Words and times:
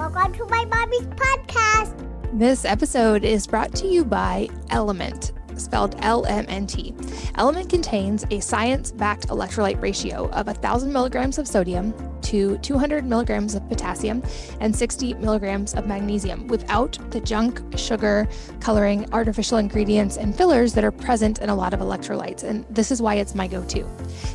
Welcome 0.00 0.32
to 0.32 0.46
my 0.46 0.64
mommy's 0.64 1.06
podcast. 1.08 1.94
This 2.32 2.64
episode 2.64 3.22
is 3.22 3.46
brought 3.46 3.74
to 3.74 3.86
you 3.86 4.02
by 4.02 4.48
Element, 4.70 5.32
spelled 5.60 5.96
LMNT. 5.98 7.38
Element 7.38 7.68
contains 7.68 8.24
a 8.30 8.40
science 8.40 8.90
backed 8.90 9.28
electrolyte 9.28 9.80
ratio 9.80 10.28
of 10.30 10.46
1,000 10.46 10.92
milligrams 10.92 11.38
of 11.38 11.46
sodium 11.46 11.94
to 12.22 12.58
200 12.58 13.04
milligrams 13.04 13.54
of 13.54 13.68
potassium 13.68 14.22
and 14.60 14.74
60 14.74 15.14
milligrams 15.14 15.74
of 15.74 15.86
magnesium 15.86 16.46
without 16.46 16.98
the 17.10 17.20
junk, 17.20 17.60
sugar, 17.76 18.28
coloring, 18.60 19.06
artificial 19.12 19.58
ingredients, 19.58 20.16
and 20.16 20.36
fillers 20.36 20.72
that 20.74 20.84
are 20.84 20.92
present 20.92 21.38
in 21.38 21.48
a 21.48 21.54
lot 21.54 21.74
of 21.74 21.80
electrolytes. 21.80 22.42
And 22.42 22.64
this 22.70 22.90
is 22.90 23.02
why 23.02 23.16
it's 23.16 23.34
my 23.34 23.46
go 23.46 23.64
to. 23.64 23.86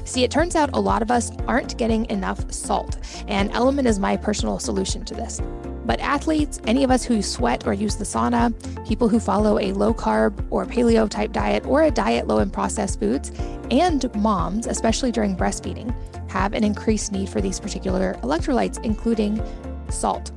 See, 0.05 0.23
it 0.23 0.31
turns 0.31 0.55
out 0.55 0.70
a 0.73 0.80
lot 0.80 1.02
of 1.02 1.12
us 1.12 1.31
aren't 1.48 1.77
getting 1.77 2.05
enough 2.09 2.52
salt, 2.52 2.98
and 3.27 3.52
Element 3.52 3.88
is 3.88 3.99
my 3.99 4.17
personal 4.17 4.59
solution 4.59 5.05
to 5.05 5.13
this. 5.13 5.41
But 5.85 5.99
athletes, 5.99 6.59
any 6.66 6.84
of 6.84 6.91
us 6.91 7.03
who 7.03 7.21
sweat 7.21 7.67
or 7.67 7.73
use 7.73 7.95
the 7.95 8.05
sauna, 8.05 8.53
people 8.88 9.07
who 9.07 9.20
follow 9.20 9.59
a 9.59 9.71
low 9.73 9.94
carb 9.94 10.44
or 10.49 10.66
paleo 10.66 11.08
type 11.08 11.31
diet 11.31 11.66
or 11.66 11.84
a 11.84 11.91
diet 11.91 12.27
low 12.27 12.39
in 12.39 12.49
processed 12.49 12.99
foods, 12.99 13.31
and 13.70 14.13
moms, 14.16 14.67
especially 14.67 15.11
during 15.11 15.35
breastfeeding, 15.38 15.94
have 16.30 16.53
an 16.53 16.63
increased 16.63 17.11
need 17.11 17.30
for 17.30 17.39
these 17.39 17.59
particular 17.59 18.16
electrolytes, 18.23 18.84
including 18.84 19.41
salt. 19.89 20.31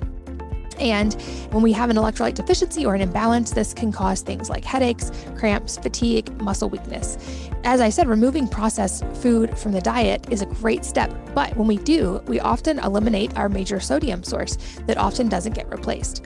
And 0.80 1.14
when 1.50 1.62
we 1.62 1.72
have 1.72 1.90
an 1.90 1.96
electrolyte 1.96 2.34
deficiency 2.34 2.86
or 2.86 2.94
an 2.94 3.00
imbalance, 3.00 3.50
this 3.50 3.74
can 3.74 3.92
cause 3.92 4.20
things 4.20 4.48
like 4.48 4.64
headaches, 4.64 5.10
cramps, 5.36 5.78
fatigue, 5.78 6.40
muscle 6.40 6.70
weakness. 6.70 7.18
As 7.64 7.80
I 7.80 7.88
said, 7.88 8.06
removing 8.06 8.48
processed 8.48 9.04
food 9.16 9.58
from 9.58 9.72
the 9.72 9.80
diet 9.80 10.26
is 10.30 10.42
a 10.42 10.46
great 10.46 10.84
step, 10.84 11.12
but 11.34 11.56
when 11.56 11.66
we 11.66 11.76
do, 11.78 12.22
we 12.26 12.40
often 12.40 12.78
eliminate 12.78 13.36
our 13.36 13.48
major 13.48 13.80
sodium 13.80 14.22
source 14.22 14.56
that 14.86 14.96
often 14.96 15.28
doesn't 15.28 15.54
get 15.54 15.68
replaced. 15.70 16.24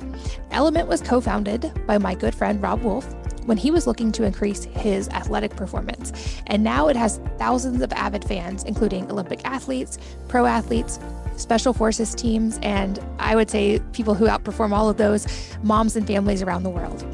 Element 0.50 0.88
was 0.88 1.00
co 1.00 1.20
founded 1.20 1.72
by 1.86 1.98
my 1.98 2.14
good 2.14 2.34
friend 2.34 2.62
Robb 2.62 2.82
Wolf, 2.82 3.12
when 3.46 3.56
he 3.56 3.70
was 3.70 3.86
looking 3.86 4.12
to 4.12 4.24
increase 4.24 4.64
his 4.64 5.08
athletic 5.08 5.54
performance. 5.56 6.40
And 6.46 6.62
now 6.62 6.88
it 6.88 6.96
has 6.96 7.20
thousands 7.38 7.82
of 7.82 7.92
avid 7.92 8.24
fans, 8.24 8.64
including 8.64 9.10
Olympic 9.10 9.44
athletes, 9.44 9.98
pro 10.28 10.46
athletes, 10.46 10.98
special 11.42 11.72
forces 11.72 12.14
teams, 12.14 12.58
and 12.62 12.98
I 13.18 13.36
would 13.36 13.50
say 13.50 13.80
people 13.92 14.14
who 14.14 14.26
outperform 14.26 14.72
all 14.72 14.88
of 14.88 14.96
those, 14.96 15.26
moms 15.62 15.96
and 15.96 16.06
families 16.06 16.42
around 16.42 16.62
the 16.62 16.70
world. 16.70 17.04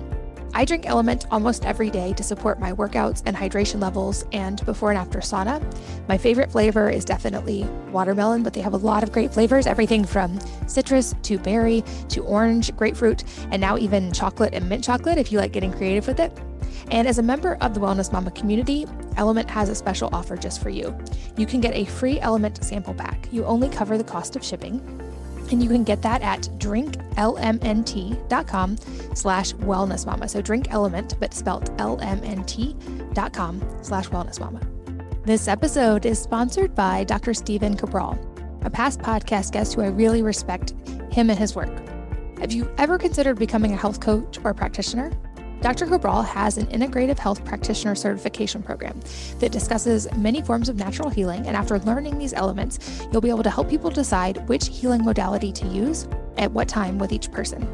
I 0.54 0.64
drink 0.64 0.86
Element 0.86 1.26
almost 1.30 1.64
every 1.64 1.90
day 1.90 2.12
to 2.14 2.22
support 2.22 2.58
my 2.58 2.72
workouts 2.72 3.22
and 3.26 3.36
hydration 3.36 3.80
levels 3.80 4.24
and 4.32 4.64
before 4.66 4.90
and 4.90 4.98
after 4.98 5.20
sauna. 5.20 5.62
My 6.08 6.18
favorite 6.18 6.50
flavor 6.50 6.90
is 6.90 7.04
definitely 7.04 7.64
watermelon, 7.92 8.42
but 8.42 8.52
they 8.54 8.60
have 8.60 8.74
a 8.74 8.78
lot 8.78 9.02
of 9.02 9.12
great 9.12 9.32
flavors 9.32 9.66
everything 9.66 10.04
from 10.04 10.38
citrus 10.66 11.14
to 11.22 11.38
berry 11.38 11.84
to 12.08 12.22
orange, 12.22 12.74
grapefruit, 12.76 13.24
and 13.50 13.60
now 13.60 13.76
even 13.76 14.12
chocolate 14.12 14.54
and 14.54 14.68
mint 14.68 14.82
chocolate 14.82 15.18
if 15.18 15.30
you 15.30 15.38
like 15.38 15.52
getting 15.52 15.72
creative 15.72 16.06
with 16.06 16.20
it. 16.20 16.32
And 16.90 17.06
as 17.06 17.18
a 17.18 17.22
member 17.22 17.56
of 17.60 17.74
the 17.74 17.80
Wellness 17.80 18.12
Mama 18.12 18.30
community, 18.30 18.86
Element 19.16 19.50
has 19.50 19.68
a 19.68 19.74
special 19.74 20.08
offer 20.12 20.36
just 20.36 20.62
for 20.62 20.70
you. 20.70 20.96
You 21.36 21.44
can 21.44 21.60
get 21.60 21.74
a 21.74 21.84
free 21.84 22.18
Element 22.20 22.64
sample 22.64 22.94
pack. 22.94 23.28
You 23.30 23.44
only 23.44 23.68
cover 23.68 23.98
the 23.98 24.04
cost 24.04 24.36
of 24.36 24.44
shipping. 24.44 24.80
And 25.50 25.62
you 25.62 25.68
can 25.68 25.84
get 25.84 26.02
that 26.02 26.22
at 26.22 26.42
drinklmnt.com 26.58 28.76
slash 29.14 29.52
wellness 29.54 30.04
mama. 30.06 30.28
So 30.28 30.42
drink 30.42 30.66
element, 30.70 31.14
but 31.18 31.34
spelled 31.34 31.76
lmnt.com 31.78 33.62
slash 33.82 34.08
wellness 34.08 34.40
mama. 34.40 34.60
This 35.24 35.48
episode 35.48 36.06
is 36.06 36.18
sponsored 36.18 36.74
by 36.74 37.04
Dr. 37.04 37.34
Stephen 37.34 37.76
Cabral, 37.76 38.18
a 38.62 38.70
past 38.70 39.00
podcast 39.00 39.52
guest 39.52 39.74
who 39.74 39.82
I 39.82 39.88
really 39.88 40.22
respect 40.22 40.72
him 41.10 41.28
and 41.30 41.38
his 41.38 41.54
work. 41.54 41.70
Have 42.38 42.52
you 42.52 42.70
ever 42.78 42.98
considered 42.98 43.38
becoming 43.38 43.72
a 43.72 43.76
health 43.76 44.00
coach 44.00 44.38
or 44.44 44.54
practitioner? 44.54 45.12
Dr. 45.60 45.86
Cabral 45.86 46.22
has 46.22 46.56
an 46.56 46.66
integrative 46.66 47.18
health 47.18 47.44
practitioner 47.44 47.96
certification 47.96 48.62
program 48.62 48.98
that 49.40 49.50
discusses 49.50 50.06
many 50.16 50.40
forms 50.40 50.68
of 50.68 50.76
natural 50.76 51.10
healing. 51.10 51.46
And 51.48 51.56
after 51.56 51.80
learning 51.80 52.18
these 52.18 52.32
elements, 52.32 53.06
you'll 53.10 53.20
be 53.20 53.30
able 53.30 53.42
to 53.42 53.50
help 53.50 53.68
people 53.68 53.90
decide 53.90 54.48
which 54.48 54.68
healing 54.68 55.04
modality 55.04 55.50
to 55.52 55.66
use 55.66 56.06
at 56.36 56.52
what 56.52 56.68
time 56.68 56.96
with 56.98 57.10
each 57.10 57.32
person. 57.32 57.66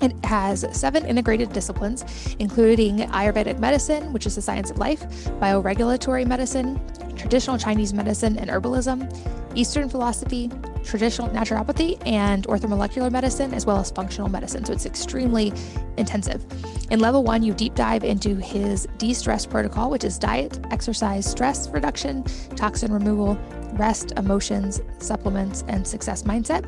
It 0.00 0.12
has 0.24 0.66
seven 0.72 1.06
integrated 1.06 1.52
disciplines, 1.52 2.04
including 2.40 2.98
Ayurvedic 2.98 3.60
medicine, 3.60 4.12
which 4.12 4.26
is 4.26 4.34
the 4.34 4.42
science 4.42 4.72
of 4.72 4.78
life, 4.78 5.02
bioregulatory 5.38 6.26
medicine, 6.26 6.80
traditional 7.14 7.56
Chinese 7.56 7.94
medicine 7.94 8.36
and 8.36 8.50
herbalism, 8.50 9.08
Eastern 9.54 9.88
philosophy, 9.88 10.50
traditional 10.84 11.28
naturopathy, 11.28 12.00
and 12.06 12.46
orthomolecular 12.46 13.10
medicine, 13.10 13.54
as 13.54 13.66
well 13.66 13.78
as 13.78 13.90
functional 13.90 14.28
medicine. 14.28 14.64
So 14.64 14.72
it's 14.72 14.86
extremely 14.86 15.52
intensive. 15.96 16.44
In 16.90 17.00
level 17.00 17.22
one, 17.24 17.42
you 17.42 17.54
deep 17.54 17.74
dive 17.74 18.04
into 18.04 18.36
his 18.36 18.86
de 18.98 19.14
stress 19.14 19.46
protocol, 19.46 19.90
which 19.90 20.04
is 20.04 20.18
diet, 20.18 20.58
exercise, 20.70 21.30
stress 21.30 21.68
reduction, 21.70 22.24
toxin 22.56 22.92
removal, 22.92 23.38
rest, 23.74 24.12
emotions, 24.16 24.80
supplements, 24.98 25.64
and 25.68 25.86
success 25.86 26.24
mindset. 26.24 26.64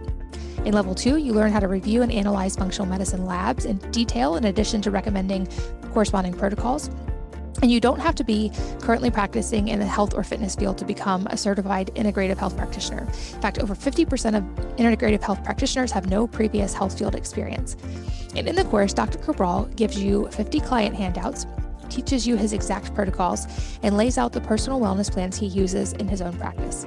In 0.64 0.72
level 0.72 0.94
two, 0.94 1.18
you 1.18 1.34
learn 1.34 1.52
how 1.52 1.60
to 1.60 1.68
review 1.68 2.00
and 2.02 2.10
analyze 2.10 2.56
functional 2.56 2.88
medicine 2.88 3.26
labs 3.26 3.66
in 3.66 3.76
detail, 3.90 4.36
in 4.36 4.44
addition 4.44 4.80
to 4.82 4.90
recommending 4.90 5.46
corresponding 5.92 6.32
protocols. 6.32 6.88
And 7.62 7.70
you 7.70 7.80
don't 7.80 8.00
have 8.00 8.14
to 8.16 8.24
be 8.24 8.50
currently 8.80 9.10
practicing 9.10 9.68
in 9.68 9.78
the 9.78 9.86
health 9.86 10.14
or 10.14 10.22
fitness 10.22 10.54
field 10.54 10.78
to 10.78 10.84
become 10.84 11.26
a 11.28 11.36
certified 11.36 11.90
integrative 11.94 12.36
health 12.36 12.56
practitioner. 12.56 13.02
In 13.02 13.40
fact, 13.40 13.58
over 13.58 13.74
50% 13.74 14.36
of 14.36 14.42
integrative 14.76 15.22
health 15.22 15.42
practitioners 15.44 15.90
have 15.92 16.10
no 16.10 16.26
previous 16.26 16.74
health 16.74 16.98
field 16.98 17.14
experience. 17.14 17.76
And 18.36 18.48
in 18.48 18.56
the 18.56 18.64
course, 18.64 18.92
Dr. 18.92 19.18
Cabral 19.18 19.64
gives 19.76 20.02
you 20.02 20.28
50 20.32 20.60
client 20.60 20.96
handouts, 20.96 21.46
teaches 21.88 22.26
you 22.26 22.36
his 22.36 22.52
exact 22.52 22.94
protocols, 22.94 23.46
and 23.82 23.96
lays 23.96 24.18
out 24.18 24.32
the 24.32 24.40
personal 24.40 24.80
wellness 24.80 25.10
plans 25.10 25.38
he 25.38 25.46
uses 25.46 25.92
in 25.94 26.08
his 26.08 26.20
own 26.20 26.36
practice. 26.36 26.86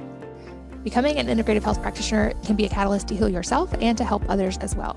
Becoming 0.88 1.18
an 1.18 1.26
integrative 1.26 1.64
health 1.64 1.82
practitioner 1.82 2.32
can 2.44 2.56
be 2.56 2.64
a 2.64 2.68
catalyst 2.70 3.08
to 3.08 3.14
heal 3.14 3.28
yourself 3.28 3.70
and 3.82 3.98
to 3.98 4.04
help 4.04 4.26
others 4.30 4.56
as 4.62 4.74
well. 4.74 4.96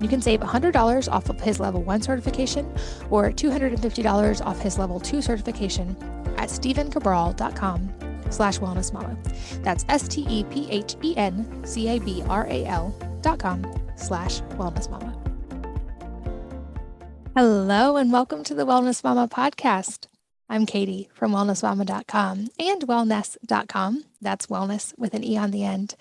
You 0.00 0.06
can 0.06 0.22
save 0.22 0.38
$100 0.38 1.12
off 1.12 1.28
of 1.28 1.40
his 1.40 1.58
level 1.58 1.82
1 1.82 2.02
certification 2.02 2.72
or 3.10 3.32
$250 3.32 4.46
off 4.46 4.60
his 4.60 4.78
level 4.78 5.00
2 5.00 5.20
certification 5.20 5.96
at 6.38 6.48
stephencabral.com 6.48 7.92
slash 8.30 8.60
wellness 8.60 8.92
mama. 8.92 9.18
That's 9.62 9.84
S-T-E-P-H-E-N-C-A-B-R-A-L 9.88 10.38
dot 13.20 13.38
com 13.40 13.64
slash 13.96 14.40
wellness 14.42 14.88
mama. 14.88 15.18
Hello 17.34 17.96
and 17.96 18.12
welcome 18.12 18.44
to 18.44 18.54
the 18.54 18.64
Wellness 18.64 19.02
Mama 19.02 19.26
podcast. 19.26 20.06
I'm 20.52 20.66
Katie 20.66 21.08
from 21.14 21.32
wellnessmama.com 21.32 22.48
and 22.58 22.82
wellnesse.com. 22.82 24.04
That's 24.20 24.48
wellness 24.48 24.92
with 24.98 25.14
an 25.14 25.24
E 25.24 25.38
on 25.38 25.50
the 25.50 25.64
end. 25.64 25.94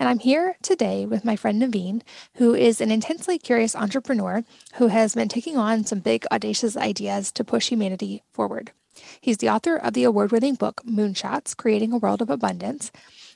And 0.00 0.08
I'm 0.08 0.18
here 0.18 0.56
today 0.62 1.04
with 1.04 1.26
my 1.26 1.36
friend 1.36 1.60
Naveen, 1.60 2.00
who 2.36 2.54
is 2.54 2.80
an 2.80 2.90
intensely 2.90 3.38
curious 3.38 3.76
entrepreneur 3.76 4.44
who 4.76 4.86
has 4.86 5.14
been 5.14 5.28
taking 5.28 5.58
on 5.58 5.84
some 5.84 5.98
big, 6.00 6.24
audacious 6.32 6.74
ideas 6.74 7.30
to 7.32 7.44
push 7.44 7.68
humanity 7.68 8.22
forward. 8.32 8.72
He's 9.20 9.36
the 9.36 9.50
author 9.50 9.76
of 9.76 9.92
the 9.92 10.04
award 10.04 10.32
winning 10.32 10.54
book 10.54 10.80
Moonshots 10.86 11.54
Creating 11.54 11.92
a 11.92 11.98
World 11.98 12.22
of 12.22 12.30
Abundance. 12.30 12.90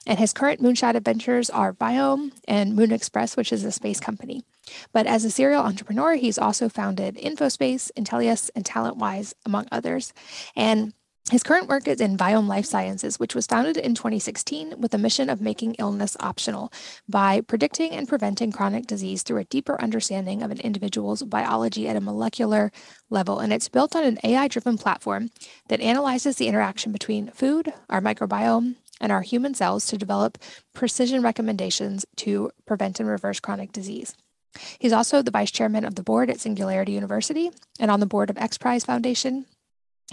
And 0.07 0.19
his 0.19 0.33
current 0.33 0.61
moonshot 0.61 0.95
adventures 0.95 1.49
are 1.49 1.73
Viome 1.75 2.33
and 2.49 2.75
Moon 2.75 2.93
Express, 2.93 3.37
which 3.37 3.53
is 3.53 3.65
a 3.65 3.73
space 3.73 4.01
company. 4.01 4.43
But 4.93 5.07
as 5.07 5.25
a 5.25 5.31
serial 5.31 5.63
entrepreneur, 5.63 6.15
he's 6.15 6.39
also 6.39 6.69
founded 6.69 7.17
InfoSpace, 7.17 7.91
Intelius, 7.97 8.51
and 8.55 8.65
TalentWise, 8.65 9.35
among 9.47 9.67
others. 9.71 10.13
And 10.57 10.93
his 11.31 11.45
current 11.45 11.69
work 11.69 11.87
is 11.87 12.01
in 12.01 12.17
Viome 12.17 12.49
Life 12.49 12.67
Sciences, 12.67 13.21
which 13.21 13.35
was 13.35 13.47
founded 13.47 13.77
in 13.77 13.95
2016 13.95 14.81
with 14.81 14.93
a 14.93 14.99
mission 14.99 15.31
of 15.31 15.41
making 15.41 15.75
illness 15.79 16.17
optional 16.19 16.73
by 17.09 17.41
predicting 17.41 17.93
and 17.93 18.09
preventing 18.09 18.51
chronic 18.51 18.87
disease 18.89 19.23
through 19.23 19.39
a 19.39 19.45
deeper 19.45 19.81
understanding 19.81 20.43
of 20.43 20.51
an 20.51 20.59
individual's 20.61 21.23
biology 21.23 21.87
at 21.87 21.97
a 21.97 22.01
molecular 22.01 22.73
level. 23.09 23.39
And 23.39 23.53
it's 23.53 23.69
built 23.69 23.95
on 23.95 24.03
an 24.05 24.19
AI 24.25 24.49
driven 24.49 24.77
platform 24.77 25.31
that 25.69 25.81
analyzes 25.81 26.37
the 26.37 26.49
interaction 26.49 26.91
between 26.91 27.31
food, 27.31 27.73
our 27.89 28.01
microbiome, 28.01 28.75
and 29.03 29.13
our 29.13 29.21
human 29.21 29.53
cells 29.53 29.85
to 29.87 29.99
develop 29.99 30.39
precision 30.73 31.23
recommendations 31.23 32.07
to 32.17 32.51
prevent 32.65 33.01
and 33.01 33.09
reverse 33.09 33.41
chronic 33.41 33.73
disease. 33.73 34.17
He's 34.79 34.93
also 34.93 35.21
the 35.21 35.31
vice 35.31 35.51
chairman 35.51 35.85
of 35.85 35.97
the 35.97 36.03
board 36.03 36.31
at 36.31 36.41
Singularity 36.41 36.93
University 36.93 37.51
and 37.79 37.91
on 37.91 38.01
the 38.01 38.07
board 38.07 38.31
of 38.31 38.39
X 38.39 38.57
Prize 38.57 38.85
Foundation. 38.85 39.47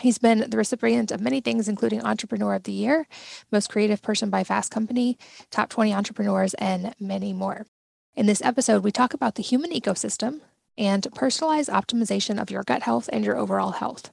He's 0.02 0.18
been 0.18 0.50
the 0.50 0.58
recipient 0.58 1.12
of 1.12 1.22
many 1.22 1.42
things, 1.42 1.68
including 1.68 2.04
Entrepreneur 2.04 2.56
of 2.56 2.64
the 2.64 2.72
Year, 2.72 3.08
Most 3.52 3.70
Creative 3.70 4.02
Person 4.02 4.30
by 4.30 4.44
Fast 4.44 4.72
Company, 4.72 5.18
Top 5.52 5.70
20 5.70 5.94
Entrepreneurs, 5.94 6.54
and 6.56 6.96
many 7.00 7.34
more. 7.34 7.66
In 8.16 8.26
this 8.26 8.42
episode, 8.42 8.84
we 8.84 8.92
talk 8.92 9.14
about 9.14 9.36
the 9.36 9.44
human 9.44 9.72
ecosystem 9.72 10.42
and 10.78 11.06
personalized 11.14 11.70
optimization 11.70 12.42
of 12.42 12.50
your 12.50 12.64
gut 12.64 12.84
health 12.84 13.10
and 13.12 13.26
your 13.26 13.38
overall 13.38 13.72
health. 13.72 14.12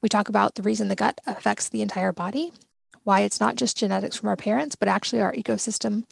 We 0.00 0.08
talk 0.08 0.28
about 0.28 0.54
the 0.54 0.62
reason 0.62 0.88
the 0.88 0.96
gut 0.96 1.20
affects 1.26 1.68
the 1.68 1.82
entire 1.82 2.12
body, 2.12 2.52
why 3.04 3.20
it's 3.20 3.40
not 3.40 3.56
just 3.56 3.76
genetics 3.76 4.16
from 4.16 4.28
our 4.28 4.36
parents, 4.36 4.74
but 4.74 4.88
actually 4.88 5.22
our 5.22 5.32
ecosystem 5.32 6.04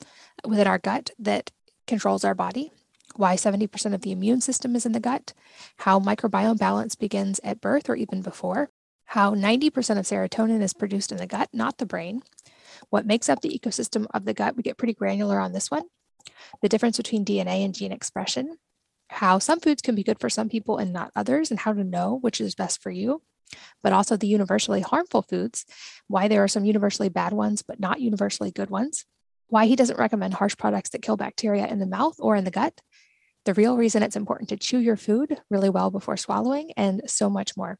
within 0.47 0.67
our 0.67 0.79
gut 0.79 1.11
that 1.19 1.51
controls 1.87 2.25
our 2.25 2.35
body, 2.35 2.71
why 3.17 3.35
70% 3.35 3.95
of 3.95 4.03
the 4.03 4.13
immune 4.13 4.41
system 4.41 4.77
is 4.77 4.87
in 4.87 4.93
the 4.93 5.01
gut, 5.01 5.33
how 5.79 5.99
microbiome 5.99 6.59
balance 6.59 6.95
begins 6.95 7.41
at 7.43 7.61
birth 7.61 7.89
or 7.89 7.97
even 7.97 8.23
before, 8.23 8.71
how 9.07 9.35
90% 9.35 9.69
of 9.99 10.07
serotonin 10.07 10.63
is 10.63 10.73
produced 10.73 11.13
in 11.13 11.19
the 11.19 11.27
gut, 11.27 11.49
not 11.53 11.79
the 11.79 11.87
brain, 11.87 12.23
what 12.91 13.07
makes 13.07 13.29
up 13.29 13.41
the 13.41 13.59
ecosystem 13.59 14.07
of 14.15 14.25
the 14.25 14.35
gut. 14.35 14.57
We 14.57 14.63
get 14.63 14.79
pretty 14.79 14.95
granular 14.95 15.39
on 15.39 15.53
this 15.53 15.71
one. 15.71 15.85
The 16.63 16.69
difference 16.69 16.97
between 16.97 17.25
DNA 17.25 17.65
and 17.65 17.75
gene 17.75 17.93
expression, 17.93 18.57
how 19.09 19.39
some 19.39 19.61
foods 19.61 19.83
can 19.83 19.95
be 19.95 20.03
good 20.03 20.19
for 20.19 20.31
some 20.31 20.49
people 20.49 20.79
and 20.79 20.93
not 20.93 21.13
others, 21.15 21.51
and 21.51 21.61
how 21.61 21.73
to 21.73 21.85
know 21.85 22.19
which 22.21 22.41
is 22.41 22.55
best 22.55 22.83
for 22.83 22.91
you, 22.91 23.23
but 23.83 23.93
also 23.93 24.17
the 24.17 24.27
universally 24.27 24.81
harmful 24.81 25.23
foods, 25.23 25.65
why 26.09 26.29
there 26.29 26.43
are 26.43 26.49
some 26.49 26.65
universally 26.65 27.09
bad 27.09 27.33
ones, 27.33 27.63
but 27.63 27.81
not 27.81 28.01
universally 28.01 28.51
good 28.51 28.71
ones, 28.71 29.05
why 29.49 29.67
he 29.67 29.77
doesn't 29.77 29.99
recommend 29.99 30.35
harsh 30.35 30.57
products 30.57 30.91
that 30.91 31.03
kill 31.03 31.17
bacteria 31.17 31.67
in 31.67 31.79
the 31.79 31.87
mouth 31.87 32.17
or 32.19 32.37
in 32.37 32.45
the 32.45 32.51
gut, 32.51 32.81
the 33.45 33.55
real 33.55 33.77
reason 33.77 34.05
it's 34.05 34.15
important 34.15 34.49
to 34.51 34.57
chew 34.57 34.79
your 34.79 34.97
food 34.97 35.41
really 35.51 35.69
well 35.69 35.91
before 35.91 36.17
swallowing, 36.17 36.71
and 36.77 37.03
so 37.07 37.29
much 37.29 37.57
more. 37.57 37.79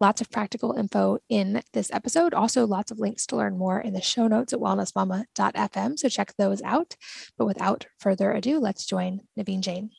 Lots 0.00 0.20
of 0.20 0.30
practical 0.30 0.72
info 0.74 1.18
in 1.30 1.62
this 1.72 1.90
episode. 1.92 2.34
Also, 2.34 2.66
lots 2.66 2.90
of 2.90 2.98
links 2.98 3.26
to 3.28 3.36
learn 3.36 3.56
more 3.56 3.80
in 3.80 3.94
the 3.94 4.02
show 4.02 4.28
notes 4.28 4.52
at 4.52 4.60
wellnessmama.fm. 4.60 5.98
So 5.98 6.08
check 6.10 6.34
those 6.36 6.60
out. 6.62 6.94
But 7.38 7.46
without 7.46 7.86
further 7.98 8.32
ado, 8.32 8.58
let's 8.58 8.84
join 8.84 9.22
Naveen 9.38 9.60
Jain. 9.60 9.90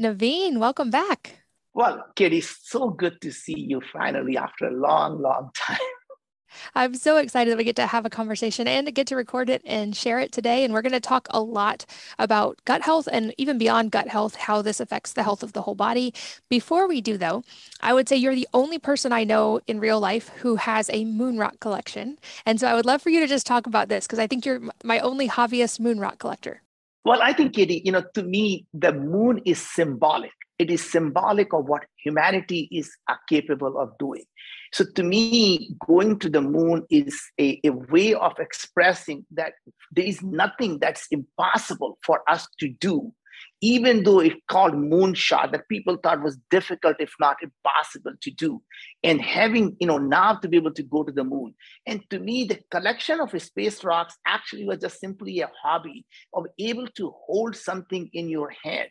Naveen, 0.00 0.58
welcome 0.58 0.90
back. 0.90 1.43
Well, 1.74 2.06
Katie, 2.14 2.40
so 2.40 2.90
good 2.90 3.20
to 3.22 3.32
see 3.32 3.58
you 3.58 3.82
finally 3.92 4.36
after 4.36 4.66
a 4.66 4.72
long, 4.72 5.20
long 5.20 5.50
time. 5.54 5.78
I'm 6.76 6.94
so 6.94 7.16
excited 7.16 7.50
that 7.50 7.56
we 7.56 7.64
get 7.64 7.74
to 7.76 7.88
have 7.88 8.06
a 8.06 8.10
conversation 8.10 8.68
and 8.68 8.94
get 8.94 9.08
to 9.08 9.16
record 9.16 9.50
it 9.50 9.60
and 9.64 9.96
share 9.96 10.20
it 10.20 10.30
today. 10.30 10.64
And 10.64 10.72
we're 10.72 10.82
going 10.82 10.92
to 10.92 11.00
talk 11.00 11.26
a 11.30 11.40
lot 11.40 11.84
about 12.16 12.60
gut 12.64 12.82
health 12.82 13.08
and 13.10 13.34
even 13.38 13.58
beyond 13.58 13.90
gut 13.90 14.06
health, 14.06 14.36
how 14.36 14.62
this 14.62 14.78
affects 14.78 15.14
the 15.14 15.24
health 15.24 15.42
of 15.42 15.52
the 15.52 15.62
whole 15.62 15.74
body. 15.74 16.14
Before 16.48 16.86
we 16.86 17.00
do, 17.00 17.18
though, 17.18 17.42
I 17.80 17.92
would 17.92 18.08
say 18.08 18.14
you're 18.14 18.36
the 18.36 18.48
only 18.54 18.78
person 18.78 19.12
I 19.12 19.24
know 19.24 19.60
in 19.66 19.80
real 19.80 19.98
life 19.98 20.28
who 20.28 20.54
has 20.54 20.88
a 20.92 21.04
moon 21.04 21.38
rock 21.38 21.58
collection. 21.58 22.18
And 22.46 22.60
so 22.60 22.68
I 22.68 22.74
would 22.74 22.86
love 22.86 23.02
for 23.02 23.10
you 23.10 23.18
to 23.18 23.26
just 23.26 23.48
talk 23.48 23.66
about 23.66 23.88
this 23.88 24.06
because 24.06 24.20
I 24.20 24.28
think 24.28 24.46
you're 24.46 24.60
my 24.84 25.00
only 25.00 25.28
hobbyist 25.28 25.80
moon 25.80 25.98
rock 25.98 26.20
collector. 26.20 26.62
Well, 27.04 27.20
I 27.20 27.32
think, 27.32 27.52
Katie, 27.52 27.82
you 27.84 27.90
know, 27.90 28.04
to 28.14 28.22
me, 28.22 28.64
the 28.72 28.92
moon 28.92 29.42
is 29.44 29.60
symbolic. 29.60 30.30
It 30.58 30.70
is 30.70 30.88
symbolic 30.88 31.52
of 31.52 31.68
what 31.68 31.86
humanity 31.96 32.68
is 32.70 32.90
capable 33.28 33.78
of 33.78 33.96
doing. 33.98 34.24
So 34.72 34.84
to 34.94 35.02
me, 35.02 35.74
going 35.86 36.18
to 36.20 36.28
the 36.28 36.40
moon 36.40 36.84
is 36.90 37.20
a, 37.40 37.60
a 37.64 37.70
way 37.70 38.14
of 38.14 38.38
expressing 38.38 39.26
that 39.32 39.54
there 39.92 40.04
is 40.04 40.22
nothing 40.22 40.78
that's 40.78 41.06
impossible 41.10 41.98
for 42.04 42.28
us 42.28 42.46
to 42.60 42.68
do, 42.68 43.12
even 43.60 44.04
though 44.04 44.20
it 44.20 44.34
called 44.48 44.74
moonshot 44.74 45.52
that 45.52 45.68
people 45.68 45.96
thought 45.96 46.22
was 46.22 46.38
difficult, 46.50 46.96
if 47.00 47.12
not 47.18 47.36
impossible 47.42 48.12
to 48.20 48.30
do. 48.30 48.62
And 49.02 49.20
having, 49.20 49.76
you 49.80 49.86
know, 49.86 49.98
now 49.98 50.34
to 50.34 50.48
be 50.48 50.56
able 50.56 50.74
to 50.74 50.82
go 50.82 51.02
to 51.02 51.12
the 51.12 51.24
moon. 51.24 51.54
And 51.86 52.02
to 52.10 52.18
me, 52.18 52.44
the 52.44 52.60
collection 52.70 53.20
of 53.20 53.40
space 53.42 53.82
rocks 53.82 54.16
actually 54.26 54.66
was 54.66 54.78
just 54.80 55.00
simply 55.00 55.40
a 55.40 55.50
hobby 55.62 56.04
of 56.32 56.46
able 56.58 56.86
to 56.96 57.12
hold 57.26 57.56
something 57.56 58.08
in 58.12 58.28
your 58.28 58.52
hand 58.62 58.88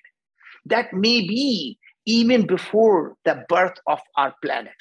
that 0.65 0.94
may 0.94 1.21
be 1.21 1.77
even 2.06 2.45
before 2.45 3.15
the 3.25 3.45
birth 3.48 3.77
of 3.88 4.00
our 4.18 4.33
planet 4.44 4.75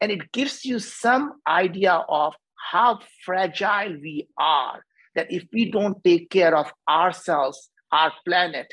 and 0.00 0.12
it 0.12 0.32
gives 0.32 0.64
you 0.64 0.78
some 0.78 1.40
idea 1.46 1.92
of 2.08 2.34
how 2.70 3.00
fragile 3.24 3.96
we 4.00 4.28
are. 4.38 4.84
That 5.14 5.32
if 5.32 5.44
we 5.52 5.70
don't 5.70 6.02
take 6.04 6.30
care 6.30 6.56
of 6.56 6.72
ourselves, 6.88 7.70
our 7.90 8.12
planet, 8.24 8.72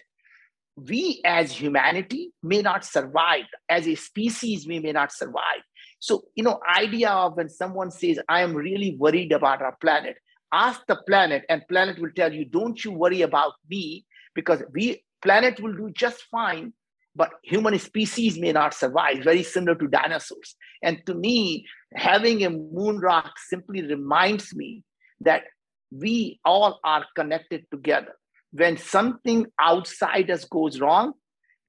we 0.75 1.21
as 1.25 1.51
humanity 1.51 2.31
may 2.43 2.61
not 2.61 2.85
survive. 2.85 3.45
As 3.69 3.87
a 3.87 3.95
species, 3.95 4.67
we 4.67 4.79
may 4.79 4.91
not 4.91 5.11
survive. 5.11 5.63
So, 5.99 6.25
you 6.35 6.43
know, 6.43 6.59
idea 6.77 7.09
of 7.09 7.37
when 7.37 7.49
someone 7.49 7.89
says, 7.89 8.19
I 8.29 8.41
am 8.41 8.53
really 8.53 8.95
worried 8.99 9.31
about 9.31 9.61
our 9.61 9.75
planet, 9.81 10.17
ask 10.51 10.81
the 10.87 10.97
planet, 11.07 11.45
and 11.49 11.67
planet 11.67 11.99
will 11.99 12.11
tell 12.15 12.31
you, 12.31 12.45
don't 12.45 12.83
you 12.83 12.91
worry 12.91 13.21
about 13.21 13.53
me, 13.69 14.05
because 14.35 14.61
we 14.73 15.03
planet 15.21 15.59
will 15.59 15.73
do 15.73 15.91
just 15.93 16.23
fine 16.31 16.73
but 17.15 17.31
human 17.43 17.79
species 17.79 18.37
may 18.37 18.51
not 18.51 18.73
survive, 18.73 19.23
very 19.23 19.43
similar 19.43 19.75
to 19.75 19.87
dinosaurs. 19.87 20.55
And 20.83 21.01
to 21.05 21.13
me, 21.13 21.65
having 21.93 22.43
a 22.43 22.49
moon 22.49 22.99
rock 22.99 23.33
simply 23.47 23.81
reminds 23.81 24.53
me 24.53 24.83
that 25.21 25.43
we 25.91 26.39
all 26.43 26.79
are 26.83 27.05
connected 27.15 27.65
together. 27.71 28.13
When 28.51 28.77
something 28.77 29.47
outside 29.59 30.29
us 30.29 30.43
goes 30.43 30.81
wrong, 30.81 31.13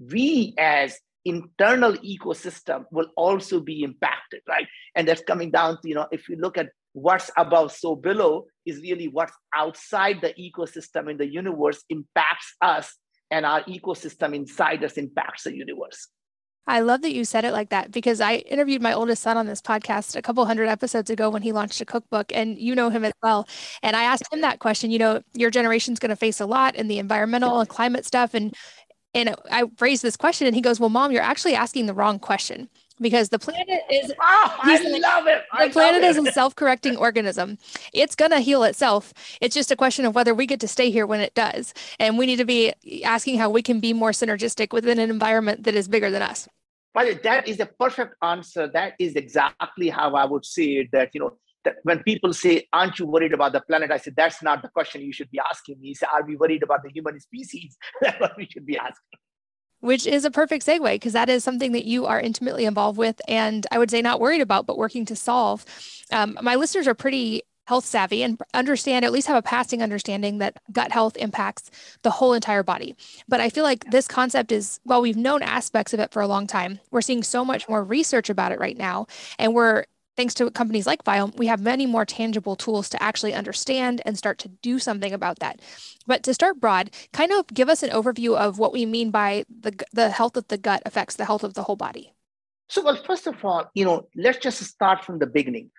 we 0.01 0.55
as 0.59 0.99
internal 1.25 1.93
ecosystem 1.95 2.85
will 2.91 3.09
also 3.17 3.61
be 3.61 3.83
impacted, 3.83 4.41
right? 4.49 4.67
And 4.97 5.07
that's 5.07 5.23
coming 5.23 5.51
down 5.51 5.81
to, 5.83 5.89
you 5.89 5.95
know, 5.95 6.07
if 6.11 6.29
you 6.29 6.37
look 6.37 6.59
at 6.59 6.71
what's 6.93 7.31
above 7.37 7.73
so 7.73 7.95
below 7.95 8.47
is 8.65 8.81
really 8.81 9.09
what's 9.09 9.33
outside 9.55 10.21
the 10.23 10.33
ecosystem 10.35 11.11
in 11.11 11.19
the 11.19 11.27
universe 11.27 11.85
impacts 11.91 12.55
us 12.63 12.97
and 13.31 13.45
our 13.47 13.63
ecosystem 13.65 14.35
inside 14.35 14.85
us 14.85 14.95
impacts 14.95 15.45
the 15.45 15.55
universe. 15.55 16.09
I 16.69 16.81
love 16.81 17.03
that 17.03 17.15
you 17.15 17.25
said 17.25 17.45
it 17.45 17.53
like 17.53 17.71
that 17.71 17.93
because 17.93 18.21
I 18.21 18.37
interviewed 18.37 18.83
my 18.83 18.93
oldest 18.93 19.23
son 19.23 19.37
on 19.37 19.47
this 19.47 19.63
podcast 19.63 20.17
a 20.17 20.23
couple 20.23 20.45
hundred 20.47 20.69
episodes 20.69 21.11
ago 21.11 21.31
when 21.31 21.43
he 21.43 21.53
launched 21.53 21.81
a 21.81 21.85
cookbook, 21.85 22.33
and 22.35 22.59
you 22.59 22.75
know 22.75 22.91
him 22.91 23.05
as 23.05 23.13
well. 23.23 23.49
And 23.83 23.95
I 23.95 24.03
asked 24.03 24.25
him 24.33 24.41
that 24.41 24.59
question. 24.59 24.91
You 24.91 24.99
know, 24.99 25.23
your 25.35 25.51
generation's 25.51 26.01
going 26.01 26.11
to 26.11 26.17
face 26.17 26.41
a 26.41 26.47
lot 26.47 26.75
in 26.75 26.89
the 26.89 26.99
environmental 26.99 27.61
and 27.61 27.69
climate 27.69 28.05
stuff, 28.05 28.35
and 28.35 28.53
and 29.15 29.35
I 29.51 29.65
raised 29.81 30.03
this 30.03 30.17
question, 30.17 30.47
and 30.49 30.57
he 30.57 30.63
goes, 30.63 30.81
"Well, 30.81 30.91
mom, 30.91 31.13
you're 31.13 31.23
actually 31.23 31.55
asking 31.55 31.87
the 31.87 31.95
wrong 31.95 32.19
question." 32.19 32.69
Because 33.01 33.29
the 33.29 33.39
planet 33.39 33.81
is 33.91 34.13
oh, 34.21 34.57
I 34.63 34.83
like, 34.83 35.03
love 35.03 35.27
it. 35.27 35.45
I 35.53 35.69
the 35.69 35.73
planet 35.73 36.03
it. 36.03 36.17
is 36.17 36.19
a 36.19 36.33
self-correcting 36.33 36.97
organism. 36.97 37.59
It's 37.93 38.15
gonna 38.15 38.41
heal 38.41 38.63
itself. 38.63 39.13
It's 39.41 39.55
just 39.55 39.71
a 39.71 39.77
question 39.77 40.05
of 40.05 40.15
whether 40.15 40.35
we 40.35 40.47
get 40.47 40.61
to 40.61 40.69
stay 40.69 40.91
here 40.91 41.07
when 41.07 41.21
it 41.21 41.35
does. 41.35 41.75
And 41.99 42.19
we 42.19 42.27
need 42.27 42.37
to 42.37 42.45
be 42.45 42.73
asking 43.05 43.39
how 43.39 43.51
we 43.51 43.63
can 43.63 43.81
be 43.81 43.93
more 43.93 44.11
synergistic 44.11 44.73
within 44.73 44.99
an 44.99 45.11
environment 45.11 45.65
that 45.65 45.75
is 45.75 45.89
bigger 45.89 46.11
than 46.11 46.23
us. 46.23 46.49
But 46.95 47.23
that 47.25 47.47
is 47.47 47.59
the 47.59 47.67
perfect 47.67 48.15
answer. 48.23 48.69
That 48.69 48.95
is 48.99 49.17
exactly 49.17 49.91
how 49.91 50.15
I 50.15 50.25
would 50.25 50.47
say 50.47 50.65
it. 50.81 50.89
That 50.93 51.11
you 51.13 51.21
know, 51.21 51.37
that 51.65 51.77
when 51.83 52.03
people 52.03 52.33
say, 52.33 52.67
"Aren't 52.73 52.99
you 52.99 53.07
worried 53.07 53.35
about 53.35 53.53
the 53.53 53.61
planet?" 53.61 53.91
I 53.91 53.99
said, 53.99 54.15
"That's 54.17 54.43
not 54.43 54.63
the 54.63 54.69
question 54.69 55.03
you 55.03 55.13
should 55.13 55.31
be 55.31 55.39
asking 55.39 55.79
me. 55.79 55.93
Say, 55.93 56.07
are 56.11 56.25
we 56.25 56.37
worried 56.37 56.63
about 56.63 56.83
the 56.83 56.91
human 56.91 57.21
species? 57.21 57.77
That's 58.01 58.19
what 58.19 58.37
we 58.39 58.49
should 58.51 58.65
be 58.65 58.79
asking." 58.79 59.26
Which 59.81 60.07
is 60.07 60.25
a 60.25 60.31
perfect 60.31 60.67
segue 60.67 60.95
because 60.95 61.13
that 61.13 61.29
is 61.29 61.45
something 61.45 61.73
that 61.73 61.85
you 61.85 62.07
are 62.07 62.21
intimately 62.21 62.65
involved 62.65 62.99
with 62.99 63.21
and 63.29 63.67
I 63.71 63.79
would 63.79 63.91
say 63.91 64.03
not 64.03 64.21
worried 64.21 64.41
about, 64.41 64.67
but 64.67 64.79
working 64.79 65.05
to 65.07 65.17
solve. 65.17 65.65
Um, 66.13 66.39
my 66.43 66.55
listeners 66.55 66.87
are 66.87 66.95
pretty 66.95 67.43
health 67.67 67.85
savvy 67.85 68.23
and 68.23 68.41
understand, 68.55 69.05
at 69.05 69.13
least 69.13 69.27
have 69.27 69.37
a 69.37 69.43
passing 69.43 69.83
understanding 69.83 70.39
that 70.39 70.57
gut 70.73 70.93
health 70.93 71.17
impacts 71.17 71.71
the 72.03 72.11
whole 72.11 72.33
entire 72.33 72.63
body. 72.63 72.97
But 73.29 73.41
I 73.41 73.51
feel 73.51 73.65
like 73.65 73.85
this 73.91 74.07
concept 74.07 74.53
is, 74.53 74.81
while 74.85 75.03
we've 75.03 75.17
known 75.17 75.43
aspects 75.43 75.93
of 75.93 76.01
it 76.01 76.13
for 76.13 76.23
a 76.23 76.29
long 76.29 76.47
time, 76.47 76.79
we're 76.91 77.01
seeing 77.01 77.23
so 77.23 77.45
much 77.45 77.69
more 77.69 77.83
research 77.83 78.31
about 78.31 78.53
it 78.53 78.61
right 78.61 78.77
now. 78.77 79.07
And 79.39 79.53
we're 79.53 79.85
thanks 80.17 80.35
to 80.35 80.51
companies 80.51 80.87
like 80.87 81.05
Viome, 81.05 81.37
we 81.37 81.47
have 81.47 81.61
many 81.61 81.87
more 81.87 82.05
tangible 82.05 82.57
tools 82.57 82.89
to 82.91 83.03
actually 83.03 83.35
understand 83.35 84.01
and 84.05 84.17
start 84.17 84.39
to 84.39 84.49
do 84.49 84.79
something 84.79 85.13
about 85.13 85.39
that. 85.41 85.61
But 86.07 86.23
to 86.25 86.35
start 86.35 86.61
broad, 86.61 86.91
kind 87.13 87.33
of 87.33 87.47
give 87.49 87.69
us 87.69 87.83
an 87.83 87.91
overview 87.91 88.37
of 88.37 88.59
what 88.59 88.73
we 88.73 88.87
mean 88.87 89.11
by 89.11 89.45
the, 89.49 89.75
the 89.93 90.11
health 90.11 90.37
of 90.37 90.49
the 90.49 90.59
gut 90.59 90.83
affects 90.87 91.17
the 91.17 91.25
health 91.25 91.45
of 91.45 91.55
the 91.55 91.63
whole 91.63 91.77
body. 91.77 92.15
So, 92.69 92.83
well, 92.83 92.97
first 92.97 93.27
of 93.27 93.45
all, 93.45 93.71
you 93.75 93.85
know, 93.85 94.09
let's 94.17 94.39
just 94.39 94.63
start 94.65 95.05
from 95.05 95.19
the 95.19 95.27
beginning. 95.27 95.71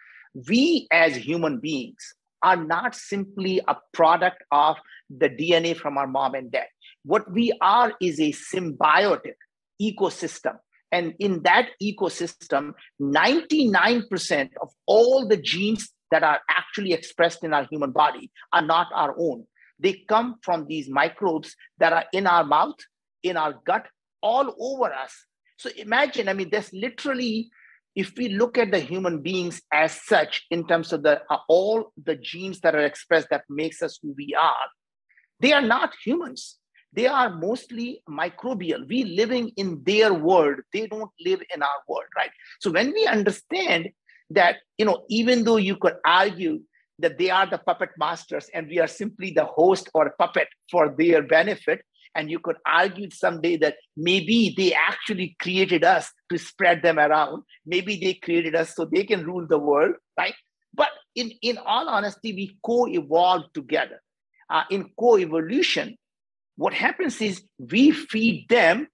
We 0.47 0.87
as 0.91 1.15
human 1.15 1.59
beings 1.59 2.13
are 2.43 2.55
not 2.55 2.95
simply 2.95 3.61
a 3.67 3.75
product 3.93 4.43
of 4.51 4.77
the 5.09 5.29
DNA 5.29 5.75
from 5.75 5.97
our 5.97 6.07
mom 6.07 6.35
and 6.35 6.51
dad. 6.51 6.67
What 7.03 7.31
we 7.31 7.53
are 7.61 7.93
is 7.99 8.19
a 8.19 8.31
symbiotic 8.31 9.35
ecosystem 9.81 10.57
and 10.91 11.13
in 11.19 11.43
that 11.43 11.69
ecosystem, 11.81 12.73
99% 13.01 14.49
of 14.61 14.69
all 14.85 15.27
the 15.27 15.37
genes 15.37 15.89
that 16.11 16.23
are 16.23 16.39
actually 16.49 16.93
expressed 16.93 17.43
in 17.43 17.53
our 17.53 17.65
human 17.69 17.91
body 17.91 18.31
are 18.53 18.61
not 18.61 18.87
our 18.93 19.13
own. 19.17 19.45
They 19.79 20.03
come 20.07 20.35
from 20.41 20.65
these 20.67 20.89
microbes 20.89 21.55
that 21.77 21.93
are 21.93 22.05
in 22.13 22.25
our 22.25 22.43
mouth, 22.43 22.77
in 23.21 23.37
our 23.37 23.55
gut, 23.65 23.87
all 24.21 24.55
over 24.59 24.93
us. 24.93 25.13
So 25.57 25.69
imagine, 25.75 26.29
I 26.29 26.33
mean, 26.33 26.49
there's 26.49 26.71
literally, 26.71 27.49
if 27.95 28.13
we 28.17 28.29
look 28.29 28.57
at 28.57 28.71
the 28.71 28.79
human 28.79 29.21
beings 29.21 29.61
as 29.71 30.01
such, 30.05 30.45
in 30.49 30.67
terms 30.67 30.93
of 30.93 31.03
the 31.03 31.21
uh, 31.29 31.37
all 31.47 31.91
the 32.01 32.15
genes 32.15 32.61
that 32.61 32.75
are 32.75 32.85
expressed 32.85 33.27
that 33.31 33.43
makes 33.49 33.81
us 33.81 33.99
who 34.01 34.13
we 34.17 34.35
are, 34.39 34.67
they 35.39 35.53
are 35.53 35.61
not 35.61 35.93
humans 36.03 36.57
they 36.97 37.05
are 37.05 37.29
mostly 37.29 38.01
microbial. 38.09 38.87
We 38.89 39.03
living 39.03 39.51
in 39.55 39.83
their 39.85 40.13
world. 40.13 40.57
They 40.73 40.87
don't 40.87 41.11
live 41.23 41.41
in 41.53 41.61
our 41.61 41.81
world, 41.87 42.09
right? 42.17 42.31
So 42.59 42.71
when 42.71 42.91
we 42.91 43.05
understand 43.05 43.89
that, 44.31 44.57
you 44.79 44.85
know, 44.85 45.05
even 45.07 45.43
though 45.43 45.57
you 45.57 45.77
could 45.77 45.97
argue 46.03 46.59
that 46.99 47.19
they 47.19 47.29
are 47.29 47.45
the 47.45 47.59
puppet 47.59 47.91
masters 47.99 48.49
and 48.53 48.67
we 48.67 48.79
are 48.79 48.87
simply 48.87 49.31
the 49.31 49.45
host 49.45 49.89
or 49.93 50.15
puppet 50.17 50.47
for 50.71 50.95
their 50.97 51.21
benefit, 51.21 51.81
And 52.15 52.31
you 52.31 52.39
could 52.39 52.57
argue 52.65 53.09
someday 53.11 53.57
that 53.57 53.75
maybe 53.95 54.55
they 54.57 54.73
actually 54.73 55.35
created 55.39 55.83
us 55.83 56.11
to 56.31 56.37
spread 56.39 56.81
them 56.81 56.97
around. 56.97 57.43
Maybe 57.65 57.99
they 57.99 58.15
created 58.15 58.55
us 58.55 58.73
so 58.75 58.85
they 58.85 59.03
can 59.03 59.23
rule 59.23 59.45
the 59.47 59.59
world, 59.59 59.95
right? 60.17 60.33
But 60.73 60.89
in, 61.13 61.31
in 61.43 61.59
all 61.59 61.87
honesty, 61.87 62.33
we 62.33 62.57
co 62.65 62.87
evolve 62.87 63.53
together. 63.53 64.01
Uh, 64.49 64.63
in 64.71 64.89
co 64.97 65.19
evolution, 65.19 65.95
what 66.57 66.73
happens 66.73 67.21
is 67.21 67.43
we 67.57 67.91
feed 67.91 68.47
them 68.49 68.87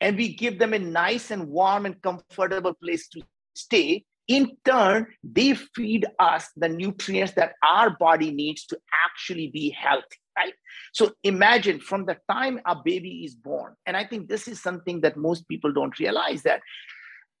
and 0.00 0.16
we 0.16 0.34
give 0.34 0.58
them 0.58 0.72
a 0.72 0.78
nice 0.78 1.30
and 1.30 1.48
warm 1.48 1.86
and 1.86 2.00
comfortable 2.00 2.74
place 2.74 3.08
to 3.08 3.22
stay 3.54 4.04
in 4.30 4.56
turn, 4.64 5.08
they 5.24 5.54
feed 5.54 6.06
us 6.20 6.50
the 6.56 6.68
nutrients 6.68 7.32
that 7.32 7.54
our 7.64 7.90
body 7.98 8.30
needs 8.30 8.64
to 8.66 8.78
actually 9.04 9.48
be 9.48 9.70
healthy, 9.70 10.20
right? 10.38 10.52
So 10.92 11.10
imagine 11.24 11.80
from 11.80 12.06
the 12.06 12.16
time 12.30 12.60
a 12.64 12.76
baby 12.76 13.24
is 13.24 13.34
born, 13.34 13.74
and 13.86 13.96
I 13.96 14.04
think 14.04 14.28
this 14.28 14.46
is 14.46 14.62
something 14.62 15.00
that 15.00 15.16
most 15.16 15.48
people 15.48 15.72
don't 15.72 15.98
realize 15.98 16.44
that 16.44 16.60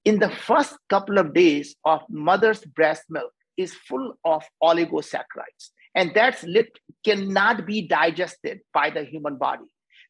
in 0.04 0.18
the 0.18 0.30
first 0.30 0.74
couple 0.88 1.18
of 1.18 1.32
days 1.32 1.76
of 1.84 2.00
mother's 2.10 2.64
breast 2.64 3.04
milk 3.08 3.32
is 3.56 3.72
full 3.72 4.14
of 4.24 4.42
oligosaccharides, 4.60 5.70
and 5.94 6.12
that's 6.14 6.42
lit 6.44 6.78
cannot 7.04 7.66
be 7.66 7.86
digested 7.86 8.60
by 8.72 8.90
the 8.90 9.04
human 9.04 9.36
body. 9.36 9.64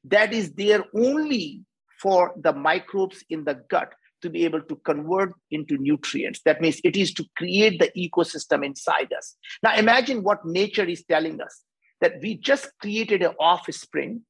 That 0.04 0.32
is 0.32 0.52
there 0.52 0.84
only 0.94 1.62
for 2.00 2.32
the 2.36 2.52
microbes 2.52 3.24
in 3.28 3.44
the 3.44 3.62
gut 3.68 3.92
to 4.22 4.30
be 4.30 4.44
able 4.44 4.62
to 4.62 4.76
convert 4.76 5.32
into 5.50 5.78
nutrients. 5.78 6.40
That 6.44 6.60
means 6.60 6.80
it 6.84 6.96
is 6.96 7.12
to 7.14 7.24
create 7.36 7.78
the 7.78 7.90
ecosystem 7.96 8.64
inside 8.64 9.12
us. 9.16 9.36
Now, 9.62 9.76
imagine 9.76 10.22
what 10.22 10.44
nature 10.44 10.84
is 10.84 11.04
telling 11.04 11.40
us 11.40 11.62
that 12.00 12.14
we 12.22 12.36
just 12.36 12.70
created 12.80 13.22
an 13.22 13.34
offspring, 13.38 14.22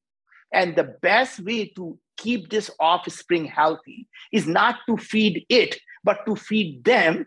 and 0.53 0.75
the 0.75 0.95
best 1.01 1.39
way 1.39 1.71
to 1.75 1.97
keep 2.17 2.49
this 2.49 2.69
offspring 2.79 3.45
healthy 3.45 4.07
is 4.31 4.47
not 4.47 4.75
to 4.87 4.97
feed 4.97 5.45
it, 5.49 5.77
but 6.03 6.25
to 6.25 6.35
feed 6.35 6.83
them 6.83 7.25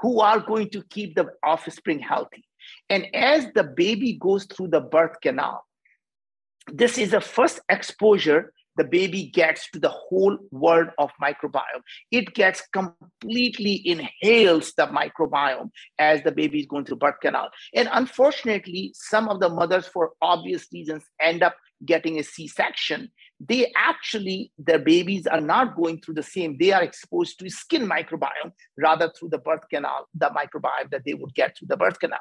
who 0.00 0.20
are 0.20 0.40
going 0.40 0.70
to 0.70 0.82
keep 0.84 1.14
the 1.14 1.28
offspring 1.44 1.98
healthy. 1.98 2.44
And 2.88 3.06
as 3.14 3.46
the 3.54 3.64
baby 3.64 4.14
goes 4.20 4.44
through 4.44 4.68
the 4.68 4.80
birth 4.80 5.20
canal, 5.22 5.64
this 6.72 6.98
is 6.98 7.10
the 7.10 7.20
first 7.20 7.60
exposure 7.68 8.52
the 8.76 8.84
baby 8.84 9.24
gets 9.24 9.70
to 9.70 9.78
the 9.78 9.90
whole 9.90 10.38
world 10.50 10.88
of 10.98 11.10
microbiome. 11.22 11.82
It 12.10 12.34
gets 12.34 12.62
completely 12.72 13.82
inhales 13.86 14.72
the 14.76 14.86
microbiome 14.86 15.70
as 15.98 16.22
the 16.22 16.32
baby 16.32 16.60
is 16.60 16.66
going 16.66 16.86
through 16.86 16.96
birth 16.96 17.20
canal. 17.20 17.50
And 17.74 17.88
unfortunately, 17.92 18.92
some 18.94 19.28
of 19.28 19.40
the 19.40 19.48
mothers, 19.48 19.86
for 19.86 20.12
obvious 20.22 20.68
reasons, 20.72 21.04
end 21.20 21.42
up 21.42 21.54
getting 21.84 22.18
a 22.18 22.22
C-section. 22.22 23.10
They 23.44 23.72
actually, 23.76 24.52
their 24.56 24.78
babies 24.78 25.26
are 25.26 25.40
not 25.40 25.74
going 25.74 26.00
through 26.00 26.14
the 26.14 26.22
same. 26.22 26.56
They 26.58 26.72
are 26.72 26.82
exposed 26.82 27.38
to 27.40 27.50
skin 27.50 27.88
microbiome 27.88 28.52
rather 28.78 29.10
through 29.10 29.30
the 29.30 29.38
birth 29.38 29.68
canal, 29.68 30.06
the 30.14 30.30
microbiome 30.30 30.90
that 30.90 31.02
they 31.04 31.14
would 31.14 31.34
get 31.34 31.56
through 31.56 31.68
the 31.68 31.76
birth 31.76 31.98
canal. 31.98 32.20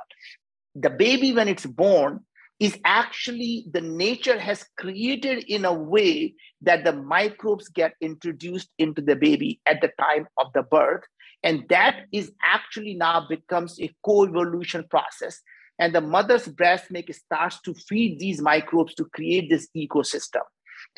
The 0.74 0.90
baby, 0.90 1.32
when 1.34 1.48
it's 1.48 1.66
born, 1.66 2.22
is 2.60 2.78
actually 2.86 3.66
the 3.72 3.82
nature 3.82 4.40
has 4.40 4.66
created 4.78 5.44
in 5.48 5.66
a 5.66 5.74
way 5.74 6.36
that 6.62 6.84
the 6.84 6.94
microbes 6.94 7.68
get 7.70 7.94
introduced 8.02 8.70
into 8.78 9.02
the 9.02 9.16
baby 9.16 9.60
at 9.66 9.82
the 9.82 9.92
time 10.00 10.28
of 10.38 10.48
the 10.54 10.62
birth 10.62 11.02
and 11.44 11.64
that 11.70 12.06
is 12.12 12.32
actually 12.44 12.94
now 12.94 13.26
becomes 13.28 13.80
a 13.82 13.90
co-evolution 14.06 14.86
process 14.92 15.42
and 15.80 15.96
the 15.96 16.02
mother's 16.02 16.48
breast 16.48 16.92
milk 16.92 17.12
starts 17.12 17.60
to 17.62 17.74
feed 17.74 18.20
these 18.20 18.40
microbes 18.40 18.94
to 18.94 19.06
create 19.06 19.50
this 19.50 19.68
ecosystem 19.76 20.44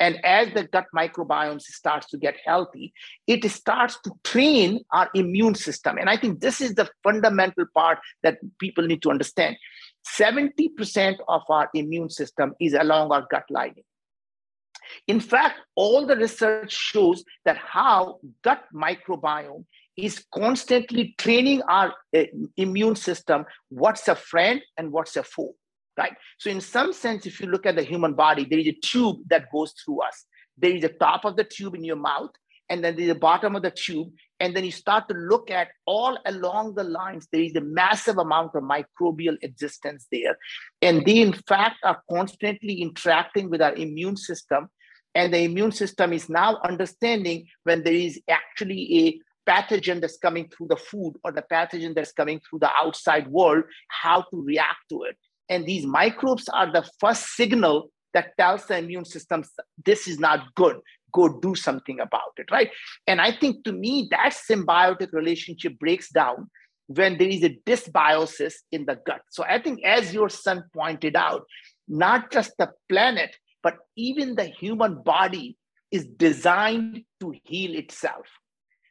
and 0.00 0.18
as 0.24 0.52
the 0.54 0.64
gut 0.64 0.86
microbiome 0.94 1.60
starts 1.60 2.08
to 2.08 2.18
get 2.18 2.36
healthy 2.44 2.92
it 3.26 3.48
starts 3.50 3.98
to 4.02 4.10
train 4.24 4.80
our 4.92 5.08
immune 5.14 5.54
system. 5.54 5.98
And 5.98 6.08
i 6.10 6.16
think 6.16 6.40
this 6.40 6.60
is 6.60 6.74
the 6.74 6.88
fundamental 7.02 7.66
part 7.74 7.98
that 8.22 8.38
people 8.58 8.86
need 8.86 9.02
to 9.02 9.10
understand. 9.10 9.56
70% 10.18 11.16
of 11.28 11.42
our 11.48 11.70
immune 11.74 12.10
system 12.10 12.54
is 12.60 12.74
along 12.74 13.10
our 13.10 13.26
gut 13.30 13.44
lining. 13.48 13.84
In 15.06 15.20
fact, 15.20 15.60
all 15.76 16.06
the 16.06 16.16
research 16.16 16.72
shows 16.72 17.24
that 17.44 17.56
how 17.56 18.18
gut 18.42 18.64
microbiome 18.74 19.64
is 19.96 20.24
constantly 20.34 21.14
training 21.18 21.62
our 21.62 21.94
uh, 22.16 22.24
immune 22.56 22.96
system 22.96 23.44
what's 23.68 24.08
a 24.08 24.14
friend 24.14 24.60
and 24.76 24.90
what's 24.90 25.16
a 25.16 25.22
foe, 25.22 25.54
right? 25.96 26.14
So, 26.38 26.50
in 26.50 26.60
some 26.60 26.92
sense, 26.92 27.26
if 27.26 27.40
you 27.40 27.46
look 27.46 27.66
at 27.66 27.76
the 27.76 27.82
human 27.82 28.14
body, 28.14 28.46
there 28.48 28.58
is 28.58 28.68
a 28.68 28.78
tube 28.82 29.18
that 29.28 29.50
goes 29.52 29.72
through 29.72 30.02
us. 30.02 30.24
There 30.56 30.74
is 30.74 30.84
a 30.84 30.88
top 30.88 31.24
of 31.24 31.36
the 31.36 31.44
tube 31.44 31.74
in 31.74 31.84
your 31.84 31.96
mouth, 31.96 32.30
and 32.68 32.82
then 32.82 32.96
there's 32.96 33.08
the 33.08 33.14
bottom 33.14 33.56
of 33.56 33.62
the 33.62 33.70
tube 33.70 34.10
and 34.40 34.54
then 34.54 34.64
you 34.64 34.70
start 34.70 35.08
to 35.08 35.14
look 35.14 35.50
at 35.50 35.68
all 35.86 36.18
along 36.26 36.74
the 36.74 36.84
lines 36.84 37.28
there 37.30 37.42
is 37.42 37.54
a 37.56 37.60
massive 37.60 38.18
amount 38.18 38.52
of 38.54 38.62
microbial 38.62 39.36
existence 39.42 40.06
there 40.10 40.36
and 40.82 41.04
they 41.04 41.20
in 41.20 41.32
fact 41.32 41.76
are 41.84 42.02
constantly 42.10 42.80
interacting 42.80 43.50
with 43.50 43.60
our 43.60 43.74
immune 43.74 44.16
system 44.16 44.68
and 45.14 45.32
the 45.32 45.38
immune 45.38 45.72
system 45.72 46.12
is 46.12 46.28
now 46.28 46.58
understanding 46.64 47.46
when 47.64 47.82
there 47.84 47.94
is 47.94 48.20
actually 48.28 48.98
a 49.06 49.20
pathogen 49.48 50.00
that's 50.00 50.16
coming 50.16 50.48
through 50.48 50.66
the 50.68 50.76
food 50.76 51.14
or 51.22 51.30
the 51.30 51.44
pathogen 51.52 51.94
that's 51.94 52.12
coming 52.12 52.40
through 52.48 52.58
the 52.58 52.70
outside 52.72 53.28
world 53.28 53.64
how 53.88 54.22
to 54.22 54.42
react 54.42 54.78
to 54.88 55.02
it 55.02 55.18
and 55.48 55.66
these 55.66 55.86
microbes 55.86 56.48
are 56.48 56.72
the 56.72 56.88
first 56.98 57.34
signal 57.36 57.90
that 58.12 58.36
tells 58.38 58.66
the 58.66 58.78
immune 58.78 59.04
system 59.04 59.44
this 59.84 60.06
is 60.06 60.18
not 60.18 60.54
good 60.54 60.76
go 61.14 61.28
do 61.40 61.54
something 61.54 62.00
about 62.00 62.32
it, 62.36 62.50
right? 62.50 62.70
And 63.06 63.20
I 63.20 63.32
think 63.32 63.64
to 63.64 63.72
me, 63.72 64.08
that 64.10 64.34
symbiotic 64.34 65.12
relationship 65.12 65.78
breaks 65.78 66.10
down 66.10 66.50
when 66.88 67.16
there 67.16 67.28
is 67.28 67.42
a 67.42 67.56
dysbiosis 67.64 68.54
in 68.70 68.84
the 68.84 68.98
gut. 69.06 69.22
So 69.30 69.44
I 69.44 69.62
think, 69.62 69.82
as 69.84 70.12
your 70.12 70.28
son 70.28 70.64
pointed 70.74 71.16
out, 71.16 71.44
not 71.88 72.30
just 72.30 72.52
the 72.58 72.70
planet, 72.88 73.34
but 73.62 73.76
even 73.96 74.34
the 74.34 74.44
human 74.44 75.02
body 75.02 75.56
is 75.90 76.04
designed 76.04 77.04
to 77.20 77.32
heal 77.44 77.74
itself. 77.74 78.26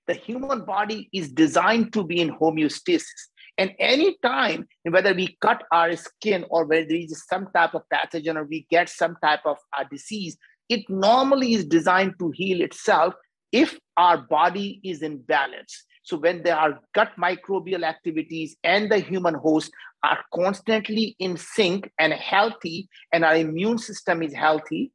The 0.08 0.14
human 0.14 0.66
body 0.66 1.10
is 1.14 1.32
designed 1.32 1.94
to 1.94 2.04
be 2.04 2.20
in 2.20 2.32
homeostasis. 2.32 3.30
And 3.58 3.74
anytime, 3.78 4.68
whether 4.84 5.14
we 5.14 5.38
cut 5.42 5.64
our 5.72 5.96
skin 5.96 6.46
or 6.50 6.66
whether 6.66 6.88
there 6.88 6.98
is 6.98 7.24
some 7.28 7.48
type 7.56 7.76
of 7.76 7.84
pathogen 7.94 8.36
or 8.36 8.46
we 8.46 8.66
get 8.70 8.90
some 8.90 9.16
type 9.24 9.42
of 9.46 9.58
uh, 9.78 9.84
disease, 9.92 10.38
it 10.70 10.90
normally 10.90 11.54
is 11.54 11.66
designed 11.66 12.16
to 12.20 12.32
heal 12.32 12.62
itself 12.62 13.14
if 13.52 13.78
our 13.98 14.18
body 14.18 14.82
is 14.84 15.04
in 15.04 15.20
balance. 15.20 15.86
So, 16.02 16.18
when 16.18 16.44
there 16.44 16.58
are 16.58 16.80
gut 16.94 17.12
microbial 17.18 17.84
activities 17.84 18.58
and 18.64 18.92
the 18.92 19.00
human 19.00 19.36
host 19.36 19.72
are 20.04 20.20
constantly 20.34 21.16
in 21.20 21.38
sync 21.38 21.90
and 21.98 22.12
healthy, 22.12 22.90
and 23.14 23.24
our 23.24 23.36
immune 23.36 23.78
system 23.78 24.22
is 24.22 24.34
healthy, 24.34 24.92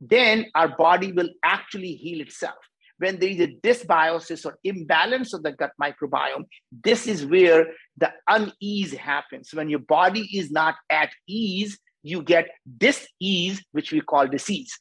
then 0.00 0.46
our 0.54 0.68
body 0.68 1.12
will 1.12 1.30
actually 1.42 1.94
heal 1.94 2.20
itself. 2.20 2.54
When 2.98 3.18
there 3.18 3.28
is 3.28 3.40
a 3.40 3.48
dysbiosis 3.48 4.46
or 4.46 4.58
imbalance 4.64 5.34
of 5.34 5.42
the 5.42 5.52
gut 5.52 5.72
microbiome, 5.80 6.46
this 6.84 7.06
is 7.06 7.26
where 7.26 7.66
the 7.96 8.12
unease 8.28 8.94
happens. 8.94 9.52
When 9.52 9.68
your 9.68 9.80
body 9.80 10.28
is 10.36 10.50
not 10.50 10.76
at 10.90 11.10
ease, 11.26 11.78
you 12.02 12.22
get 12.22 12.48
dis-ease, 12.78 13.62
which 13.72 13.92
we 13.92 14.00
call 14.00 14.26
disease. 14.28 14.78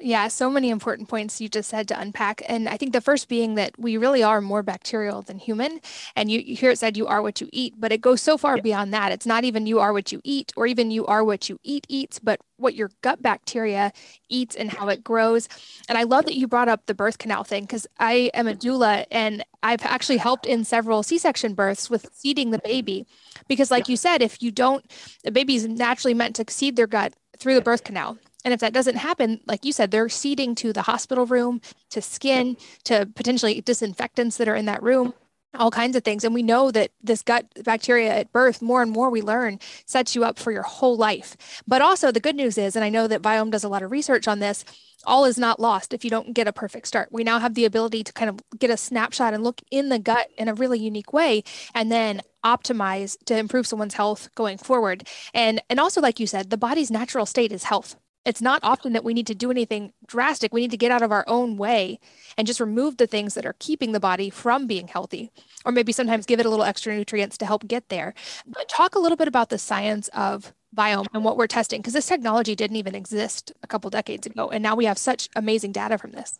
Yeah, 0.00 0.26
so 0.26 0.50
many 0.50 0.70
important 0.70 1.08
points 1.08 1.40
you 1.40 1.48
just 1.48 1.70
said 1.70 1.86
to 1.88 1.98
unpack. 1.98 2.42
And 2.48 2.68
I 2.68 2.76
think 2.76 2.92
the 2.92 3.00
first 3.00 3.28
being 3.28 3.54
that 3.54 3.78
we 3.78 3.96
really 3.96 4.24
are 4.24 4.40
more 4.40 4.62
bacterial 4.62 5.22
than 5.22 5.38
human. 5.38 5.80
And 6.16 6.30
you, 6.30 6.40
you 6.40 6.56
hear 6.56 6.70
it 6.70 6.78
said 6.78 6.96
you 6.96 7.06
are 7.06 7.22
what 7.22 7.40
you 7.40 7.48
eat, 7.52 7.74
but 7.78 7.92
it 7.92 8.00
goes 8.00 8.20
so 8.20 8.36
far 8.36 8.56
yeah. 8.56 8.62
beyond 8.62 8.92
that. 8.92 9.12
It's 9.12 9.24
not 9.24 9.44
even 9.44 9.66
you 9.66 9.78
are 9.78 9.92
what 9.92 10.10
you 10.10 10.20
eat, 10.24 10.52
or 10.56 10.66
even 10.66 10.90
you 10.90 11.06
are 11.06 11.22
what 11.22 11.48
you 11.48 11.60
eat 11.62 11.86
eats, 11.88 12.18
but 12.18 12.40
what 12.56 12.74
your 12.74 12.90
gut 13.02 13.22
bacteria 13.22 13.92
eats 14.28 14.56
and 14.56 14.70
how 14.70 14.88
it 14.88 15.04
grows. 15.04 15.48
And 15.88 15.96
I 15.96 16.02
love 16.02 16.24
that 16.24 16.36
you 16.36 16.48
brought 16.48 16.68
up 16.68 16.86
the 16.86 16.94
birth 16.94 17.18
canal 17.18 17.44
thing 17.44 17.62
because 17.64 17.86
I 17.98 18.30
am 18.34 18.48
a 18.48 18.54
doula 18.54 19.06
and 19.12 19.44
I've 19.62 19.84
actually 19.84 20.18
helped 20.18 20.44
in 20.44 20.64
several 20.64 21.04
C 21.04 21.18
section 21.18 21.54
births 21.54 21.88
with 21.88 22.10
seeding 22.12 22.50
the 22.50 22.60
baby. 22.64 23.06
Because, 23.48 23.70
like 23.70 23.88
you 23.88 23.96
said, 23.96 24.22
if 24.22 24.42
you 24.42 24.50
don't, 24.50 24.84
the 25.22 25.30
baby 25.30 25.54
is 25.54 25.66
naturally 25.68 26.14
meant 26.14 26.36
to 26.36 26.44
seed 26.48 26.76
their 26.76 26.86
gut 26.86 27.14
through 27.38 27.54
the 27.54 27.60
birth 27.60 27.84
canal. 27.84 28.18
And 28.44 28.52
if 28.52 28.60
that 28.60 28.74
doesn't 28.74 28.96
happen, 28.96 29.40
like 29.46 29.64
you 29.64 29.72
said, 29.72 29.90
they're 29.90 30.08
seeding 30.10 30.54
to 30.56 30.72
the 30.72 30.82
hospital 30.82 31.24
room, 31.24 31.62
to 31.90 32.02
skin, 32.02 32.56
to 32.84 33.06
potentially 33.14 33.60
disinfectants 33.62 34.36
that 34.36 34.48
are 34.48 34.54
in 34.54 34.66
that 34.66 34.82
room, 34.82 35.14
all 35.56 35.70
kinds 35.70 35.96
of 35.96 36.04
things. 36.04 36.24
And 36.24 36.34
we 36.34 36.42
know 36.42 36.70
that 36.70 36.90
this 37.02 37.22
gut 37.22 37.46
bacteria 37.64 38.12
at 38.14 38.32
birth, 38.32 38.62
more 38.62 38.82
and 38.82 38.90
more 38.90 39.10
we 39.10 39.22
learn, 39.22 39.58
sets 39.86 40.14
you 40.14 40.24
up 40.24 40.38
for 40.38 40.52
your 40.52 40.62
whole 40.62 40.96
life. 40.96 41.36
But 41.66 41.82
also, 41.82 42.10
the 42.10 42.20
good 42.20 42.36
news 42.36 42.58
is, 42.58 42.76
and 42.76 42.84
I 42.84 42.88
know 42.88 43.06
that 43.08 43.22
Viome 43.22 43.50
does 43.50 43.64
a 43.64 43.68
lot 43.68 43.82
of 43.82 43.90
research 43.90 44.28
on 44.28 44.40
this, 44.40 44.64
all 45.06 45.24
is 45.24 45.38
not 45.38 45.60
lost 45.60 45.92
if 45.92 46.04
you 46.04 46.10
don't 46.10 46.34
get 46.34 46.48
a 46.48 46.52
perfect 46.52 46.86
start. 46.86 47.08
We 47.12 47.24
now 47.24 47.38
have 47.38 47.54
the 47.54 47.64
ability 47.64 48.04
to 48.04 48.12
kind 48.12 48.30
of 48.30 48.40
get 48.58 48.70
a 48.70 48.76
snapshot 48.76 49.34
and 49.34 49.44
look 49.44 49.60
in 49.70 49.88
the 49.88 49.98
gut 49.98 50.28
in 50.38 50.48
a 50.48 50.54
really 50.54 50.78
unique 50.78 51.12
way 51.12 51.44
and 51.74 51.92
then 51.92 52.22
optimize 52.44 53.16
to 53.26 53.36
improve 53.36 53.66
someone's 53.66 53.94
health 53.94 54.28
going 54.34 54.58
forward. 54.58 55.08
And 55.32 55.62
and 55.70 55.80
also 55.80 56.00
like 56.00 56.20
you 56.20 56.26
said, 56.26 56.50
the 56.50 56.56
body's 56.56 56.90
natural 56.90 57.26
state 57.26 57.52
is 57.52 57.64
health 57.64 57.96
it's 58.24 58.40
not 58.40 58.60
often 58.62 58.92
that 58.92 59.04
we 59.04 59.14
need 59.14 59.26
to 59.26 59.34
do 59.34 59.50
anything 59.50 59.92
drastic. 60.06 60.52
We 60.52 60.62
need 60.62 60.70
to 60.70 60.76
get 60.76 60.90
out 60.90 61.02
of 61.02 61.12
our 61.12 61.24
own 61.26 61.56
way 61.56 61.98
and 62.36 62.46
just 62.46 62.60
remove 62.60 62.96
the 62.96 63.06
things 63.06 63.34
that 63.34 63.46
are 63.46 63.56
keeping 63.58 63.92
the 63.92 64.00
body 64.00 64.30
from 64.30 64.66
being 64.66 64.88
healthy, 64.88 65.30
or 65.64 65.72
maybe 65.72 65.92
sometimes 65.92 66.26
give 66.26 66.40
it 66.40 66.46
a 66.46 66.50
little 66.50 66.64
extra 66.64 66.94
nutrients 66.96 67.38
to 67.38 67.46
help 67.46 67.66
get 67.66 67.88
there. 67.88 68.14
But 68.46 68.68
talk 68.68 68.94
a 68.94 68.98
little 68.98 69.16
bit 69.16 69.28
about 69.28 69.50
the 69.50 69.58
science 69.58 70.08
of 70.08 70.52
Viome 70.74 71.06
and 71.14 71.24
what 71.24 71.36
we're 71.36 71.46
testing, 71.46 71.80
because 71.80 71.92
this 71.92 72.06
technology 72.06 72.54
didn't 72.54 72.76
even 72.76 72.94
exist 72.94 73.52
a 73.62 73.66
couple 73.66 73.90
decades 73.90 74.26
ago. 74.26 74.50
And 74.50 74.62
now 74.62 74.74
we 74.74 74.86
have 74.86 74.98
such 74.98 75.28
amazing 75.36 75.72
data 75.72 75.98
from 75.98 76.12
this. 76.12 76.38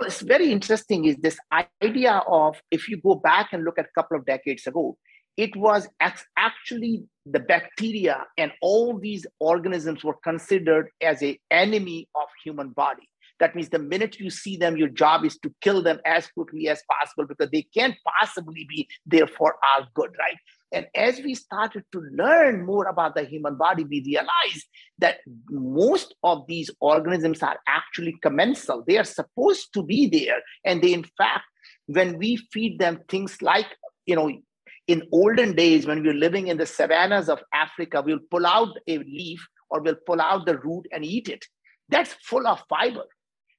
It's 0.00 0.22
very 0.22 0.50
interesting 0.50 1.04
is 1.04 1.16
this 1.16 1.38
idea 1.80 2.22
of 2.26 2.60
if 2.70 2.88
you 2.88 3.00
go 3.00 3.14
back 3.14 3.52
and 3.52 3.64
look 3.64 3.78
at 3.78 3.84
a 3.84 3.92
couple 3.94 4.16
of 4.16 4.26
decades 4.26 4.66
ago, 4.66 4.96
it 5.36 5.54
was 5.56 5.88
actually 6.36 7.04
the 7.26 7.40
bacteria 7.40 8.24
and 8.38 8.52
all 8.60 8.98
these 8.98 9.26
organisms 9.40 10.04
were 10.04 10.16
considered 10.22 10.90
as 11.00 11.22
a 11.22 11.38
enemy 11.50 12.08
of 12.14 12.28
human 12.44 12.70
body. 12.70 13.08
That 13.40 13.56
means 13.56 13.68
the 13.68 13.80
minute 13.80 14.20
you 14.20 14.30
see 14.30 14.56
them 14.56 14.76
your 14.76 14.88
job 14.88 15.24
is 15.24 15.38
to 15.38 15.52
kill 15.60 15.82
them 15.82 15.98
as 16.06 16.28
quickly 16.28 16.68
as 16.68 16.82
possible 16.88 17.26
because 17.26 17.50
they 17.50 17.62
can't 17.62 17.96
possibly 18.20 18.64
be 18.68 18.88
there 19.06 19.26
for 19.26 19.56
our 19.74 19.88
good 19.94 20.10
right? 20.18 20.36
And 20.72 20.86
as 20.94 21.18
we 21.18 21.34
started 21.34 21.84
to 21.92 22.00
learn 22.12 22.64
more 22.64 22.86
about 22.86 23.16
the 23.16 23.24
human 23.24 23.56
body 23.56 23.82
we 23.84 24.04
realized 24.06 24.66
that 24.98 25.18
most 25.50 26.14
of 26.22 26.46
these 26.46 26.70
organisms 26.80 27.42
are 27.42 27.58
actually 27.66 28.16
commensal. 28.22 28.84
They 28.86 28.98
are 28.98 29.04
supposed 29.04 29.74
to 29.74 29.82
be 29.82 30.06
there. 30.06 30.40
And 30.64 30.80
they 30.80 30.92
in 30.92 31.04
fact 31.18 31.44
when 31.86 32.18
we 32.18 32.36
feed 32.52 32.78
them 32.78 33.00
things 33.08 33.42
like 33.42 33.66
you 34.06 34.14
know 34.14 34.30
in 34.86 35.02
olden 35.12 35.54
days, 35.54 35.86
when 35.86 36.02
we 36.02 36.08
were 36.08 36.14
living 36.14 36.48
in 36.48 36.58
the 36.58 36.66
savannas 36.66 37.28
of 37.28 37.42
Africa, 37.52 38.02
we'll 38.04 38.18
pull 38.30 38.46
out 38.46 38.76
a 38.86 38.98
leaf 38.98 39.46
or 39.70 39.80
we'll 39.80 39.96
pull 40.06 40.20
out 40.20 40.46
the 40.46 40.58
root 40.58 40.86
and 40.92 41.04
eat 41.04 41.28
it. 41.28 41.44
That's 41.88 42.14
full 42.22 42.46
of 42.46 42.62
fiber. 42.68 43.04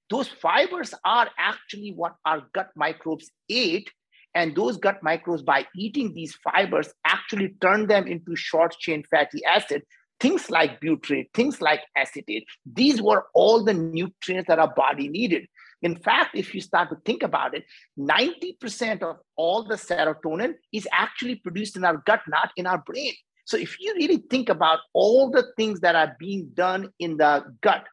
Those 0.10 0.28
fibers 0.28 0.94
are 1.04 1.30
actually 1.38 1.94
what 1.96 2.16
our 2.26 2.44
gut 2.54 2.70
microbes 2.76 3.32
ate. 3.50 3.90
And 4.36 4.56
those 4.56 4.78
gut 4.78 5.02
microbes, 5.02 5.42
by 5.42 5.66
eating 5.76 6.14
these 6.14 6.38
fibers, 6.44 6.94
actually 7.06 7.56
turn 7.62 7.88
them 7.88 8.06
into 8.06 8.36
short 8.36 8.76
chain 8.78 9.04
fatty 9.10 9.44
acid, 9.46 9.84
things 10.20 10.50
like 10.50 10.82
butyrate, 10.82 11.30
things 11.34 11.62
like 11.62 11.82
acetate. 11.96 12.46
These 12.66 13.02
were 13.02 13.26
all 13.34 13.64
the 13.64 13.74
nutrients 13.74 14.48
that 14.48 14.60
our 14.60 14.74
body 14.74 15.08
needed. 15.08 15.48
In 15.86 15.96
fact, 15.96 16.32
if 16.36 16.56
you 16.56 16.62
start 16.62 16.90
to 16.90 16.98
think 17.06 17.22
about 17.22 17.54
it, 17.54 17.64
90% 18.00 19.04
of 19.04 19.18
all 19.36 19.62
the 19.64 19.76
serotonin 19.76 20.56
is 20.74 20.88
actually 20.92 21.36
produced 21.36 21.78
in 21.78 21.86
our 21.86 21.98
gut, 22.08 22.22
not 22.28 22.50
in 22.58 22.66
our 22.66 22.80
brain. 22.80 23.14
So 23.46 23.56
if 23.56 23.80
you 23.80 23.94
really 23.94 24.18
think 24.32 24.50
about 24.50 24.80
all 24.94 25.30
the 25.30 25.46
things 25.56 25.82
that 25.82 25.96
are 25.96 26.16
being 26.20 26.50
done 26.56 26.90
in 26.98 27.18
the 27.18 27.46
gut, 27.62 27.86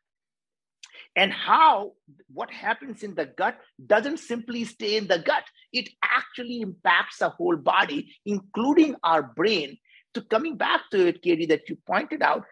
and 1.16 1.30
how 1.30 1.92
what 2.32 2.50
happens 2.50 3.02
in 3.02 3.14
the 3.14 3.26
gut 3.26 3.58
doesn't 3.87 4.16
simply 4.16 4.64
stay 4.64 4.96
in 4.96 5.06
the 5.08 5.18
gut 5.18 5.44
it 5.70 5.90
actually 6.02 6.62
impacts 6.62 7.18
the 7.18 7.28
whole 7.28 7.56
body 7.56 8.14
including 8.25 8.96
our 9.02 9.22
brain 9.22 9.76
to 10.14 10.22
coming 10.22 10.56
back 10.56 10.80
to 10.90 11.08
it 11.08 11.20
katie 11.20 11.44
that 11.44 11.68
you 11.68 11.76
pointed 11.87 12.22
out 12.22 12.44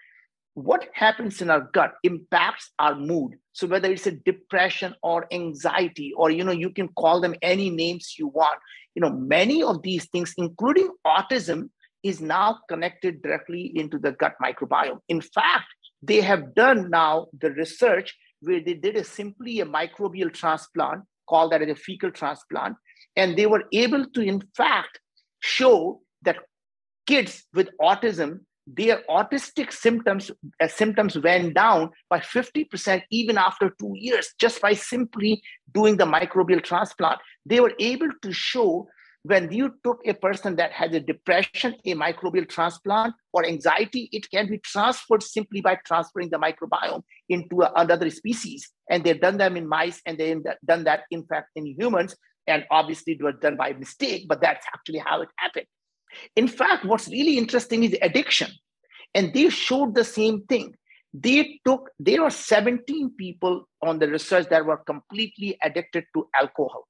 what 0.55 0.89
happens 0.93 1.41
in 1.41 1.51
our 1.51 1.69
gut 1.73 1.95
impacts 2.03 2.73
our 2.79 2.95
mood. 2.95 3.37
So 3.53 3.67
whether 3.67 3.91
it's 3.91 4.07
a 4.07 4.13
depression 4.13 4.95
or 5.03 5.27
anxiety 5.33 6.13
or 6.17 6.31
you 6.31 6.45
know 6.45 6.53
you 6.53 6.71
can 6.71 6.89
call 6.89 7.21
them 7.21 7.35
any 7.43 7.71
names 7.71 8.15
you 8.19 8.29
want. 8.29 8.59
You 8.95 9.03
know 9.03 9.11
many 9.11 9.63
of 9.63 9.83
these 9.83 10.09
things 10.11 10.35
including 10.37 10.91
autism 11.07 11.71
is 12.03 12.21
now 12.21 12.59
connected 12.69 13.23
directly 13.23 13.73
into 13.75 13.99
the 13.99 14.13
gut 14.13 14.35
microbiome. 14.43 14.99
In 15.09 15.21
fact 15.21 15.67
they 16.03 16.21
have 16.21 16.55
done 16.55 16.91
now 16.91 17.27
the 17.39 17.53
research 17.53 18.17
where 18.41 18.61
they 18.61 18.75
did 18.75 18.97
a 18.97 19.05
simply 19.05 19.61
a 19.61 19.67
microbial 19.67 20.33
transplant 20.33 21.03
called 21.29 21.53
that 21.53 21.63
as 21.63 21.69
a 21.69 21.75
fecal 21.75 22.11
transplant. 22.11 22.77
And 23.17 23.37
they 23.37 23.47
were 23.47 23.65
able 23.73 24.07
to 24.15 24.21
in 24.21 24.43
fact 24.57 24.99
show 25.41 26.01
that 26.23 26.39
kids 27.07 27.45
with 27.55 27.69
autism 27.81 28.41
their 28.67 29.03
autistic 29.09 29.73
symptoms 29.73 30.31
uh, 30.61 30.69
symptoms 30.69 31.19
went 31.19 31.55
down 31.55 31.91
by 32.09 32.21
50% 32.21 33.03
even 33.11 33.39
after 33.39 33.71
two 33.79 33.93
years 33.97 34.33
just 34.39 34.61
by 34.61 34.75
simply 34.75 35.43
doing 35.73 35.97
the 35.97 36.05
microbial 36.05 36.63
transplant. 36.63 37.21
They 37.47 37.61
were 37.61 37.75
able 37.79 38.09
to 38.23 38.33
show 38.33 38.89
when 39.23 39.53
you 39.53 39.75
took 39.85 40.01
a 40.07 40.15
person 40.15 40.57
that 40.57 40.73
has 40.73 40.95
a 40.95 41.01
depression 41.01 41.75
a 41.85 41.95
microbial 41.95 42.49
transplant 42.49 43.15
or 43.33 43.45
anxiety 43.45 44.09
it 44.13 44.31
can 44.31 44.49
be 44.49 44.59
transferred 44.59 45.23
simply 45.23 45.61
by 45.61 45.79
transferring 45.87 46.31
the 46.31 46.39
microbiome 46.39 47.03
into 47.29 47.63
another 47.77 48.09
species. 48.11 48.71
And 48.89 49.05
they've 49.05 49.21
done 49.21 49.37
them 49.37 49.57
in 49.57 49.69
mice 49.69 50.01
and 50.07 50.17
they've 50.17 50.43
done 50.65 50.85
that 50.85 51.05
in 51.11 51.25
fact 51.25 51.51
in 51.57 51.67
humans. 51.67 52.17
And 52.47 52.65
obviously 52.71 53.15
it 53.15 53.23
was 53.23 53.35
done 53.41 53.57
by 53.57 53.73
mistake 53.73 54.27
but 54.29 54.41
that's 54.41 54.67
actually 54.73 54.99
how 54.99 55.23
it 55.23 55.29
happened 55.37 55.67
in 56.37 56.49
fact, 56.49 56.85
what's 56.85 57.09
really 57.09 57.39
interesting 57.39 57.85
is 57.85 57.97
addiction. 58.03 58.51
And 59.15 59.35
they 59.35 59.49
showed 59.49 59.95
the 59.95 60.05
same 60.05 60.43
thing. 60.43 60.75
They 61.13 61.61
took, 61.65 61.91
there 61.99 62.23
were 62.23 62.31
17 62.31 63.11
people 63.19 63.69
on 63.83 63.99
the 63.99 64.09
research 64.09 64.49
that 64.51 64.65
were 64.65 64.77
completely 64.77 65.59
addicted 65.63 66.05
to 66.15 66.29
alcohol. 66.41 66.87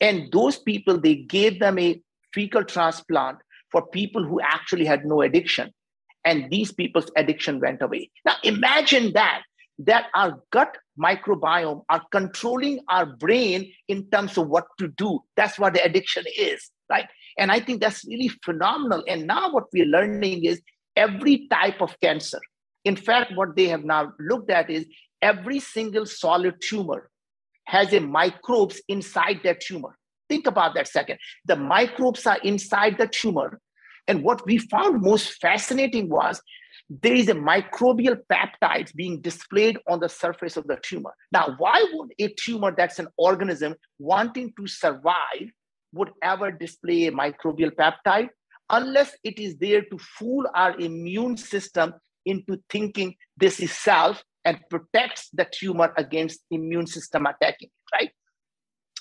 And 0.00 0.30
those 0.32 0.58
people, 0.58 1.00
they 1.00 1.16
gave 1.16 1.58
them 1.58 1.78
a 1.78 2.00
fecal 2.32 2.64
transplant 2.64 3.38
for 3.72 3.86
people 3.86 4.24
who 4.24 4.40
actually 4.40 4.84
had 4.84 5.04
no 5.04 5.22
addiction. 5.22 5.72
And 6.24 6.50
these 6.50 6.72
people's 6.72 7.10
addiction 7.16 7.60
went 7.60 7.80
away. 7.80 8.10
Now 8.24 8.34
imagine 8.44 9.12
that, 9.14 9.42
that 9.78 10.06
our 10.14 10.42
gut 10.50 10.76
microbiome 11.00 11.84
are 11.88 12.02
controlling 12.10 12.80
our 12.88 13.06
brain 13.06 13.72
in 13.86 14.10
terms 14.10 14.36
of 14.36 14.48
what 14.48 14.66
to 14.78 14.88
do. 14.88 15.20
That's 15.36 15.58
what 15.58 15.74
the 15.74 15.82
addiction 15.82 16.24
is, 16.36 16.70
right? 16.90 17.08
And 17.38 17.52
I 17.52 17.60
think 17.60 17.80
that's 17.80 18.04
really 18.04 18.30
phenomenal. 18.44 19.04
And 19.08 19.26
now 19.26 19.50
what 19.50 19.64
we're 19.72 19.86
learning 19.86 20.44
is 20.44 20.60
every 20.96 21.46
type 21.48 21.80
of 21.80 21.98
cancer. 22.00 22.40
In 22.84 22.96
fact, 22.96 23.32
what 23.34 23.56
they 23.56 23.66
have 23.68 23.84
now 23.84 24.12
looked 24.18 24.50
at 24.50 24.68
is 24.70 24.86
every 25.22 25.60
single 25.60 26.06
solid 26.06 26.56
tumor 26.60 27.10
has 27.66 27.92
a 27.92 28.00
microbes 28.00 28.80
inside 28.88 29.40
that 29.44 29.60
tumor. 29.60 29.96
Think 30.28 30.46
about 30.46 30.74
that 30.74 30.88
second. 30.88 31.18
The 31.46 31.56
microbes 31.56 32.26
are 32.26 32.38
inside 32.38 32.98
the 32.98 33.06
tumor. 33.06 33.60
And 34.08 34.22
what 34.22 34.44
we 34.46 34.58
found 34.58 35.02
most 35.02 35.34
fascinating 35.40 36.08
was 36.08 36.40
there 36.88 37.14
is 37.14 37.28
a 37.28 37.34
microbial 37.34 38.16
peptides 38.32 38.94
being 38.94 39.20
displayed 39.20 39.78
on 39.86 40.00
the 40.00 40.08
surface 40.08 40.56
of 40.56 40.66
the 40.66 40.78
tumor. 40.82 41.12
Now, 41.30 41.54
why 41.58 41.84
would 41.92 42.12
a 42.18 42.28
tumor 42.40 42.74
that's 42.74 42.98
an 42.98 43.08
organism 43.18 43.74
wanting 43.98 44.52
to 44.58 44.66
survive 44.66 45.50
would 45.92 46.10
ever 46.22 46.50
display 46.50 47.06
a 47.06 47.12
microbial 47.12 47.70
peptide 47.70 48.28
unless 48.70 49.16
it 49.24 49.38
is 49.38 49.56
there 49.56 49.82
to 49.82 49.98
fool 49.98 50.46
our 50.54 50.78
immune 50.78 51.36
system 51.36 51.94
into 52.26 52.60
thinking 52.68 53.14
this 53.36 53.60
is 53.60 53.72
self 53.72 54.22
and 54.44 54.58
protects 54.68 55.30
the 55.32 55.46
tumor 55.50 55.92
against 55.96 56.40
immune 56.50 56.86
system 56.86 57.26
attacking 57.26 57.70
right? 57.92 58.10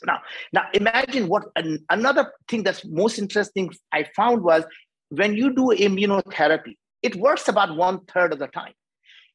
Now, 0.06 0.19
now 0.54 0.63
imagine 0.73 1.28
what 1.28 1.45
an, 1.56 1.84
another 1.89 2.32
thing 2.47 2.63
that's 2.63 2.86
most 2.86 3.17
interesting 3.17 3.71
I 3.91 4.06
found 4.15 4.43
was 4.43 4.63
when 5.10 5.34
you 5.36 5.54
do 5.54 5.73
immunotherapy, 5.76 6.76
it 7.02 7.15
works 7.15 7.47
about 7.47 7.76
one 7.76 8.02
third 8.06 8.34
of 8.34 8.39
the 8.39 8.47
time. 8.47 8.73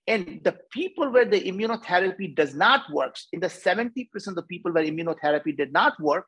And 0.06 0.40
the 0.42 0.56
people 0.72 1.10
where 1.12 1.24
the 1.24 1.40
immunotherapy 1.40 2.34
does 2.34 2.54
not 2.54 2.82
work, 2.92 3.16
in 3.32 3.40
the 3.40 3.46
70% 3.46 4.08
of 4.26 4.34
the 4.34 4.42
people 4.42 4.72
where 4.72 4.84
immunotherapy 4.84 5.56
did 5.56 5.72
not 5.72 6.00
work, 6.00 6.26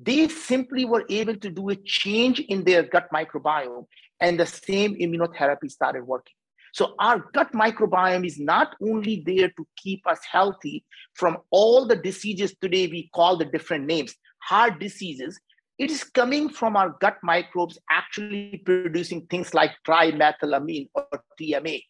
they 0.00 0.28
simply 0.28 0.84
were 0.84 1.04
able 1.08 1.36
to 1.36 1.50
do 1.50 1.70
a 1.70 1.76
change 1.76 2.40
in 2.40 2.64
their 2.64 2.82
gut 2.82 3.08
microbiome 3.12 3.86
and 4.20 4.38
the 4.38 4.46
same 4.46 4.94
immunotherapy 4.96 5.70
started 5.70 6.04
working. 6.04 6.34
So 6.72 6.94
our 6.98 7.20
gut 7.32 7.52
microbiome 7.52 8.26
is 8.26 8.40
not 8.40 8.74
only 8.82 9.22
there 9.24 9.48
to 9.48 9.66
keep 9.76 10.04
us 10.08 10.18
healthy 10.28 10.84
from 11.14 11.38
all 11.50 11.86
the 11.86 11.94
diseases 11.94 12.56
today 12.60 12.88
we 12.88 13.10
call 13.14 13.36
the 13.36 13.44
different 13.44 13.86
names, 13.86 14.14
heart 14.40 14.80
diseases, 14.80 15.38
it 15.78 15.90
is 15.90 16.02
coming 16.02 16.48
from 16.48 16.76
our 16.76 16.96
gut 17.00 17.16
microbes 17.22 17.78
actually 17.90 18.60
producing 18.64 19.26
things 19.26 19.54
like 19.54 19.72
trimethylamine 19.86 20.88
or 20.94 21.06
TMA. 21.40 21.82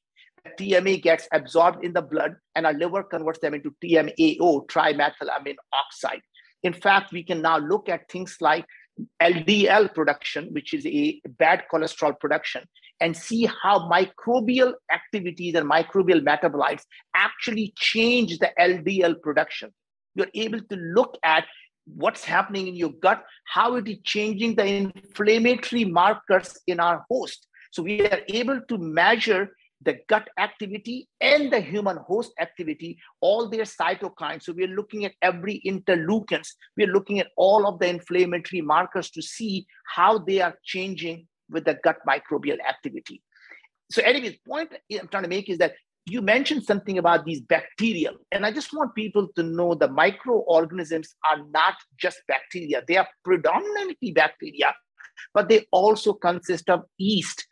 TMA 0.59 1.03
gets 1.03 1.27
absorbed 1.33 1.85
in 1.85 1.95
the 1.95 2.03
blood 2.03 2.37
and 2.55 2.67
our 2.67 2.75
liver 2.75 3.03
converts 3.03 3.39
them 3.39 3.55
into 3.55 3.75
TMAO, 3.83 4.67
trimethylamine 4.67 5.57
oxide. 5.73 6.21
In 6.65 6.73
fact, 6.73 7.13
we 7.13 7.23
can 7.23 7.43
now 7.43 7.59
look 7.59 7.89
at 7.89 8.11
things 8.11 8.39
like 8.41 8.65
LDL 9.23 9.95
production, 9.95 10.49
which 10.53 10.73
is 10.73 10.87
a 10.87 11.21
bad 11.39 11.65
cholesterol 11.73 12.19
production, 12.19 12.65
and 13.01 13.17
see 13.17 13.49
how 13.63 13.89
microbial 13.91 14.73
activities 14.93 15.55
and 15.55 15.71
microbial 15.71 16.25
metabolites 16.25 16.83
actually 17.15 17.73
change 17.77 18.39
the 18.39 18.51
LDL 18.59 19.21
production. 19.21 19.73
You're 20.15 20.35
able 20.35 20.61
to 20.61 20.77
look 20.77 21.19
at 21.23 21.45
what's 21.87 22.25
happening 22.25 22.69
in 22.69 22.77
your 22.77 22.93
gut, 23.03 23.23
how 23.45 23.77
it 23.77 23.87
is 23.87 23.99
changing 24.05 24.55
the 24.55 24.65
inflammatory 24.65 25.85
markers 25.85 26.59
in 26.67 26.81
our 26.81 27.05
host. 27.11 27.47
So 27.73 27.83
we 27.83 28.07
are 28.07 28.21
able 28.29 28.61
to 28.69 28.79
measure 28.79 29.51
the 29.85 29.99
gut 30.09 30.29
activity 30.39 31.09
and 31.21 31.53
the 31.53 31.61
human 31.61 31.97
host 31.97 32.33
activity, 32.41 32.99
all 33.21 33.49
their 33.49 33.65
cytokines. 33.65 34.45
So 34.45 34.53
we're 34.53 34.69
looking 34.69 35.05
at 35.05 35.13
every 35.23 35.63
interleukins. 35.67 36.49
We're 36.77 36.93
looking 36.93 37.21
at 37.21 37.29
all 37.37 37.67
of 37.67 37.79
the 37.79 37.89
inflammatory 37.89 38.63
markers 38.63 39.11
to 39.11 39.23
see 39.23 39.67
how 39.95 40.19
they 40.19 40.41
are 40.41 40.57
changing 40.65 41.27
with 41.51 41.65
the 41.65 41.79
gut 41.85 41.99
microbial 42.09 42.59
activity. 42.67 43.23
So 43.91 44.03
anyway, 44.03 44.31
the 44.31 44.41
point 44.51 44.73
I'm 44.93 45.09
trying 45.09 45.25
to 45.25 45.29
make 45.29 45.51
is 45.51 45.59
that 45.59 45.75
you 46.07 46.21
mentioned 46.21 46.65
something 46.65 46.99
about 46.99 47.25
these 47.25 47.41
bacterial, 47.41 48.17
and 48.31 48.45
I 48.45 48.51
just 48.51 48.75
want 48.75 48.95
people 48.95 49.29
to 49.37 49.43
know 49.43 49.75
the 49.75 49.89
microorganisms 49.89 51.15
are 51.31 51.43
not 51.51 51.75
just 51.99 52.19
bacteria. 52.29 52.83
They 52.87 52.99
are 52.99 53.09
predominantly 53.25 54.13
bacteria, 54.13 54.75
but 55.33 55.49
they 55.49 55.67
also 55.71 56.13
consist 56.13 56.69
of 56.69 56.83
yeast, 56.99 57.47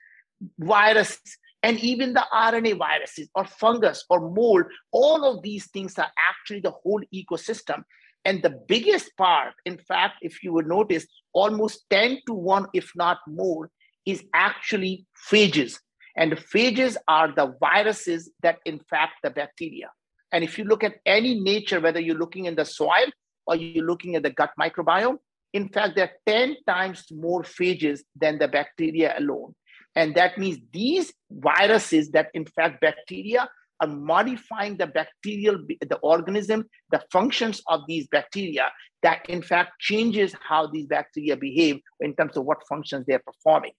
viruses, 0.59 1.38
and 1.62 1.79
even 1.81 2.12
the 2.12 2.25
RNA 2.33 2.79
viruses 2.79 3.29
or 3.35 3.44
fungus 3.44 4.05
or 4.11 4.31
mold. 4.31 4.64
All 4.90 5.25
of 5.25 5.42
these 5.42 5.68
things 5.70 5.98
are 5.98 6.11
actually 6.31 6.61
the 6.61 6.72
whole 6.72 7.03
ecosystem. 7.14 7.85
And 8.25 8.42
the 8.42 8.61
biggest 8.68 9.16
part, 9.16 9.55
in 9.64 9.79
fact, 9.79 10.16
if 10.22 10.42
you 10.42 10.53
would 10.53 10.66
notice, 10.66 11.07
almost 11.33 11.85
10 11.90 12.20
to 12.27 12.35
1, 12.35 12.66
if 12.72 12.92
not 12.94 13.18
more, 13.27 13.70
is 14.07 14.22
actually 14.35 15.07
phages. 15.31 15.79
And 16.16 16.33
phages 16.33 16.96
are 17.09 17.33
the 17.35 17.55
viruses 17.59 18.31
that 18.42 18.59
infect 18.64 19.14
the 19.22 19.31
bacteria. 19.31 19.90
And 20.31 20.44
if 20.44 20.59
you 20.59 20.64
look 20.64 20.85
at 20.85 20.96
any 21.05 21.40
nature, 21.40 21.81
whether 21.81 22.01
you're 22.01 22.18
looking 22.18 22.46
in 22.46 22.55
the 22.55 22.64
soil 22.64 23.07
or 23.46 23.57
you're 23.57 23.85
looking 23.85 24.16
at 24.16 24.22
the 24.22 24.31
gut 24.31 24.51
microbiome, 24.59 25.18
in 25.53 25.68
fact, 25.68 25.96
there 25.96 26.07
are 26.07 26.33
10 26.33 26.57
times 26.66 27.05
more 27.11 27.42
phages 27.42 28.01
than 28.18 28.38
the 28.38 28.48
bacteria 28.48 29.14
alone. 29.18 29.55
And 29.94 30.14
that 30.14 30.38
means 30.38 30.59
these 30.72 31.12
viruses 31.31 32.11
that 32.12 32.31
infect 32.35 32.81
bacteria 32.81 33.48
are 33.81 33.87
modifying 33.87 34.76
the 34.76 34.87
bacterial, 34.87 35.59
the 35.81 35.96
organism, 36.02 36.66
the 36.90 37.02
functions 37.11 37.61
of 37.66 37.81
these 37.88 38.07
bacteria 38.09 38.70
that 39.02 39.28
in 39.28 39.42
fact 39.42 39.72
changes 39.81 40.35
how 40.48 40.66
these 40.66 40.87
bacteria 40.87 41.37
behave 41.37 41.81
in 42.00 42.14
terms 42.14 42.37
of 42.37 42.44
what 42.44 42.66
functions 42.68 43.05
they're 43.07 43.18
performing. 43.26 43.72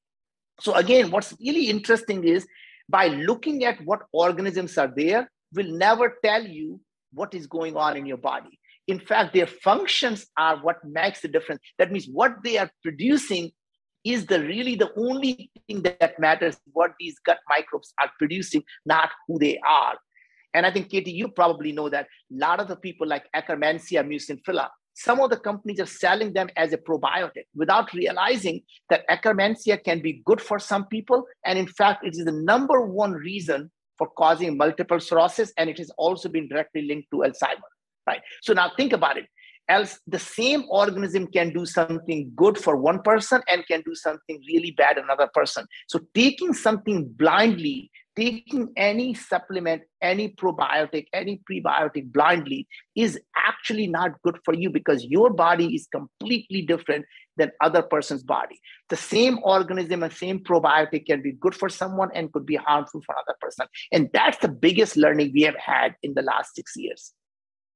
So 0.60 0.74
again, 0.76 1.10
what's 1.12 1.34
really 1.40 1.70
interesting 1.70 2.24
is 2.26 2.46
by 2.90 3.08
looking 3.08 3.64
at 3.64 3.80
what 3.86 4.02
organisms 4.12 4.78
are 4.78 4.92
there, 4.94 5.32
will 5.54 5.72
never 5.72 6.18
tell 6.24 6.46
you 6.46 6.82
what 7.14 7.34
is 7.34 7.48
going 7.48 7.78
on 7.78 7.96
in 7.96 8.06
your 8.06 8.18
body. 8.18 8.60
In 8.88 9.00
fact, 9.00 9.34
their 9.34 9.48
functions 9.48 10.26
are 10.38 10.58
what 10.58 10.84
makes 10.84 11.22
the 11.22 11.30
difference. 11.30 11.62
That 11.80 11.92
means 11.92 12.08
what 12.12 12.44
they 12.44 12.58
are 12.58 12.70
producing 12.84 13.52
is 14.04 14.26
the 14.26 14.42
really 14.42 14.76
the 14.76 14.92
only 14.98 15.52
thing 15.68 15.82
that 15.84 16.20
matters 16.20 16.58
what 16.72 16.92
these 17.00 17.18
gut 17.26 17.40
microbes 17.50 17.94
are 18.02 18.12
producing, 18.18 18.64
not 18.86 19.10
who 19.28 19.40
they 19.40 19.60
are. 19.68 19.96
And 20.54 20.66
I 20.66 20.72
think, 20.72 20.90
Katie, 20.90 21.12
you 21.12 21.30
probably 21.30 21.72
know 21.72 21.90
that 21.90 22.06
a 22.06 22.38
lot 22.38 22.60
of 22.60 22.68
the 22.68 22.76
people 22.76 23.08
like 23.08 23.26
Akkermansia 23.36 24.06
muciniphila, 24.06 24.70
some 24.94 25.20
of 25.20 25.32
the 25.32 25.38
companies 25.38 25.80
are 25.80 25.88
selling 25.88 26.34
them 26.34 26.50
as 26.56 26.74
a 26.74 26.78
probiotic 26.78 27.46
without 27.56 27.92
realizing 27.94 28.62
that 28.90 29.08
Akkermansia 29.10 29.84
can 29.84 30.02
be 30.02 30.22
good 30.26 30.40
for 30.40 30.60
some 30.60 30.86
people. 30.86 31.26
And 31.46 31.58
in 31.58 31.68
fact, 31.68 32.06
it 32.06 32.16
is 32.16 32.26
the 32.26 32.32
number 32.32 32.82
one 32.86 33.14
reason 33.14 33.72
for 33.98 34.08
causing 34.16 34.56
multiple 34.56 35.00
sclerosis. 35.00 35.52
And 35.58 35.70
it 35.70 35.80
has 35.80 35.90
also 35.98 36.30
been 36.30 36.48
directly 36.48 36.84
linked 36.84 37.08
to 37.12 37.18
Alzheimer, 37.18 37.70
right? 38.06 38.22
So 38.44 38.54
now 38.54 38.72
think 38.78 38.94
about 38.94 39.18
it. 39.18 39.26
Else, 39.70 40.00
the 40.08 40.20
same 40.20 40.66
organism 40.70 41.28
can 41.28 41.54
do 41.54 41.66
something 41.66 42.32
good 42.36 42.58
for 42.58 42.76
one 42.76 43.02
person 43.02 43.42
and 43.48 43.66
can 43.66 43.82
do 43.86 43.96
something 43.96 44.42
really 44.48 44.72
bad 44.72 44.98
another 44.98 45.30
person. 45.34 45.66
So 45.88 46.00
taking 46.14 46.54
something 46.54 47.10
blindly 47.18 47.90
taking 48.16 48.72
any 48.78 49.14
supplement, 49.14 49.82
any 50.02 50.30
probiotic, 50.30 51.08
any 51.14 51.42
prebiotic 51.50 52.12
blindly 52.12 52.68
is 52.96 53.20
actually 53.36 53.88
not 53.88 54.22
good 54.24 54.38
for 54.46 54.54
you 54.54 54.70
because 54.70 55.06
your 55.06 55.32
body 55.32 55.76
is 55.76 55.88
completely 55.88 56.62
different 56.62 57.06
than 57.38 57.52
other 57.62 57.82
person's 57.82 58.24
body. 58.24 58.60
The 58.90 58.96
same 58.96 59.40
organism 59.44 60.04
and 60.04 60.14
same 60.14 60.40
probiotic 60.40 61.08
can 61.08 61.22
be 61.22 61.32
good 61.32 61.56
for 61.56 61.70
someone 61.70 62.10
and 62.14 62.32
could 62.32 62.46
be 62.46 62.56
harmful 62.56 63.02
for 63.06 63.16
another 63.16 63.38
person. 63.42 63.66
And 63.92 64.10
that's 64.14 64.38
the 64.38 64.50
biggest 64.50 64.96
learning 64.96 65.32
we 65.34 65.42
have 65.44 65.58
had 65.58 65.96
in 66.04 66.14
the 66.14 66.22
last 66.22 66.56
six 66.56 66.74
years. 66.76 67.14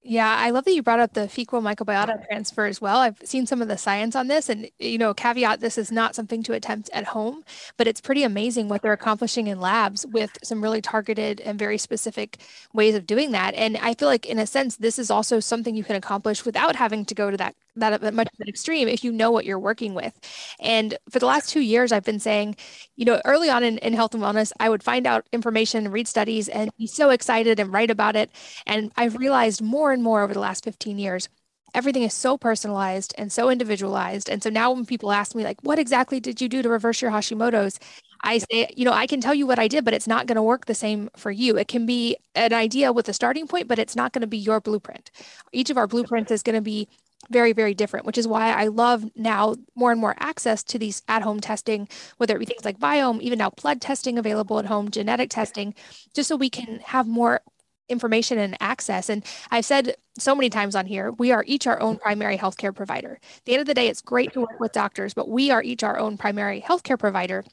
Yeah, 0.09 0.33
I 0.37 0.51
love 0.51 0.63
that 0.63 0.73
you 0.73 0.81
brought 0.83 1.01
up 1.01 1.13
the 1.13 1.27
fecal 1.27 1.61
microbiota 1.61 2.25
transfer 2.27 2.65
as 2.65 2.79
well. 2.79 2.99
I've 2.99 3.17
seen 3.25 3.45
some 3.45 3.61
of 3.61 3.67
the 3.67 3.77
science 3.77 4.15
on 4.15 4.27
this, 4.27 4.47
and 4.47 4.69
you 4.79 4.97
know, 4.97 5.13
caveat: 5.13 5.59
this 5.59 5.77
is 5.77 5.91
not 5.91 6.15
something 6.15 6.41
to 6.43 6.53
attempt 6.53 6.89
at 6.93 7.03
home, 7.07 7.43
but 7.75 7.87
it's 7.89 7.99
pretty 7.99 8.23
amazing 8.23 8.69
what 8.69 8.81
they're 8.81 8.93
accomplishing 8.93 9.47
in 9.47 9.59
labs 9.59 10.05
with 10.05 10.37
some 10.43 10.63
really 10.63 10.81
targeted 10.81 11.41
and 11.41 11.59
very 11.59 11.77
specific 11.77 12.37
ways 12.73 12.95
of 12.95 13.05
doing 13.05 13.31
that. 13.31 13.53
And 13.55 13.75
I 13.77 13.95
feel 13.95 14.07
like, 14.07 14.25
in 14.25 14.39
a 14.39 14.47
sense, 14.47 14.77
this 14.77 14.97
is 14.97 15.11
also 15.11 15.41
something 15.41 15.75
you 15.75 15.83
can 15.83 15.97
accomplish 15.97 16.45
without 16.45 16.77
having 16.77 17.03
to 17.03 17.13
go 17.13 17.29
to 17.29 17.35
that 17.37 17.55
that 17.79 18.01
much 18.13 18.27
of 18.27 18.39
an 18.39 18.47
extreme 18.47 18.87
if 18.87 19.03
you 19.03 19.11
know 19.11 19.31
what 19.31 19.45
you're 19.45 19.59
working 19.59 19.93
with. 19.93 20.13
And 20.59 20.97
for 21.09 21.19
the 21.19 21.25
last 21.25 21.49
two 21.49 21.61
years, 21.61 21.91
I've 21.91 22.03
been 22.03 22.19
saying, 22.19 22.55
you 22.95 23.05
know, 23.05 23.21
early 23.25 23.49
on 23.49 23.63
in, 23.63 23.77
in 23.79 23.93
health 23.93 24.13
and 24.13 24.23
wellness, 24.23 24.51
I 24.59 24.69
would 24.69 24.83
find 24.83 25.07
out 25.07 25.27
information, 25.31 25.89
read 25.89 26.07
studies, 26.07 26.49
and 26.49 26.69
be 26.77 26.87
so 26.87 27.09
excited 27.09 27.59
and 27.59 27.71
write 27.71 27.91
about 27.91 28.15
it. 28.15 28.31
And 28.65 28.91
I've 28.97 29.15
realized 29.15 29.61
more 29.61 29.91
and 29.91 30.03
more 30.03 30.21
over 30.23 30.33
the 30.33 30.39
last 30.39 30.63
15 30.63 30.97
years 30.99 31.29
everything 31.73 32.03
is 32.03 32.13
so 32.13 32.37
personalized 32.37 33.13
and 33.17 33.31
so 33.31 33.49
individualized. 33.49 34.29
And 34.29 34.41
so 34.41 34.49
now 34.49 34.71
when 34.71 34.85
people 34.85 35.11
ask 35.11 35.35
me, 35.35 35.43
like, 35.43 35.61
what 35.61 35.77
exactly 35.79 36.19
did 36.19 36.41
you 36.41 36.49
do 36.49 36.61
to 36.61 36.69
reverse 36.69 37.01
your 37.01 37.11
Hashimoto's? 37.11 37.79
I 38.23 38.39
say, 38.39 38.69
you 38.75 38.83
know, 38.83 38.93
I 38.93 39.05
can 39.05 39.21
tell 39.21 39.35
you 39.35 39.45
what 39.45 39.59
I 39.59 39.67
did, 39.67 39.85
but 39.85 39.93
it's 39.93 40.07
not 40.07 40.25
going 40.25 40.37
to 40.37 40.41
work 40.41 40.65
the 40.65 40.73
same 40.73 41.09
for 41.15 41.29
you. 41.29 41.55
It 41.57 41.67
can 41.67 41.85
be 41.85 42.17
an 42.33 42.53
idea 42.53 42.91
with 42.91 43.07
a 43.09 43.13
starting 43.13 43.47
point, 43.47 43.67
but 43.67 43.77
it's 43.77 43.95
not 43.95 44.11
going 44.11 44.21
to 44.21 44.27
be 44.27 44.37
your 44.37 44.59
blueprint. 44.59 45.11
Each 45.51 45.69
of 45.69 45.77
our 45.77 45.87
blueprints 45.87 46.31
is 46.31 46.41
going 46.41 46.55
to 46.55 46.61
be 46.61 46.87
very, 47.29 47.53
very 47.53 47.73
different, 47.73 48.05
which 48.05 48.17
is 48.17 48.27
why 48.27 48.51
I 48.51 48.67
love 48.67 49.05
now 49.15 49.55
more 49.75 49.91
and 49.91 49.99
more 49.99 50.15
access 50.19 50.63
to 50.63 50.79
these 50.79 51.01
at 51.07 51.21
home 51.21 51.39
testing, 51.39 51.87
whether 52.17 52.35
it 52.35 52.39
be 52.39 52.45
things 52.45 52.65
like 52.65 52.79
Viome, 52.79 53.21
even 53.21 53.39
now 53.39 53.51
blood 53.51 53.81
testing 53.81 54.17
available 54.17 54.59
at 54.59 54.65
home, 54.65 54.89
genetic 54.89 55.29
testing, 55.29 55.73
just 56.13 56.29
so 56.29 56.35
we 56.35 56.49
can 56.49 56.79
have 56.79 57.07
more 57.07 57.41
information 57.89 58.37
and 58.37 58.57
access. 58.59 59.09
And 59.09 59.23
I've 59.49 59.65
said 59.65 59.95
so 60.17 60.35
many 60.35 60.49
times 60.49 60.75
on 60.75 60.85
here, 60.85 61.11
we 61.11 61.31
are 61.31 61.43
each 61.47 61.67
our 61.67 61.79
own 61.79 61.97
primary 61.97 62.37
healthcare 62.37 62.75
provider. 62.75 63.19
At 63.21 63.45
the 63.45 63.53
end 63.53 63.61
of 63.61 63.67
the 63.67 63.73
day, 63.73 63.87
it's 63.87 64.01
great 64.01 64.33
to 64.33 64.41
work 64.41 64.59
with 64.59 64.71
doctors, 64.71 65.13
but 65.13 65.29
we 65.29 65.51
are 65.51 65.63
each 65.63 65.83
our 65.83 65.97
own 65.97 66.17
primary 66.17 66.61
healthcare 66.61 66.99
provider. 66.99 67.43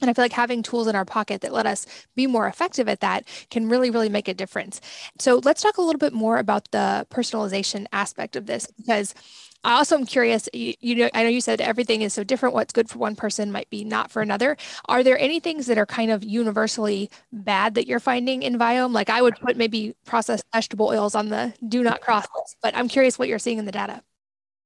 And 0.00 0.10
I 0.10 0.12
feel 0.12 0.24
like 0.24 0.32
having 0.32 0.62
tools 0.62 0.88
in 0.88 0.96
our 0.96 1.04
pocket 1.04 1.40
that 1.42 1.52
let 1.52 1.66
us 1.66 1.86
be 2.16 2.26
more 2.26 2.48
effective 2.48 2.88
at 2.88 3.00
that 3.00 3.24
can 3.50 3.68
really, 3.68 3.90
really 3.90 4.08
make 4.08 4.26
a 4.26 4.34
difference. 4.34 4.80
So 5.20 5.40
let's 5.44 5.62
talk 5.62 5.76
a 5.76 5.82
little 5.82 6.00
bit 6.00 6.12
more 6.12 6.38
about 6.38 6.70
the 6.72 7.06
personalization 7.10 7.86
aspect 7.92 8.34
of 8.34 8.46
this 8.46 8.66
because 8.76 9.14
I 9.62 9.74
also 9.74 9.96
am 9.96 10.04
curious. 10.04 10.48
You, 10.52 10.74
you, 10.80 10.94
know, 10.96 11.10
I 11.14 11.22
know 11.22 11.28
you 11.28 11.40
said 11.40 11.60
everything 11.60 12.02
is 12.02 12.12
so 12.12 12.22
different. 12.22 12.54
What's 12.54 12.72
good 12.72 12.90
for 12.90 12.98
one 12.98 13.16
person 13.16 13.50
might 13.50 13.70
be 13.70 13.84
not 13.84 14.10
for 14.10 14.20
another. 14.20 14.56
Are 14.86 15.02
there 15.02 15.18
any 15.18 15.40
things 15.40 15.66
that 15.66 15.78
are 15.78 15.86
kind 15.86 16.10
of 16.10 16.22
universally 16.22 17.08
bad 17.32 17.74
that 17.74 17.86
you're 17.86 18.00
finding 18.00 18.42
in 18.42 18.58
Viome? 18.58 18.92
Like 18.92 19.08
I 19.08 19.22
would 19.22 19.36
put 19.36 19.56
maybe 19.56 19.94
processed 20.04 20.44
vegetable 20.52 20.88
oils 20.88 21.14
on 21.14 21.30
the 21.30 21.54
do 21.66 21.82
not 21.82 22.00
cross 22.00 22.26
list, 22.36 22.56
but 22.62 22.76
I'm 22.76 22.88
curious 22.88 23.18
what 23.18 23.28
you're 23.28 23.38
seeing 23.38 23.58
in 23.58 23.64
the 23.64 23.72
data. 23.72 24.02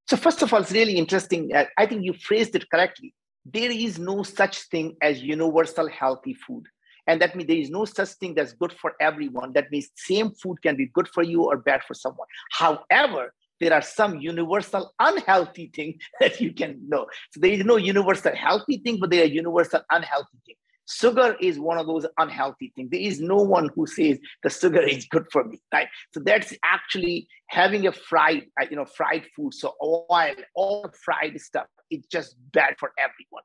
So 0.09 0.17
first 0.17 0.43
of 0.43 0.53
all, 0.53 0.62
it's 0.62 0.73
really 0.73 0.97
interesting. 0.97 1.55
Uh, 1.55 1.67
I 1.77 1.85
think 1.85 2.03
you 2.03 2.14
phrased 2.14 2.57
it 2.57 2.69
correctly 2.71 3.14
there 3.52 3.70
is 3.70 3.98
no 3.98 4.22
such 4.22 4.62
thing 4.64 4.96
as 5.02 5.22
universal 5.22 5.88
healthy 5.88 6.34
food. 6.34 6.64
And 7.06 7.22
that 7.22 7.34
means 7.34 7.48
there 7.48 7.56
is 7.56 7.70
no 7.70 7.87
such 7.87 8.11
thing 8.11 8.34
that's 8.34 8.52
good 8.52 8.72
for 8.72 8.92
everyone. 9.00 9.52
That 9.54 9.70
means 9.70 9.88
same 9.96 10.30
food 10.32 10.61
can 10.62 10.76
be 10.76 10.87
good 10.87 11.08
for 11.08 11.22
you 11.22 11.44
or 11.44 11.56
bad 11.56 11.82
for 11.82 11.94
someone. 11.94 12.28
However, 12.50 13.32
there 13.61 13.72
are 13.72 13.82
some 13.82 14.20
universal 14.20 14.92
unhealthy 15.00 15.70
things 15.74 15.96
that 16.20 16.40
you 16.40 16.52
can 16.52 16.80
know. 16.87 17.06
So 17.30 17.40
there 17.40 17.52
is 17.52 17.64
no 17.64 17.76
universal 17.76 18.34
healthy 18.34 18.78
thing, 18.78 18.98
but 19.00 19.11
there 19.11 19.22
are 19.22 19.26
universal 19.26 19.80
unhealthy 19.90 20.38
things. 20.44 20.58
Sugar 20.90 21.37
is 21.38 21.59
one 21.59 21.77
of 21.77 21.87
those 21.87 22.07
unhealthy 22.16 22.72
things. 22.74 22.88
There 22.90 23.01
is 23.01 23.20
no 23.20 23.37
one 23.37 23.68
who 23.74 23.87
says 23.87 24.18
the 24.42 24.48
sugar 24.48 24.81
is 24.81 25.07
good 25.11 25.27
for 25.31 25.44
me, 25.44 25.61
right? 25.72 25.88
So 26.14 26.20
that's 26.20 26.55
actually 26.64 27.29
having 27.48 27.87
a 27.87 27.92
fried, 27.92 28.46
uh, 28.61 28.64
you 28.70 28.77
know, 28.77 28.87
fried 28.87 29.27
food. 29.37 29.53
So 29.53 29.74
oil, 29.83 30.35
all 30.55 30.83
the 30.83 30.92
fried 31.05 31.38
stuff, 31.40 31.66
it's 31.90 32.07
just 32.09 32.37
bad 32.53 32.77
for 32.79 32.92
everyone. 32.98 33.42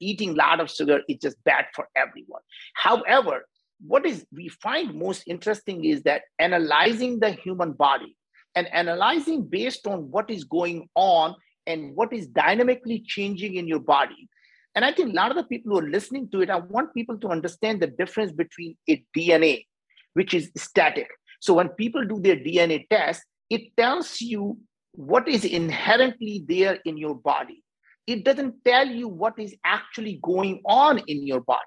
Eating 0.00 0.30
a 0.30 0.34
lot 0.34 0.60
of 0.60 0.70
sugar 0.70 1.00
is 1.08 1.18
just 1.18 1.42
bad 1.44 1.66
for 1.74 1.86
everyone. 1.96 2.42
However, 2.74 3.44
what 3.86 4.06
is 4.06 4.24
we 4.32 4.48
find 4.48 4.94
most 4.94 5.24
interesting 5.26 5.84
is 5.84 6.02
that 6.02 6.22
analyzing 6.38 7.20
the 7.20 7.30
human 7.30 7.72
body 7.72 8.16
and 8.54 8.66
analyzing 8.72 9.42
based 9.44 9.86
on 9.86 10.10
what 10.10 10.30
is 10.30 10.44
going 10.44 10.88
on 10.94 11.34
and 11.66 11.94
what 11.94 12.12
is 12.12 12.26
dynamically 12.26 13.02
changing 13.06 13.54
in 13.54 13.68
your 13.68 13.80
body 13.80 14.28
and 14.74 14.84
I 14.84 14.92
think 14.92 15.10
a 15.10 15.16
lot 15.16 15.30
of 15.30 15.36
the 15.36 15.44
people 15.44 15.72
who 15.72 15.78
are 15.78 15.90
listening 15.90 16.28
to 16.30 16.42
it, 16.42 16.50
I 16.50 16.56
want 16.56 16.94
people 16.94 17.18
to 17.18 17.28
understand 17.28 17.80
the 17.80 17.88
difference 17.88 18.32
between 18.32 18.76
a 18.88 19.04
DNA, 19.16 19.66
which 20.14 20.32
is 20.32 20.50
static. 20.56 21.08
So 21.40 21.54
when 21.54 21.70
people 21.70 22.04
do 22.04 22.20
their 22.20 22.36
DNA 22.36 22.88
test, 22.88 23.22
it 23.48 23.76
tells 23.76 24.20
you 24.20 24.58
what 24.92 25.28
is 25.28 25.44
inherently 25.44 26.44
there 26.46 26.78
in 26.84 26.96
your 26.96 27.14
body. 27.14 27.62
It 28.06 28.24
doesn't 28.24 28.64
tell 28.64 28.86
you 28.86 29.08
what 29.08 29.38
is 29.38 29.54
actually 29.64 30.20
going 30.22 30.60
on 30.64 30.98
in 31.06 31.26
your 31.26 31.40
body. 31.40 31.60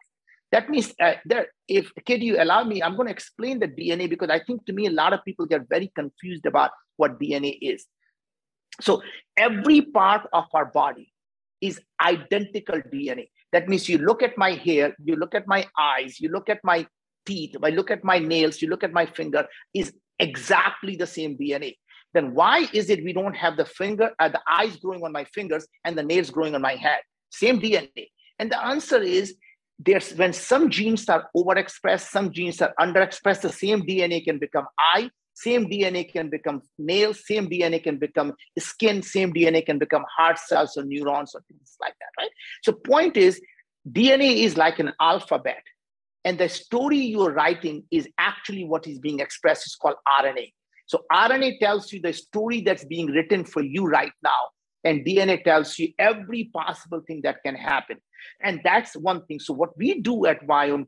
That 0.52 0.70
means 0.70 0.94
uh, 1.02 1.14
there, 1.26 1.48
if 1.68 1.92
Katie, 2.06 2.26
you 2.26 2.42
allow 2.42 2.64
me, 2.64 2.84
I'm 2.84 2.96
going 2.96 3.08
to 3.08 3.14
explain 3.14 3.60
the 3.60 3.68
DNA 3.68 4.10
because 4.10 4.30
I 4.30 4.40
think 4.40 4.66
to 4.66 4.74
me 4.74 4.86
a 4.86 4.92
lot 4.92 5.14
of 5.14 5.26
people 5.26 5.46
get 5.46 5.68
very 5.68 5.92
confused 5.96 6.46
about 6.46 6.72
what 6.98 7.20
DNA 7.20 7.58
is. 7.62 7.86
So 8.82 9.02
every 9.36 9.82
part 9.82 10.28
of 10.32 10.46
our 10.54 10.66
body 10.66 11.13
is 11.64 11.80
identical 12.02 12.80
DNA. 12.94 13.30
That 13.54 13.70
means 13.70 13.88
you 13.88 13.98
look 13.98 14.22
at 14.22 14.38
my 14.38 14.52
hair, 14.52 14.94
you 15.02 15.16
look 15.16 15.34
at 15.34 15.48
my 15.48 15.66
eyes, 15.80 16.20
you 16.20 16.28
look 16.28 16.50
at 16.50 16.60
my 16.64 16.86
teeth, 17.26 17.56
I 17.64 17.70
look 17.70 17.90
at 17.90 18.04
my 18.04 18.20
nails, 18.20 18.62
you 18.62 18.68
look 18.68 18.84
at 18.84 18.92
my 18.92 19.06
finger, 19.06 19.48
is 19.74 19.94
exactly 20.20 20.98
the 20.98 21.08
same 21.08 21.38
DNA. 21.38 21.78
Then 22.14 22.34
why 22.36 22.68
is 22.74 22.90
it 22.90 23.04
we 23.04 23.14
don't 23.14 23.36
have 23.36 23.56
the 23.56 23.66
finger, 23.66 24.12
uh, 24.20 24.28
the 24.28 24.42
eyes 24.48 24.76
growing 24.76 25.04
on 25.04 25.14
my 25.14 25.24
fingers 25.24 25.66
and 25.86 25.98
the 25.98 26.04
nails 26.04 26.30
growing 26.30 26.54
on 26.54 26.62
my 26.62 26.76
head? 26.76 27.00
Same 27.32 27.62
DNA. 27.62 28.10
And 28.40 28.52
the 28.52 28.62
answer 28.64 29.02
is 29.02 29.36
there's 29.80 30.14
when 30.16 30.34
some 30.34 30.70
genes 30.70 31.08
are 31.08 31.30
overexpressed, 31.36 32.10
some 32.10 32.32
genes 32.32 32.62
are 32.62 32.74
underexpressed, 32.78 33.42
the 33.42 33.54
same 33.54 33.84
DNA 33.84 34.24
can 34.24 34.38
become 34.38 34.66
eye, 34.78 35.10
same 35.34 35.66
DNA 35.66 36.12
can 36.12 36.30
become 36.30 36.62
nails, 36.78 37.26
same 37.26 37.50
DNA 37.50 37.84
can 37.84 37.98
become 37.98 38.34
skin, 38.58 39.02
same 39.02 39.34
DNA 39.34 39.66
can 39.66 39.80
become 39.80 40.06
heart 40.16 40.40
cells 40.40 40.78
or 40.78 40.84
neurons 40.84 41.34
or 41.34 41.42
things 41.48 41.76
like 41.82 41.94
that, 42.00 42.22
right? 42.22 42.32
So 42.64 42.74
point 42.74 43.18
is, 43.18 43.42
DNA 43.90 44.44
is 44.44 44.58
like 44.58 44.80
an 44.80 44.94
alphabet. 45.02 45.64
And 46.26 46.38
the 46.38 46.48
story 46.48 46.98
you're 46.98 47.34
writing 47.34 47.84
is 47.92 48.08
actually 48.18 48.64
what 48.64 48.88
is 48.88 49.00
being 49.00 49.20
expressed. 49.20 49.66
It's 49.66 49.76
called 49.76 49.96
RNA. 50.08 50.54
So 50.86 51.02
RNA 51.12 51.60
tells 51.60 51.92
you 51.92 52.02
the 52.02 52.14
story 52.14 52.62
that's 52.62 52.86
being 52.86 53.08
written 53.08 53.44
for 53.44 53.62
you 53.62 53.86
right 53.86 54.12
now. 54.24 54.50
And 54.86 55.06
DNA 55.06 55.44
tells 55.44 55.80
you 55.80 55.94
every 55.98 56.50
possible 56.54 57.02
thing 57.08 57.22
that 57.24 57.42
can 57.44 57.56
happen. 57.56 57.98
And 58.42 58.62
that's 58.64 58.96
one 58.96 59.26
thing. 59.26 59.40
So, 59.40 59.54
what 59.54 59.78
we 59.78 60.02
do 60.02 60.26
at 60.26 60.40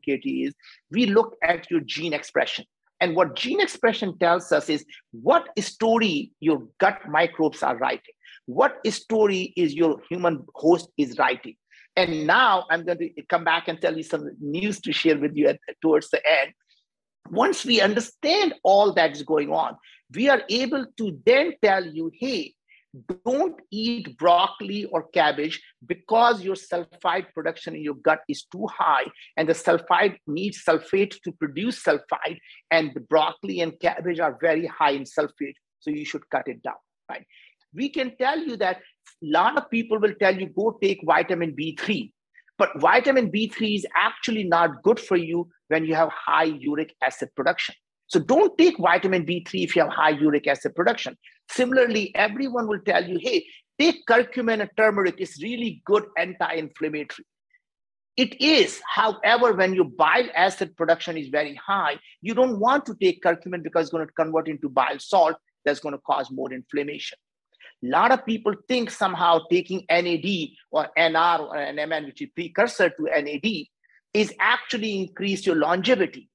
Katie 0.04 0.44
is 0.44 0.54
we 0.90 1.06
look 1.06 1.34
at 1.42 1.70
your 1.70 1.80
gene 1.80 2.12
expression. 2.12 2.66
And 3.00 3.14
what 3.14 3.36
gene 3.36 3.60
expression 3.60 4.18
tells 4.18 4.52
us 4.52 4.68
is 4.68 4.84
what 5.12 5.48
story 5.58 6.32
your 6.40 6.66
gut 6.78 7.00
microbes 7.08 7.62
are 7.62 7.76
writing, 7.76 8.14
what 8.46 8.78
story 8.90 9.52
is 9.56 9.74
your 9.74 10.00
human 10.08 10.44
host 10.54 10.88
is 10.96 11.18
writing. 11.18 11.56
And 11.96 12.26
now 12.26 12.64
I'm 12.70 12.84
going 12.84 12.98
to 12.98 13.22
come 13.28 13.44
back 13.44 13.68
and 13.68 13.80
tell 13.80 13.96
you 13.96 14.02
some 14.02 14.30
news 14.40 14.80
to 14.82 14.92
share 14.92 15.18
with 15.18 15.34
you 15.34 15.48
at, 15.48 15.60
towards 15.80 16.10
the 16.10 16.20
end. 16.26 16.52
Once 17.30 17.64
we 17.64 17.80
understand 17.80 18.54
all 18.62 18.92
that's 18.92 19.22
going 19.22 19.50
on, 19.50 19.76
we 20.14 20.28
are 20.28 20.42
able 20.48 20.86
to 20.98 21.18
then 21.24 21.54
tell 21.62 21.84
you, 21.84 22.10
hey, 22.14 22.54
don't 23.24 23.60
eat 23.70 24.16
broccoli 24.18 24.84
or 24.86 25.08
cabbage 25.08 25.60
because 25.86 26.42
your 26.42 26.54
sulfide 26.54 27.26
production 27.34 27.74
in 27.74 27.82
your 27.82 27.94
gut 27.94 28.20
is 28.28 28.44
too 28.44 28.66
high 28.66 29.04
and 29.36 29.48
the 29.48 29.52
sulfide 29.52 30.16
needs 30.26 30.62
sulfate 30.64 31.14
to 31.22 31.32
produce 31.32 31.82
sulfide 31.82 32.38
and 32.70 32.92
the 32.94 33.00
broccoli 33.00 33.60
and 33.60 33.78
cabbage 33.80 34.20
are 34.20 34.38
very 34.40 34.66
high 34.66 34.90
in 34.90 35.04
sulfate 35.04 35.56
so 35.80 35.90
you 35.90 36.04
should 36.04 36.28
cut 36.30 36.46
it 36.46 36.62
down 36.62 36.82
right 37.10 37.26
we 37.74 37.88
can 37.88 38.16
tell 38.16 38.38
you 38.38 38.56
that 38.56 38.76
a 38.76 39.26
lot 39.38 39.56
of 39.58 39.70
people 39.70 39.98
will 39.98 40.14
tell 40.20 40.34
you 40.34 40.46
go 40.46 40.78
take 40.82 41.00
vitamin 41.04 41.54
b3 41.54 42.12
but 42.58 42.70
vitamin 42.80 43.30
b3 43.30 43.76
is 43.76 43.86
actually 43.94 44.44
not 44.44 44.82
good 44.82 44.98
for 44.98 45.16
you 45.16 45.48
when 45.68 45.84
you 45.84 45.94
have 45.94 46.08
high 46.08 46.44
uric 46.44 46.94
acid 47.02 47.28
production 47.36 47.74
so 48.08 48.20
don't 48.20 48.56
take 48.56 48.78
vitamin 48.78 49.26
B3 49.26 49.64
if 49.64 49.74
you 49.74 49.82
have 49.82 49.90
high 49.90 50.10
uric 50.10 50.46
acid 50.46 50.74
production. 50.74 51.16
Similarly, 51.50 52.14
everyone 52.14 52.66
will 52.66 52.80
tell 52.80 53.04
you, 53.04 53.18
hey, 53.20 53.44
take 53.78 54.06
curcumin 54.06 54.60
and 54.60 54.70
turmeric. 54.76 55.16
It's 55.18 55.42
really 55.42 55.82
good 55.84 56.04
anti-inflammatory. 56.16 57.24
It 58.16 58.40
is, 58.40 58.80
however, 58.88 59.52
when 59.52 59.74
your 59.74 59.84
bile 59.84 60.28
acid 60.34 60.74
production 60.76 61.18
is 61.18 61.28
very 61.28 61.54
high, 61.54 61.98
you 62.22 62.32
don't 62.32 62.58
want 62.58 62.86
to 62.86 62.94
take 62.94 63.22
curcumin 63.22 63.62
because 63.62 63.82
it's 63.82 63.92
going 63.92 64.06
to 64.06 64.12
convert 64.14 64.48
into 64.48 64.70
bile 64.70 64.98
salt 64.98 65.36
that's 65.64 65.80
going 65.80 65.94
to 65.94 66.00
cause 66.00 66.30
more 66.30 66.50
inflammation. 66.52 67.18
A 67.84 67.88
lot 67.88 68.12
of 68.12 68.24
people 68.24 68.54
think 68.68 68.90
somehow 68.90 69.40
taking 69.50 69.84
NAD 69.90 70.48
or 70.70 70.88
NR 70.98 71.40
or 71.40 71.56
NMN, 71.56 72.06
which 72.06 72.22
is 72.22 72.30
precursor 72.34 72.88
to 72.88 73.02
NAD, 73.02 73.66
is 74.14 74.32
actually 74.40 74.98
increase 74.98 75.44
your 75.44 75.56
longevity. 75.56 76.30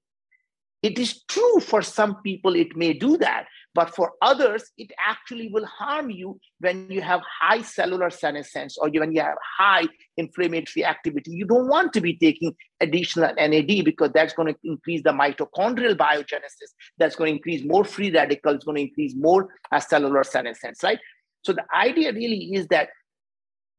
It 0.83 0.99
is 0.99 1.23
true 1.23 1.59
for 1.59 1.81
some 1.81 2.21
people, 2.21 2.55
it 2.55 2.75
may 2.75 2.93
do 2.93 3.17
that, 3.17 3.47
but 3.73 3.95
for 3.95 4.11
others, 4.21 4.69
it 4.77 4.91
actually 5.05 5.49
will 5.49 5.65
harm 5.65 6.09
you 6.09 6.39
when 6.59 6.89
you 6.89 7.01
have 7.01 7.21
high 7.21 7.61
cellular 7.61 8.09
senescence 8.09 8.77
or 8.77 8.89
when 8.89 9.13
you 9.13 9.21
have 9.21 9.37
high 9.57 9.87
inflammatory 10.17 10.83
activity. 10.83 11.31
You 11.31 11.45
don't 11.45 11.69
want 11.69 11.93
to 11.93 12.01
be 12.01 12.17
taking 12.17 12.53
additional 12.81 13.33
NAD 13.35 13.85
because 13.85 14.11
that's 14.13 14.33
going 14.33 14.53
to 14.53 14.59
increase 14.63 15.03
the 15.03 15.11
mitochondrial 15.11 15.95
biogenesis. 15.95 16.71
That's 16.97 17.15
going 17.15 17.31
to 17.31 17.37
increase 17.37 17.63
more 17.63 17.85
free 17.85 18.11
radicals, 18.11 18.65
going 18.65 18.75
to 18.75 18.83
increase 18.83 19.15
more 19.15 19.49
uh, 19.71 19.79
cellular 19.79 20.25
senescence, 20.25 20.83
right? 20.83 20.99
So 21.43 21.53
the 21.53 21.65
idea 21.73 22.11
really 22.11 22.53
is 22.53 22.67
that 22.67 22.89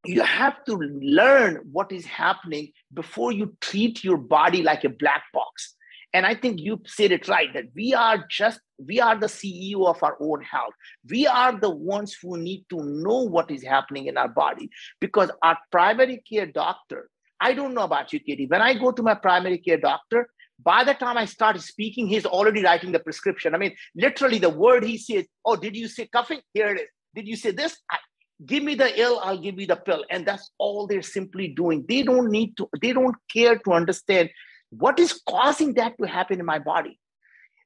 you 0.05 0.23
have 0.23 0.65
to 0.65 0.75
learn 0.75 1.61
what 1.71 1.93
is 1.93 2.05
happening 2.07 2.73
before 2.93 3.31
you 3.31 3.57
treat 3.61 4.03
your 4.03 4.17
body 4.17 4.63
like 4.63 4.85
a 4.85 4.89
black 4.89 5.25
box 5.33 5.75
and 6.15 6.27
i 6.27 6.35
think 6.35 6.61
you 6.61 6.81
said 6.87 7.13
it 7.13 7.29
right 7.29 7.53
that 7.55 7.65
we 7.75 7.95
are 7.95 8.25
just 8.29 8.61
we 8.87 9.01
are 9.01 9.19
the 9.19 9.27
ceo 9.27 9.87
of 9.87 10.03
our 10.03 10.17
own 10.21 10.43
health. 10.43 10.75
We 11.09 11.27
are 11.27 11.59
the 11.59 11.71
ones 11.71 12.17
who 12.21 12.37
need 12.37 12.65
to 12.71 12.83
know 12.83 13.23
what 13.23 13.51
is 13.51 13.63
happening 13.63 14.07
in 14.07 14.17
our 14.17 14.29
body. 14.29 14.71
Because 15.01 15.31
our 15.43 15.59
primary 15.71 16.23
care 16.29 16.47
doctor 16.47 17.09
i 17.41 17.53
don't 17.53 17.75
know 17.75 17.83
about 17.83 18.13
you 18.13 18.21
katie. 18.21 18.47
When 18.47 18.63
i 18.63 18.75
go 18.75 18.93
to 18.93 19.03
my 19.03 19.15
primary 19.15 19.59
care 19.59 19.79
doctor 19.79 20.29
by 20.63 20.85
the 20.85 20.95
time 20.95 21.17
i 21.17 21.25
start 21.25 21.61
speaking 21.61 22.07
he's 22.07 22.27
already 22.27 22.63
writing 22.63 22.93
the 22.93 23.01
prescription. 23.01 23.55
I 23.55 23.59
mean 23.59 23.75
literally 23.95 24.39
the 24.39 24.51
word 24.51 24.85
he 24.85 24.99
says 24.99 25.27
oh 25.45 25.57
did 25.57 25.77
you 25.77 25.89
say 25.89 26.07
coughing? 26.07 26.41
Here 26.55 26.75
it 26.75 26.81
is. 26.81 26.89
Did 27.15 27.29
you 27.29 27.37
say 27.37 27.51
this? 27.51 27.77
I, 27.91 27.99
give 28.45 28.65
me 28.65 28.75
the 28.75 29.01
ill 29.01 29.21
i'll 29.23 29.39
give 29.39 29.61
you 29.61 29.67
the 29.67 29.77
pill. 29.77 30.05
And 30.11 30.27
that's 30.27 30.51
all 30.59 30.87
they're 30.87 31.03
simply 31.03 31.49
doing. 31.49 31.85
They 31.89 32.03
don't 32.03 32.31
need 32.31 32.57
to 32.57 32.69
they 32.81 32.93
don't 32.93 33.17
care 33.33 33.59
to 33.59 33.73
understand 33.73 34.31
what 34.77 34.99
is 34.99 35.21
causing 35.29 35.75
that 35.75 35.95
to 36.01 36.07
happen 36.07 36.41
in 36.41 36.47
my 36.47 36.59
body? 36.59 36.99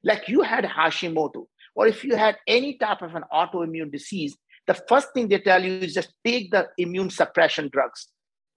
Like 0.03 0.27
you 0.27 0.41
had 0.41 0.65
Hashimoto, 0.65 1.45
or 1.75 1.87
if 1.87 2.03
you 2.03 2.15
had 2.15 2.37
any 2.47 2.77
type 2.77 3.01
of 3.01 3.15
an 3.15 3.23
autoimmune 3.33 3.91
disease, 3.91 4.35
the 4.67 4.73
first 4.73 5.13
thing 5.13 5.29
they 5.29 5.39
tell 5.39 5.63
you 5.63 5.79
is 5.79 5.93
just 5.93 6.13
take 6.25 6.51
the 6.51 6.67
immune 6.77 7.09
suppression 7.09 7.69
drugs 7.71 8.09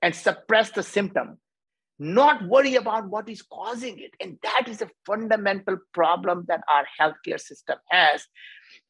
and 0.02 0.14
suppress 0.14 0.70
the 0.70 0.82
symptom, 0.82 1.38
not 1.98 2.46
worry 2.48 2.74
about 2.74 3.08
what 3.08 3.28
is 3.28 3.42
causing 3.42 3.98
it. 3.98 4.12
And 4.20 4.38
that 4.42 4.66
is 4.66 4.82
a 4.82 4.90
fundamental 5.06 5.78
problem 5.94 6.46
that 6.48 6.62
our 6.68 6.84
healthcare 7.00 7.40
system 7.40 7.78
has, 7.88 8.26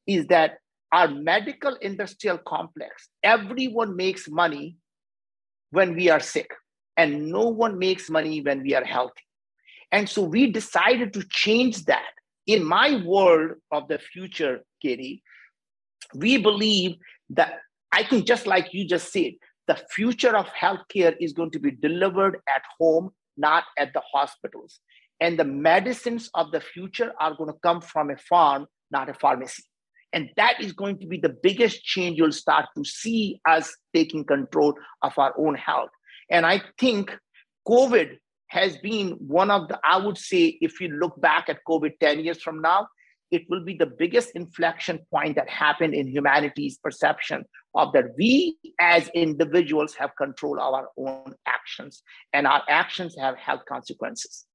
is 0.06 0.26
that 0.28 0.58
our 0.92 1.08
medical 1.08 1.74
industrial 1.76 2.38
complex, 2.38 3.08
everyone 3.22 3.96
makes 3.96 4.28
money 4.28 4.76
when 5.70 5.94
we 5.94 6.08
are 6.08 6.20
sick, 6.20 6.50
and 6.96 7.28
no 7.30 7.48
one 7.48 7.78
makes 7.78 8.08
money 8.08 8.40
when 8.40 8.62
we 8.62 8.74
are 8.74 8.84
healthy. 8.84 9.22
And 9.92 10.08
so 10.08 10.22
we 10.22 10.50
decided 10.50 11.12
to 11.14 11.24
change 11.28 11.84
that. 11.86 12.10
In 12.46 12.64
my 12.64 13.02
world 13.04 13.52
of 13.70 13.86
the 13.88 13.98
future, 13.98 14.60
Katie, 14.82 15.22
we 16.14 16.38
believe 16.38 16.96
that 17.30 17.58
I 17.92 18.04
think 18.04 18.26
just 18.26 18.46
like 18.46 18.72
you 18.72 18.86
just 18.86 19.12
said, 19.12 19.32
the 19.68 19.78
future 19.90 20.36
of 20.36 20.46
healthcare 20.48 21.14
is 21.20 21.32
going 21.32 21.50
to 21.52 21.60
be 21.60 21.70
delivered 21.70 22.40
at 22.48 22.62
home, 22.78 23.10
not 23.36 23.64
at 23.78 23.92
the 23.92 24.02
hospitals. 24.12 24.80
And 25.20 25.38
the 25.38 25.44
medicines 25.44 26.30
of 26.34 26.50
the 26.50 26.60
future 26.60 27.12
are 27.20 27.34
going 27.34 27.52
to 27.52 27.58
come 27.62 27.80
from 27.80 28.10
a 28.10 28.16
farm, 28.16 28.66
not 28.90 29.08
a 29.08 29.14
pharmacy. 29.14 29.62
And 30.12 30.30
that 30.36 30.60
is 30.60 30.72
going 30.72 30.98
to 30.98 31.06
be 31.06 31.18
the 31.18 31.36
biggest 31.42 31.84
change 31.84 32.18
you'll 32.18 32.32
start 32.32 32.66
to 32.76 32.84
see 32.84 33.40
us 33.46 33.76
taking 33.94 34.24
control 34.24 34.74
of 35.02 35.16
our 35.18 35.34
own 35.38 35.54
health. 35.54 35.90
And 36.30 36.44
I 36.44 36.62
think 36.78 37.16
COVID 37.68 38.18
has 38.50 38.76
been 38.78 39.12
one 39.12 39.50
of 39.50 39.68
the, 39.68 39.78
I 39.84 39.96
would 39.96 40.18
say, 40.18 40.58
if 40.60 40.80
you 40.80 40.88
look 40.88 41.20
back 41.20 41.48
at 41.48 41.60
COVID 41.68 41.98
10 42.00 42.20
years 42.20 42.42
from 42.42 42.60
now, 42.60 42.88
it 43.30 43.42
will 43.48 43.64
be 43.64 43.74
the 43.74 43.86
biggest 43.86 44.30
inflection 44.34 44.98
point 45.12 45.36
that 45.36 45.48
happened 45.48 45.94
in 45.94 46.08
humanity's 46.08 46.76
perception 46.78 47.44
of 47.76 47.92
that 47.92 48.06
we 48.18 48.58
as 48.80 49.08
individuals 49.14 49.94
have 49.94 50.10
control 50.16 50.60
of 50.60 50.74
our 50.74 50.88
own 50.96 51.32
actions 51.46 52.02
and 52.32 52.44
our 52.44 52.62
actions 52.68 53.14
have 53.16 53.36
health 53.36 53.62
consequences. 53.68 54.46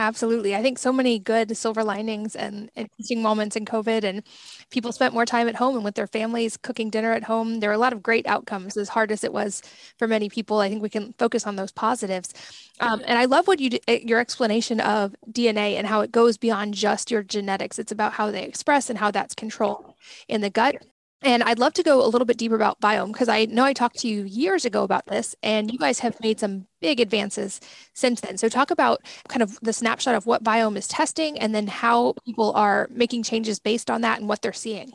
Absolutely. 0.00 0.54
I 0.54 0.62
think 0.62 0.78
so 0.78 0.92
many 0.92 1.18
good 1.18 1.56
silver 1.56 1.82
linings 1.82 2.36
and 2.36 2.70
interesting 2.76 3.20
moments 3.20 3.56
in 3.56 3.64
COVID, 3.64 4.04
and 4.04 4.22
people 4.70 4.92
spent 4.92 5.12
more 5.12 5.26
time 5.26 5.48
at 5.48 5.56
home 5.56 5.74
and 5.74 5.84
with 5.84 5.96
their 5.96 6.06
families 6.06 6.56
cooking 6.56 6.88
dinner 6.88 7.12
at 7.12 7.24
home. 7.24 7.58
There 7.58 7.68
are 7.68 7.72
a 7.72 7.78
lot 7.78 7.92
of 7.92 8.00
great 8.00 8.24
outcomes, 8.28 8.76
as 8.76 8.90
hard 8.90 9.10
as 9.10 9.24
it 9.24 9.32
was 9.32 9.60
for 9.98 10.06
many 10.06 10.28
people. 10.28 10.60
I 10.60 10.68
think 10.68 10.82
we 10.82 10.88
can 10.88 11.14
focus 11.18 11.48
on 11.48 11.56
those 11.56 11.72
positives. 11.72 12.32
Um, 12.78 13.02
and 13.08 13.18
I 13.18 13.24
love 13.24 13.48
what 13.48 13.58
you 13.58 13.76
eh, 13.88 13.98
your 14.04 14.20
explanation 14.20 14.80
of 14.80 15.16
DNA 15.32 15.74
and 15.76 15.86
how 15.86 16.00
it 16.02 16.12
goes 16.12 16.38
beyond 16.38 16.74
just 16.74 17.10
your 17.10 17.24
genetics. 17.24 17.76
It's 17.80 17.90
about 17.92 18.12
how 18.12 18.30
they 18.30 18.44
express 18.44 18.88
and 18.90 18.98
how 19.00 19.10
that's 19.10 19.34
controlled 19.34 19.94
in 20.28 20.42
the 20.42 20.50
gut 20.50 20.76
And 21.22 21.42
I'd 21.42 21.58
love 21.58 21.72
to 21.74 21.82
go 21.82 22.04
a 22.04 22.06
little 22.06 22.26
bit 22.26 22.38
deeper 22.38 22.54
about 22.54 22.80
Viome 22.80 23.12
because 23.12 23.28
I 23.28 23.46
know 23.46 23.64
I 23.64 23.72
talked 23.72 23.98
to 24.00 24.08
you 24.08 24.22
years 24.22 24.64
ago 24.64 24.84
about 24.84 25.06
this, 25.06 25.34
and 25.42 25.72
you 25.72 25.78
guys 25.78 25.98
have 25.98 26.20
made 26.20 26.38
some 26.38 26.66
big 26.80 27.00
advances 27.00 27.60
since 27.92 28.20
then. 28.20 28.38
So, 28.38 28.48
talk 28.48 28.70
about 28.70 29.02
kind 29.28 29.42
of 29.42 29.58
the 29.60 29.72
snapshot 29.72 30.14
of 30.14 30.26
what 30.26 30.44
Viome 30.44 30.76
is 30.76 30.86
testing 30.86 31.36
and 31.38 31.52
then 31.54 31.66
how 31.66 32.14
people 32.24 32.52
are 32.52 32.88
making 32.92 33.24
changes 33.24 33.58
based 33.58 33.90
on 33.90 34.02
that 34.02 34.20
and 34.20 34.28
what 34.28 34.42
they're 34.42 34.52
seeing. 34.52 34.92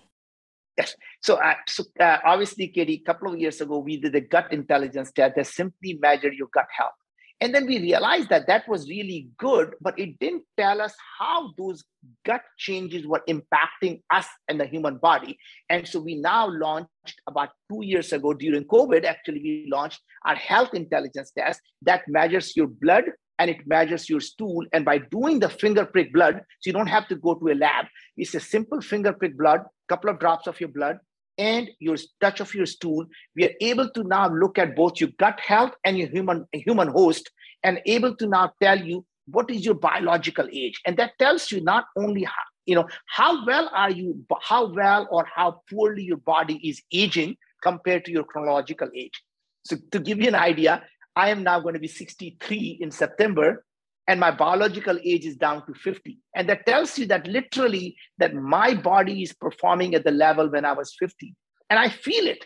Yes. 0.78 0.96
So, 1.22 1.36
uh, 1.36 1.56
so 1.68 1.84
uh, 2.00 2.18
obviously, 2.24 2.68
Katie, 2.70 3.02
a 3.04 3.06
couple 3.06 3.32
of 3.32 3.40
years 3.40 3.60
ago, 3.60 3.80
we 3.80 3.98
did 3.98 4.16
a 4.16 4.22
gut 4.22 4.52
intelligence 4.54 5.12
test 5.12 5.36
that 5.36 5.48
simply 5.48 6.00
measured 6.02 6.34
your 6.34 6.48
gut 6.54 6.68
health. 6.76 6.94
And 7.44 7.54
then 7.54 7.66
we 7.68 7.78
realized 7.78 8.30
that 8.30 8.48
that 8.48 8.70
was 8.70 8.88
really 8.88 9.28
good, 9.38 9.74
but 9.82 10.00
it 10.00 10.18
didn't 10.18 10.44
tell 10.58 10.80
us 10.80 10.96
how 11.20 11.52
those 11.58 11.84
gut 12.26 12.42
changes 12.58 13.06
were 13.06 13.22
impacting 13.28 14.02
us 14.14 14.26
and 14.48 14.58
the 14.58 14.66
human 14.66 14.96
body. 14.96 15.38
And 15.70 15.86
so 15.86 16.00
we 16.00 16.16
now 16.16 16.48
launched 16.50 17.20
about 17.28 17.50
two 17.70 17.84
years 17.84 18.14
ago 18.14 18.34
during 18.34 18.64
COVID, 18.64 19.04
actually, 19.04 19.42
we 19.42 19.68
launched 19.70 20.00
our 20.26 20.36
health 20.36 20.74
intelligence 20.74 21.34
test 21.38 21.60
that 21.82 22.04
measures 22.08 22.56
your 22.56 22.68
blood 22.68 23.04
and 23.40 23.50
it 23.50 23.68
measures 23.68 24.10
your 24.10 24.22
stool. 24.22 24.66
And 24.72 24.86
by 24.86 25.00
doing 25.00 25.42
the 25.42 25.50
finger 25.50 25.86
prick 25.86 26.14
blood, 26.14 26.36
so 26.36 26.70
you 26.70 26.72
don't 26.72 26.88
have 26.88 27.10
to 27.10 27.18
go 27.18 27.36
to 27.36 27.50
a 27.50 27.56
lab, 27.56 27.88
it's 28.16 28.36
a 28.36 28.40
simple 28.40 28.80
finger 28.80 29.12
prick 29.12 29.38
blood, 29.38 29.64
couple 29.90 30.10
of 30.10 30.18
drops 30.18 30.48
of 30.48 30.62
your 30.62 30.70
blood, 30.70 30.98
and 31.38 31.70
your 31.80 31.98
touch 32.22 32.40
of 32.40 32.54
your 32.54 32.66
stool, 32.66 33.06
we 33.36 33.46
are 33.46 33.54
able 33.62 33.90
to 33.92 34.04
now 34.04 34.30
look 34.30 34.58
at 34.58 34.76
both 34.76 35.00
your 35.00 35.10
gut 35.18 35.40
health 35.40 35.74
and 35.84 35.98
your 35.98 36.10
human 36.10 36.46
human 36.54 36.88
host, 36.90 37.30
and 37.64 37.82
able 37.86 38.16
to 38.16 38.28
now 38.28 38.52
tell 38.62 38.80
you 38.80 39.06
what 39.26 39.50
is 39.50 39.66
your 39.66 39.76
biological 39.76 40.48
age, 40.52 40.82
and 40.86 40.98
that 40.98 41.12
tells 41.18 41.52
you 41.52 41.62
not 41.62 41.86
only 41.96 42.24
how 42.24 42.44
you 42.66 42.76
know 42.76 42.88
how 43.08 43.46
well 43.46 43.70
are 43.74 43.92
you, 43.92 44.26
how 44.42 44.74
well 44.74 45.08
or 45.12 45.26
how 45.34 45.62
poorly 45.70 46.04
your 46.04 46.18
body 46.18 46.56
is 46.68 46.82
aging 46.92 47.36
compared 47.62 48.06
to 48.06 48.12
your 48.12 48.24
chronological 48.24 48.90
age. 48.96 49.24
So 49.66 49.78
to 49.92 50.00
give 50.00 50.20
you 50.20 50.28
an 50.28 50.36
idea, 50.36 50.84
I 51.16 51.30
am 51.30 51.44
now 51.44 51.60
going 51.60 51.74
to 51.76 51.80
be 51.80 51.88
63 51.88 52.80
in 52.82 52.92
September, 52.92 53.64
and 54.08 54.20
my 54.20 54.32
biological 54.32 54.98
age 55.04 55.26
is 55.26 55.36
down 55.36 55.66
to 55.66 55.74
50 55.74 56.18
and 56.36 56.50
that 56.50 56.66
tells 56.66 56.98
you 56.98 57.06
that 57.08 57.28
literally 57.28 57.96
that 58.18 58.34
my 58.34 58.74
body 58.74 59.24
is 59.24 59.34
performing 59.34 59.96
at 59.96 60.04
the 60.04 60.12
level 60.12 60.50
when 60.50 60.66
i 60.66 60.74
was 60.74 60.96
50 61.00 61.34
and 61.70 61.80
i 61.80 61.90
feel 61.90 62.28
it. 62.28 62.46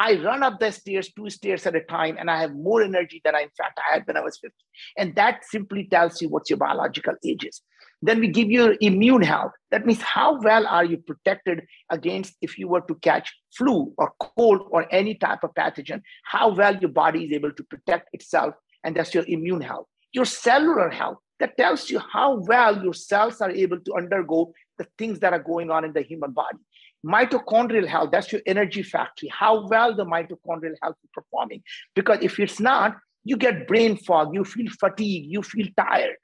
I 0.00 0.14
run 0.14 0.44
up 0.44 0.60
the 0.60 0.70
stairs 0.70 1.10
two 1.12 1.28
stairs 1.28 1.66
at 1.66 1.74
a 1.74 1.80
time 1.80 2.16
and 2.18 2.30
i 2.30 2.40
have 2.40 2.54
more 2.54 2.82
energy 2.82 3.20
than 3.24 3.34
i 3.34 3.40
in 3.40 3.50
fact 3.56 3.78
i 3.78 3.94
had 3.94 4.06
when 4.06 4.16
i 4.16 4.20
was 4.20 4.38
50 4.38 4.54
and 4.96 5.14
that 5.16 5.44
simply 5.44 5.88
tells 5.90 6.22
you 6.22 6.28
what 6.28 6.48
your 6.48 6.58
biological 6.58 7.14
age 7.24 7.44
is. 7.44 7.62
Then 8.00 8.20
we 8.20 8.28
give 8.28 8.48
you 8.48 8.76
immune 8.80 9.22
health. 9.22 9.50
That 9.72 9.84
means 9.84 10.00
how 10.00 10.40
well 10.40 10.68
are 10.68 10.84
you 10.84 10.98
protected 10.98 11.62
against 11.90 12.36
if 12.40 12.56
you 12.56 12.68
were 12.68 12.82
to 12.82 12.94
catch 12.96 13.34
flu 13.56 13.92
or 13.98 14.12
cold 14.20 14.68
or 14.70 14.86
any 14.94 15.16
type 15.16 15.42
of 15.42 15.52
pathogen? 15.54 16.02
How 16.22 16.54
well 16.54 16.76
your 16.76 16.90
body 16.90 17.24
is 17.24 17.32
able 17.32 17.50
to 17.50 17.64
protect 17.64 18.10
itself 18.12 18.54
and 18.84 18.94
that's 18.94 19.14
your 19.14 19.24
immune 19.26 19.62
health 19.62 19.88
your 20.12 20.24
cellular 20.24 20.90
health 20.90 21.18
that 21.40 21.56
tells 21.56 21.88
you 21.90 21.98
how 21.98 22.36
well 22.36 22.82
your 22.82 22.94
cells 22.94 23.40
are 23.40 23.50
able 23.50 23.78
to 23.80 23.94
undergo 23.94 24.52
the 24.78 24.86
things 24.96 25.20
that 25.20 25.32
are 25.32 25.42
going 25.42 25.70
on 25.70 25.84
in 25.84 25.92
the 25.92 26.02
human 26.02 26.32
body. 26.32 26.58
Mitochondrial 27.06 27.86
health, 27.86 28.10
that's 28.10 28.32
your 28.32 28.40
energy 28.46 28.82
factory, 28.82 29.28
how 29.28 29.66
well 29.68 29.94
the 29.94 30.04
mitochondrial 30.04 30.74
health 30.82 30.96
is 31.04 31.10
performing. 31.12 31.62
Because 31.94 32.18
if 32.22 32.40
it's 32.40 32.58
not, 32.58 32.96
you 33.24 33.36
get 33.36 33.68
brain 33.68 33.96
fog, 33.96 34.34
you 34.34 34.44
feel 34.44 34.70
fatigue, 34.80 35.26
you 35.28 35.42
feel 35.42 35.66
tired. 35.76 36.16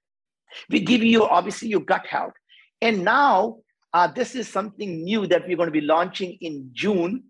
We 0.71 0.81
give 0.81 1.03
you 1.03 1.25
obviously 1.25 1.69
your 1.69 1.81
gut 1.81 2.07
health. 2.07 2.33
And 2.81 3.05
now, 3.05 3.59
uh, 3.93 4.09
this 4.09 4.35
is 4.35 4.49
something 4.49 5.05
new 5.05 5.27
that 5.29 5.47
we're 5.47 5.57
going 5.57 5.69
to 5.69 5.73
be 5.73 5.81
launching 5.81 6.37
in 6.41 6.71
June. 6.73 7.25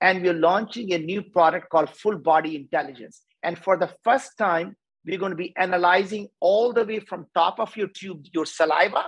And 0.00 0.22
we're 0.22 0.32
launching 0.32 0.94
a 0.94 0.98
new 0.98 1.22
product 1.22 1.68
called 1.68 1.90
Full 1.90 2.18
Body 2.18 2.56
Intelligence. 2.56 3.22
And 3.42 3.58
for 3.58 3.76
the 3.76 3.90
first 4.02 4.38
time, 4.38 4.76
we're 5.04 5.18
going 5.18 5.30
to 5.30 5.36
be 5.36 5.54
analyzing 5.56 6.28
all 6.40 6.72
the 6.72 6.84
way 6.84 7.00
from 7.00 7.26
top 7.34 7.58
of 7.58 7.76
your 7.76 7.88
tube, 7.88 8.24
your 8.32 8.46
saliva, 8.46 9.06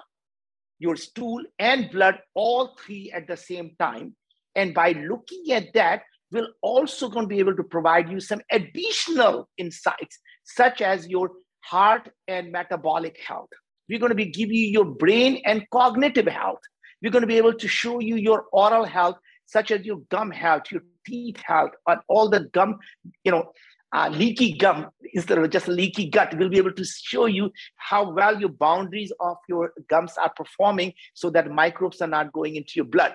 your 0.79 0.97
stool, 0.97 1.43
and 1.59 1.91
blood, 1.91 2.19
all 2.35 2.77
three 2.85 3.13
at 3.15 3.27
the 3.29 3.37
same 3.37 3.73
time. 3.79 4.17
And 4.55 4.75
by 4.75 4.93
looking 4.93 5.53
at 5.53 5.73
that, 5.75 6.03
we're 6.31 6.49
also 6.63 7.09
going 7.09 7.25
to 7.25 7.35
be 7.35 7.39
able 7.41 7.57
to 7.57 7.63
provide 7.63 8.11
you 8.11 8.21
some 8.21 8.41
additional 8.51 9.49
insights, 9.59 10.19
such 10.45 10.81
as 10.81 11.07
your 11.07 11.31
heart 11.61 12.09
and 12.27 12.51
metabolic 12.51 13.19
health. 13.27 13.51
We're 13.89 13.99
going 13.99 14.11
to 14.11 14.17
be 14.17 14.27
giving 14.27 14.57
you 14.57 14.69
your 14.69 14.85
brain 14.87 15.43
and 15.45 15.69
cognitive 15.71 16.27
health. 16.27 16.61
We're 17.03 17.13
going 17.13 17.23
to 17.23 17.29
be 17.29 17.37
able 17.37 17.55
to 17.55 17.69
show 17.69 18.01
you 18.01 18.17
your 18.17 18.47
oral 18.53 18.85
health, 18.85 19.17
such 19.47 19.71
as 19.71 19.85
your 19.85 19.99
gum 20.11 20.31
health, 20.31 20.63
your 20.71 20.83
teeth 21.07 21.41
health, 21.45 21.73
and 21.87 22.01
all 22.09 22.31
the 22.31 22.49
gum, 22.55 22.79
you 23.25 23.33
know, 23.33 23.53
uh, 23.93 24.09
leaky 24.09 24.57
gum 24.57 24.89
instead 25.13 25.39
of 25.39 25.51
just 25.51 25.69
leaky 25.69 26.09
gut. 26.09 26.35
We'll 26.37 26.49
be 26.49 26.59
able 26.59 26.73
to 26.73 26.85
show 26.85 27.27
you 27.27 27.53
how 27.77 28.11
well 28.11 28.39
your 28.41 28.51
boundaries 28.51 29.13
of 29.21 29.37
your 29.49 29.73
gums 29.89 30.15
are 30.19 30.33
performing 30.35 30.95
so 31.15 31.31
that 31.31 31.51
microbes 31.51 32.01
are 32.01 32.09
not 32.09 32.33
going 32.33 32.57
into 32.57 32.73
your 32.77 32.87
blood. 32.87 33.15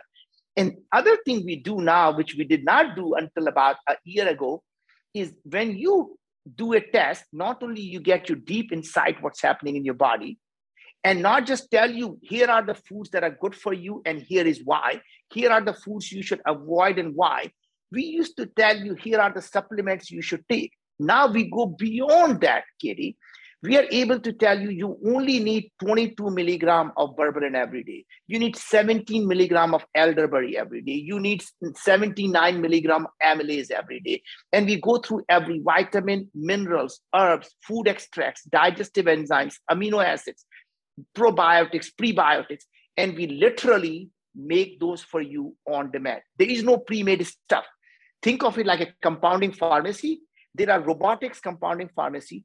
And 0.55 0.77
other 0.91 1.17
thing 1.25 1.45
we 1.45 1.57
do 1.57 1.81
now, 1.81 2.15
which 2.15 2.35
we 2.35 2.43
did 2.43 2.65
not 2.65 2.95
do 2.95 3.13
until 3.15 3.47
about 3.47 3.77
a 3.87 3.95
year 4.03 4.27
ago, 4.27 4.63
is 5.13 5.33
when 5.43 5.77
you 5.77 6.17
do 6.55 6.73
a 6.73 6.81
test, 6.81 7.25
not 7.33 7.61
only 7.61 7.81
you 7.81 7.99
get 7.99 8.29
your 8.29 8.37
deep 8.37 8.71
insight 8.71 9.21
what's 9.21 9.41
happening 9.41 9.75
in 9.75 9.85
your 9.85 9.93
body, 9.93 10.39
and 11.03 11.21
not 11.21 11.45
just 11.45 11.69
tell 11.71 11.89
you 11.89 12.17
here 12.21 12.49
are 12.49 12.65
the 12.65 12.73
foods 12.73 13.09
that 13.11 13.23
are 13.23 13.37
good 13.41 13.55
for 13.55 13.73
you 13.73 14.01
and 14.05 14.21
here 14.21 14.45
is 14.45 14.61
why 14.63 14.99
here 15.31 15.51
are 15.51 15.61
the 15.61 15.73
foods 15.73 16.11
you 16.11 16.23
should 16.23 16.41
avoid 16.45 16.97
and 16.99 17.15
why 17.15 17.51
we 17.91 18.03
used 18.03 18.37
to 18.37 18.45
tell 18.45 18.77
you 18.77 18.95
here 18.95 19.19
are 19.19 19.33
the 19.33 19.41
supplements 19.41 20.11
you 20.11 20.21
should 20.21 20.47
take. 20.49 20.73
Now 20.99 21.31
we 21.31 21.49
go 21.49 21.65
beyond 21.65 22.41
that, 22.41 22.63
Katie. 22.81 23.17
We 23.63 23.75
are 23.75 23.85
able 23.91 24.19
to 24.19 24.33
tell 24.33 24.59
you 24.59 24.69
you 24.69 24.99
only 25.03 25.39
need 25.39 25.71
22 25.79 26.29
milligram 26.29 26.91
of 26.95 27.15
berberine 27.15 27.55
every 27.55 27.83
day. 27.83 28.05
You 28.27 28.37
need 28.37 28.55
17 28.55 29.27
milligram 29.27 29.73
of 29.73 29.83
elderberry 29.95 30.55
every 30.57 30.81
day. 30.81 30.93
You 30.93 31.19
need 31.19 31.43
79 31.75 32.61
milligram 32.61 33.07
amylase 33.23 33.71
every 33.71 33.99
day. 33.99 34.21
And 34.53 34.67
we 34.67 34.79
go 34.79 34.97
through 34.97 35.23
every 35.27 35.59
vitamin, 35.59 36.29
minerals, 36.35 36.99
herbs, 37.15 37.49
food 37.67 37.87
extracts, 37.87 38.43
digestive 38.43 39.05
enzymes, 39.05 39.55
amino 39.71 40.05
acids, 40.05 40.45
probiotics, 41.15 41.87
prebiotics, 41.99 42.63
and 42.95 43.15
we 43.15 43.27
literally 43.27 44.09
make 44.35 44.79
those 44.79 45.01
for 45.01 45.21
you 45.21 45.55
on 45.67 45.89
demand. 45.91 46.21
There 46.37 46.49
is 46.49 46.63
no 46.63 46.77
pre-made 46.77 47.25
stuff. 47.25 47.65
Think 48.21 48.43
of 48.43 48.57
it 48.57 48.65
like 48.65 48.81
a 48.81 48.93
compounding 49.01 49.51
pharmacy. 49.51 50.21
There 50.55 50.71
are 50.71 50.81
robotics 50.81 51.39
compounding 51.39 51.89
pharmacy. 51.95 52.43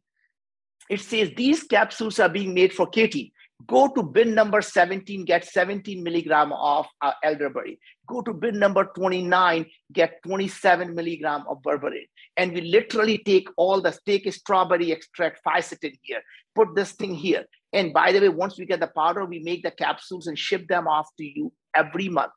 It 0.91 1.01
says 1.01 1.31
these 1.37 1.63
capsules 1.63 2.19
are 2.19 2.29
being 2.29 2.55
made 2.55 2.73
for 2.73 2.87
Katie. 2.87 3.33
Go 3.67 3.89
to 3.89 4.03
bin 4.03 4.35
number 4.35 4.61
17, 4.61 5.25
get 5.25 5.45
17 5.45 6.03
milligram 6.03 6.53
of 6.53 6.87
uh, 7.01 7.13
elderberry. 7.23 7.79
Go 8.09 8.21
to 8.23 8.35
bin 8.35 8.59
number 8.59 8.91
29, 8.97 9.67
get 9.93 10.21
27 10.25 10.95
milligram 10.95 11.45
of 11.49 11.63
berberine. 11.63 12.09
And 12.37 12.53
we 12.53 12.63
literally 12.63 13.19
take 13.19 13.49
all 13.57 13.81
the, 13.81 13.97
take 14.05 14.27
a 14.27 14.33
strawberry 14.33 14.91
extract, 14.91 15.41
fisetin 15.47 15.93
here, 16.03 16.23
put 16.55 16.75
this 16.75 16.93
thing 16.93 17.15
here. 17.15 17.45
And 17.73 17.93
by 17.93 18.13
the 18.13 18.21
way, 18.21 18.29
once 18.29 18.59
we 18.59 18.67
get 18.67 18.81
the 18.81 18.89
powder, 18.89 19.25
we 19.25 19.39
make 19.39 19.63
the 19.63 19.71
capsules 19.71 20.27
and 20.27 20.39
ship 20.39 20.67
them 20.67 20.89
off 20.89 21.09
to 21.19 21.25
you 21.25 21.53
every 21.75 22.09
month. 22.09 22.33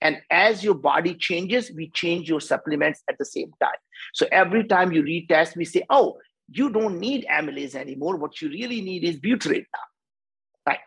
And 0.00 0.18
as 0.30 0.62
your 0.62 0.74
body 0.74 1.14
changes, 1.14 1.72
we 1.74 1.90
change 1.90 2.28
your 2.28 2.40
supplements 2.40 3.02
at 3.10 3.18
the 3.18 3.24
same 3.24 3.50
time. 3.60 3.70
So 4.14 4.26
every 4.30 4.64
time 4.64 4.92
you 4.92 5.02
retest, 5.02 5.56
we 5.56 5.64
say, 5.64 5.84
oh, 5.90 6.18
you 6.50 6.70
don't 6.70 6.98
need 6.98 7.26
amylase 7.30 7.74
anymore. 7.74 8.16
What 8.16 8.40
you 8.40 8.48
really 8.48 8.80
need 8.80 9.04
is 9.04 9.16
butyrate 9.16 9.66
now. 9.74 9.80
Right. 10.66 10.78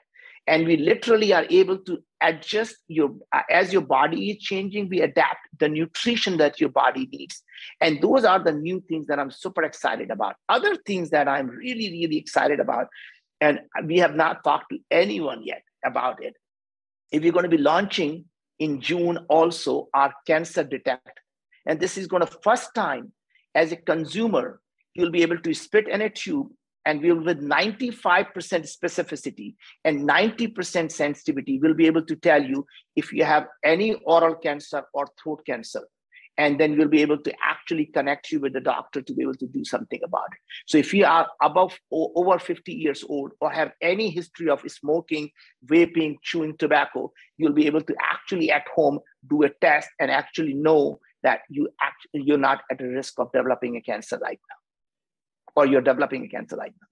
And 0.48 0.66
we 0.66 0.78
literally 0.78 1.34
are 1.34 1.46
able 1.50 1.78
to 1.80 2.02
adjust 2.22 2.78
your, 2.88 3.14
uh, 3.34 3.42
as 3.50 3.74
your 3.74 3.82
body 3.82 4.32
is 4.32 4.38
changing, 4.38 4.90
we 4.90 5.02
adapt 5.02 5.40
the 5.60 5.68
nutrition 5.70 6.38
that 6.38 6.60
your 6.60 6.70
body 6.70 7.10
needs. 7.12 7.44
And 7.80 8.02
those 8.02 8.24
are 8.24 8.40
the 8.40 8.54
new 8.54 8.82
things 8.88 9.08
that 9.08 9.20
I'm 9.20 9.32
super 9.32 9.64
excited 9.64 10.10
about. 10.10 10.36
Other 10.50 10.76
things 10.88 11.10
that 11.10 11.28
I'm 11.28 11.48
really, 11.48 11.90
really 11.92 12.18
excited 12.18 12.60
about, 12.60 12.88
and 13.40 13.60
we 13.86 13.98
have 13.98 14.16
not 14.16 14.44
talked 14.44 14.72
to 14.72 14.80
anyone 14.90 15.44
yet 15.44 15.64
about 15.84 16.24
it. 16.24 16.36
If 17.12 17.24
you're 17.24 17.34
going 17.34 17.44
to 17.44 17.50
be 17.50 17.58
launching 17.58 18.26
in 18.62 18.80
June 18.80 19.18
also 19.28 19.90
our 19.94 20.14
cancer 20.28 20.64
detect. 20.64 21.20
And 21.66 21.80
this 21.80 21.98
is 21.98 22.08
going 22.08 22.26
to 22.26 22.40
first 22.44 22.74
time 22.76 23.12
as 23.56 23.72
a 23.72 23.76
consumer, 23.76 24.62
you'll 24.94 25.12
be 25.12 25.24
able 25.24 25.40
to 25.40 25.54
spit 25.54 25.88
in 25.88 26.02
a 26.02 26.10
tube 26.10 26.48
and 26.86 27.02
we'll 27.02 27.24
with 27.24 27.42
95% 27.42 28.04
specificity 28.76 29.56
and 29.84 30.08
90% 30.08 30.92
sensitivity, 30.92 31.60
we'll 31.60 31.74
be 31.74 31.88
able 31.88 32.06
to 32.06 32.16
tell 32.16 32.42
you 32.42 32.66
if 32.96 33.12
you 33.12 33.24
have 33.24 33.48
any 33.64 33.96
oral 34.06 34.36
cancer 34.36 34.84
or 34.94 35.08
throat 35.22 35.42
cancer. 35.46 35.84
and 36.38 36.60
then 36.60 36.78
we'll 36.78 36.88
be 36.88 37.02
able 37.02 37.22
to 37.24 37.32
actually 37.62 37.86
connect 37.86 38.32
you 38.32 38.40
with 38.40 38.54
the 38.54 38.60
doctor 38.60 39.02
to 39.02 39.14
be 39.14 39.22
able 39.22 39.36
to 39.36 39.48
do 39.48 39.64
something 39.64 40.00
about 40.04 40.30
it. 40.32 40.40
So 40.66 40.78
if 40.78 40.94
you 40.94 41.06
are 41.06 41.28
above 41.42 41.78
or 41.90 42.12
over 42.16 42.40
50 42.40 42.74
years 42.74 43.04
old 43.08 43.32
or 43.40 43.52
have 43.52 43.72
any 43.82 44.10
history 44.10 44.50
of 44.50 44.62
smoking, 44.68 45.30
vaping, 45.66 46.16
chewing 46.24 46.58
tobacco, 46.58 47.12
you'll 47.38 47.54
be 47.54 47.68
able 47.68 47.82
to 47.82 47.96
actually 48.02 48.52
at 48.52 48.66
home 48.76 49.00
do 49.30 49.44
a 49.44 49.50
test 49.50 49.90
and 50.00 50.10
actually 50.10 50.54
know 50.54 51.00
that 51.24 51.42
you 51.50 51.70
actually 51.82 52.24
you're 52.26 52.38
not 52.38 52.62
at 52.72 52.82
a 52.82 52.88
risk 52.88 53.20
of 53.20 53.32
developing 53.32 53.78
a 53.78 53.82
cancer 53.82 54.18
right 54.22 54.40
now, 54.50 55.62
or 55.62 55.68
you're 55.68 55.82
developing 55.82 56.26
a 56.26 56.28
cancer 56.28 56.56
right 56.56 56.74
now. 56.82 56.88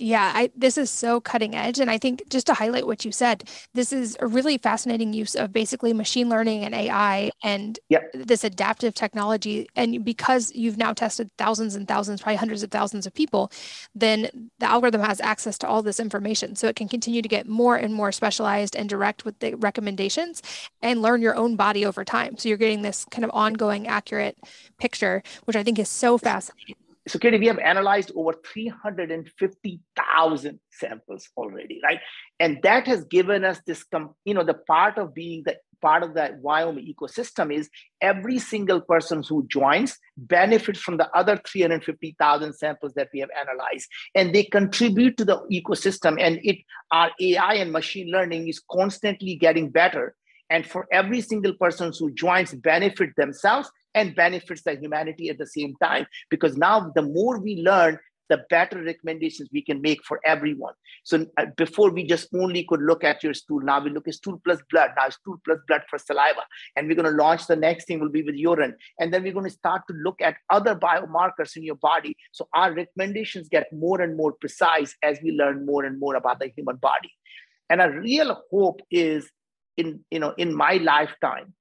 Yeah, 0.00 0.30
I, 0.32 0.50
this 0.54 0.78
is 0.78 0.90
so 0.90 1.20
cutting 1.20 1.56
edge. 1.56 1.80
And 1.80 1.90
I 1.90 1.98
think 1.98 2.22
just 2.30 2.46
to 2.46 2.54
highlight 2.54 2.86
what 2.86 3.04
you 3.04 3.10
said, 3.10 3.48
this 3.74 3.92
is 3.92 4.16
a 4.20 4.28
really 4.28 4.56
fascinating 4.56 5.12
use 5.12 5.34
of 5.34 5.52
basically 5.52 5.92
machine 5.92 6.28
learning 6.28 6.64
and 6.64 6.72
AI 6.72 7.32
and 7.42 7.80
yep. 7.88 8.08
this 8.14 8.44
adaptive 8.44 8.94
technology. 8.94 9.68
And 9.74 10.04
because 10.04 10.54
you've 10.54 10.76
now 10.76 10.92
tested 10.92 11.32
thousands 11.36 11.74
and 11.74 11.88
thousands, 11.88 12.22
probably 12.22 12.36
hundreds 12.36 12.62
of 12.62 12.70
thousands 12.70 13.08
of 13.08 13.14
people, 13.14 13.50
then 13.92 14.50
the 14.60 14.66
algorithm 14.66 15.00
has 15.00 15.20
access 15.20 15.58
to 15.58 15.68
all 15.68 15.82
this 15.82 15.98
information. 15.98 16.54
So 16.54 16.68
it 16.68 16.76
can 16.76 16.88
continue 16.88 17.20
to 17.20 17.28
get 17.28 17.48
more 17.48 17.74
and 17.74 17.92
more 17.92 18.12
specialized 18.12 18.76
and 18.76 18.88
direct 18.88 19.24
with 19.24 19.40
the 19.40 19.54
recommendations 19.54 20.42
and 20.80 21.02
learn 21.02 21.22
your 21.22 21.34
own 21.34 21.56
body 21.56 21.84
over 21.84 22.04
time. 22.04 22.38
So 22.38 22.48
you're 22.48 22.56
getting 22.56 22.82
this 22.82 23.04
kind 23.10 23.24
of 23.24 23.32
ongoing, 23.34 23.88
accurate 23.88 24.38
picture, 24.78 25.24
which 25.44 25.56
I 25.56 25.64
think 25.64 25.80
is 25.80 25.88
so 25.88 26.18
fascinating 26.18 26.76
so 27.08 27.18
Katie, 27.18 27.38
we 27.38 27.46
have 27.46 27.58
analyzed 27.58 28.12
over 28.14 28.34
350,000 28.44 30.60
samples 30.70 31.28
already, 31.36 31.80
right? 31.82 31.98
And 32.40 32.58
that 32.62 32.86
has 32.86 33.04
given 33.04 33.44
us 33.44 33.60
this, 33.66 33.84
you 34.24 34.34
know, 34.34 34.44
the 34.44 34.54
part 34.54 34.96
of 34.98 35.14
being 35.14 35.42
the 35.44 35.56
part 35.80 36.02
of 36.02 36.14
that 36.14 36.42
Viome 36.42 36.92
ecosystem 36.92 37.54
is 37.54 37.70
every 38.00 38.38
single 38.38 38.80
person 38.80 39.22
who 39.22 39.46
joins 39.46 39.96
benefits 40.16 40.80
from 40.80 40.96
the 40.96 41.08
other 41.16 41.40
350,000 41.46 42.52
samples 42.54 42.94
that 42.94 43.08
we 43.12 43.20
have 43.20 43.30
analyzed. 43.38 43.88
And 44.14 44.34
they 44.34 44.44
contribute 44.44 45.16
to 45.18 45.24
the 45.24 45.40
ecosystem. 45.52 46.20
And 46.20 46.40
it 46.42 46.58
our 46.90 47.10
AI 47.20 47.54
and 47.54 47.72
machine 47.72 48.10
learning 48.10 48.48
is 48.48 48.62
constantly 48.70 49.36
getting 49.36 49.70
better. 49.70 50.14
And 50.50 50.66
for 50.66 50.86
every 50.90 51.20
single 51.20 51.54
person 51.54 51.92
who 51.98 52.10
joins 52.12 52.54
benefit 52.54 53.10
themselves 53.16 53.70
and 53.94 54.14
benefits 54.14 54.62
the 54.62 54.76
humanity 54.76 55.28
at 55.28 55.38
the 55.38 55.46
same 55.46 55.74
time. 55.82 56.06
Because 56.30 56.56
now 56.56 56.92
the 56.94 57.02
more 57.02 57.38
we 57.40 57.62
learn, 57.62 57.98
the 58.28 58.44
better 58.50 58.82
recommendations 58.82 59.48
we 59.52 59.62
can 59.62 59.80
make 59.80 60.04
for 60.04 60.20
everyone. 60.24 60.74
So 61.02 61.26
uh, 61.36 61.46
before 61.56 61.90
we 61.90 62.04
just 62.04 62.28
only 62.34 62.64
could 62.64 62.82
look 62.82 63.04
at 63.04 63.24
your 63.24 63.34
stool, 63.34 63.60
now 63.60 63.82
we 63.82 63.90
look 63.90 64.06
at 64.06 64.14
stool 64.14 64.40
plus 64.44 64.60
blood, 64.70 64.90
now 64.96 65.08
stool 65.08 65.40
plus 65.44 65.58
blood 65.66 65.82
for 65.88 65.98
saliva. 65.98 66.42
And 66.76 66.86
we're 66.88 66.94
going 66.94 67.10
to 67.10 67.22
launch 67.22 67.46
the 67.46 67.56
next 67.56 67.86
thing 67.86 68.00
will 68.00 68.10
be 68.10 68.22
with 68.22 68.34
urine. 68.34 68.74
And 68.98 69.12
then 69.12 69.22
we're 69.22 69.32
going 69.32 69.46
to 69.46 69.50
start 69.50 69.82
to 69.88 69.94
look 69.94 70.20
at 70.20 70.36
other 70.50 70.74
biomarkers 70.74 71.56
in 71.56 71.62
your 71.62 71.76
body. 71.76 72.16
So 72.32 72.48
our 72.54 72.72
recommendations 72.72 73.48
get 73.48 73.72
more 73.72 74.00
and 74.02 74.16
more 74.16 74.32
precise 74.32 74.94
as 75.02 75.18
we 75.22 75.32
learn 75.32 75.64
more 75.64 75.84
and 75.84 75.98
more 75.98 76.16
about 76.16 76.40
the 76.40 76.48
human 76.54 76.76
body. 76.76 77.10
And 77.70 77.80
a 77.80 77.90
real 77.90 78.42
hope 78.50 78.80
is 78.90 79.30
in, 79.76 80.00
you 80.10 80.18
know, 80.18 80.34
in 80.36 80.54
my 80.54 80.74
lifetime, 80.74 81.54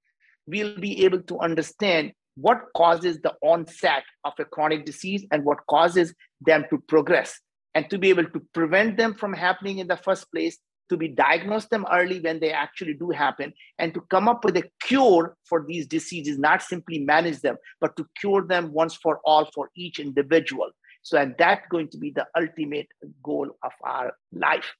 we'll 0.47 0.79
be 0.79 1.05
able 1.05 1.21
to 1.23 1.39
understand 1.39 2.13
what 2.35 2.61
causes 2.75 3.19
the 3.21 3.33
onset 3.41 4.03
of 4.23 4.33
a 4.39 4.45
chronic 4.45 4.85
disease 4.85 5.25
and 5.31 5.43
what 5.43 5.57
causes 5.69 6.13
them 6.41 6.65
to 6.69 6.77
progress. 6.87 7.39
And 7.75 7.89
to 7.89 7.97
be 7.97 8.09
able 8.09 8.25
to 8.25 8.41
prevent 8.53 8.97
them 8.97 9.13
from 9.13 9.33
happening 9.33 9.79
in 9.79 9.87
the 9.87 9.97
first 9.97 10.31
place 10.31 10.57
to 10.89 10.97
be 10.97 11.09
diagnosed 11.09 11.69
them 11.69 11.85
early 11.91 12.19
when 12.19 12.39
they 12.39 12.51
actually 12.51 12.93
do 12.93 13.09
happen 13.09 13.53
and 13.77 13.93
to 13.93 14.01
come 14.09 14.29
up 14.29 14.45
with 14.45 14.55
a 14.57 14.63
cure 14.81 15.35
for 15.43 15.65
these 15.67 15.85
diseases 15.85 16.39
not 16.39 16.61
simply 16.61 16.99
manage 16.99 17.41
them 17.41 17.57
but 17.81 17.95
to 17.97 18.07
cure 18.19 18.45
them 18.47 18.71
once 18.71 18.95
for 18.95 19.19
all 19.25 19.49
for 19.53 19.69
each 19.75 19.99
individual. 19.99 20.69
So 21.01 21.17
and 21.17 21.35
that's 21.37 21.67
going 21.69 21.89
to 21.89 21.97
be 21.97 22.11
the 22.11 22.25
ultimate 22.35 22.87
goal 23.21 23.49
of 23.63 23.71
our 23.83 24.13
life 24.31 24.73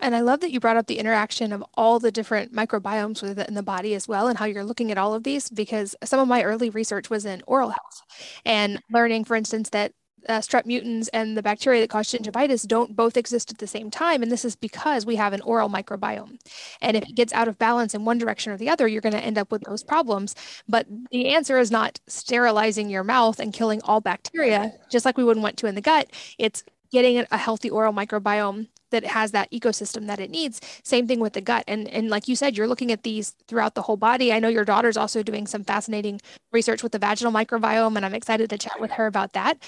and 0.00 0.14
I 0.14 0.20
love 0.20 0.40
that 0.40 0.52
you 0.52 0.60
brought 0.60 0.76
up 0.76 0.86
the 0.86 0.98
interaction 0.98 1.52
of 1.52 1.64
all 1.74 1.98
the 1.98 2.12
different 2.12 2.52
microbiomes 2.52 3.22
within 3.22 3.54
the 3.54 3.62
body 3.62 3.94
as 3.94 4.08
well, 4.08 4.28
and 4.28 4.38
how 4.38 4.44
you're 4.44 4.64
looking 4.64 4.90
at 4.90 4.98
all 4.98 5.14
of 5.14 5.24
these. 5.24 5.48
Because 5.50 5.94
some 6.04 6.20
of 6.20 6.28
my 6.28 6.42
early 6.42 6.70
research 6.70 7.10
was 7.10 7.24
in 7.24 7.42
oral 7.46 7.70
health 7.70 8.02
and 8.44 8.80
learning, 8.90 9.24
for 9.24 9.36
instance, 9.36 9.70
that 9.70 9.92
uh, 10.28 10.40
strep 10.40 10.64
mutans 10.64 11.08
and 11.12 11.36
the 11.36 11.42
bacteria 11.42 11.80
that 11.80 11.90
cause 11.90 12.10
gingivitis 12.10 12.66
don't 12.66 12.96
both 12.96 13.16
exist 13.16 13.50
at 13.50 13.58
the 13.58 13.66
same 13.66 13.90
time. 13.90 14.22
And 14.22 14.30
this 14.30 14.44
is 14.44 14.56
because 14.56 15.06
we 15.06 15.16
have 15.16 15.32
an 15.32 15.40
oral 15.42 15.68
microbiome. 15.68 16.38
And 16.80 16.96
if 16.96 17.04
it 17.04 17.14
gets 17.14 17.32
out 17.32 17.48
of 17.48 17.58
balance 17.58 17.94
in 17.94 18.04
one 18.04 18.18
direction 18.18 18.52
or 18.52 18.56
the 18.56 18.68
other, 18.68 18.88
you're 18.88 19.00
going 19.00 19.14
to 19.14 19.24
end 19.24 19.38
up 19.38 19.50
with 19.50 19.62
those 19.62 19.82
problems. 19.82 20.34
But 20.68 20.86
the 21.10 21.28
answer 21.28 21.58
is 21.58 21.70
not 21.70 22.00
sterilizing 22.06 22.90
your 22.90 23.04
mouth 23.04 23.40
and 23.40 23.52
killing 23.52 23.80
all 23.84 24.00
bacteria, 24.00 24.72
just 24.90 25.04
like 25.04 25.16
we 25.16 25.24
wouldn't 25.24 25.42
want 25.42 25.56
to 25.58 25.66
in 25.66 25.74
the 25.74 25.80
gut. 25.80 26.10
It's 26.38 26.64
getting 26.90 27.24
a 27.30 27.36
healthy 27.36 27.70
oral 27.70 27.92
microbiome 27.92 28.68
that 28.90 29.04
has 29.04 29.32
that 29.32 29.50
ecosystem 29.50 30.06
that 30.06 30.20
it 30.20 30.30
needs. 30.30 30.60
Same 30.82 31.06
thing 31.06 31.20
with 31.20 31.32
the 31.32 31.40
gut. 31.40 31.64
And 31.66 31.88
and 31.88 32.08
like 32.10 32.28
you 32.28 32.36
said, 32.36 32.56
you're 32.56 32.68
looking 32.68 32.92
at 32.92 33.02
these 33.02 33.34
throughout 33.46 33.74
the 33.74 33.82
whole 33.82 33.96
body. 33.96 34.32
I 34.32 34.40
know 34.40 34.48
your 34.48 34.64
daughter's 34.64 34.96
also 34.96 35.22
doing 35.22 35.46
some 35.46 35.64
fascinating 35.64 36.20
research 36.52 36.82
with 36.82 36.92
the 36.92 36.98
vaginal 36.98 37.32
microbiome, 37.32 37.96
and 37.96 38.04
I'm 38.04 38.14
excited 38.14 38.50
to 38.50 38.58
chat 38.58 38.80
with 38.80 38.92
her 38.92 39.06
about 39.06 39.32
that. 39.32 39.58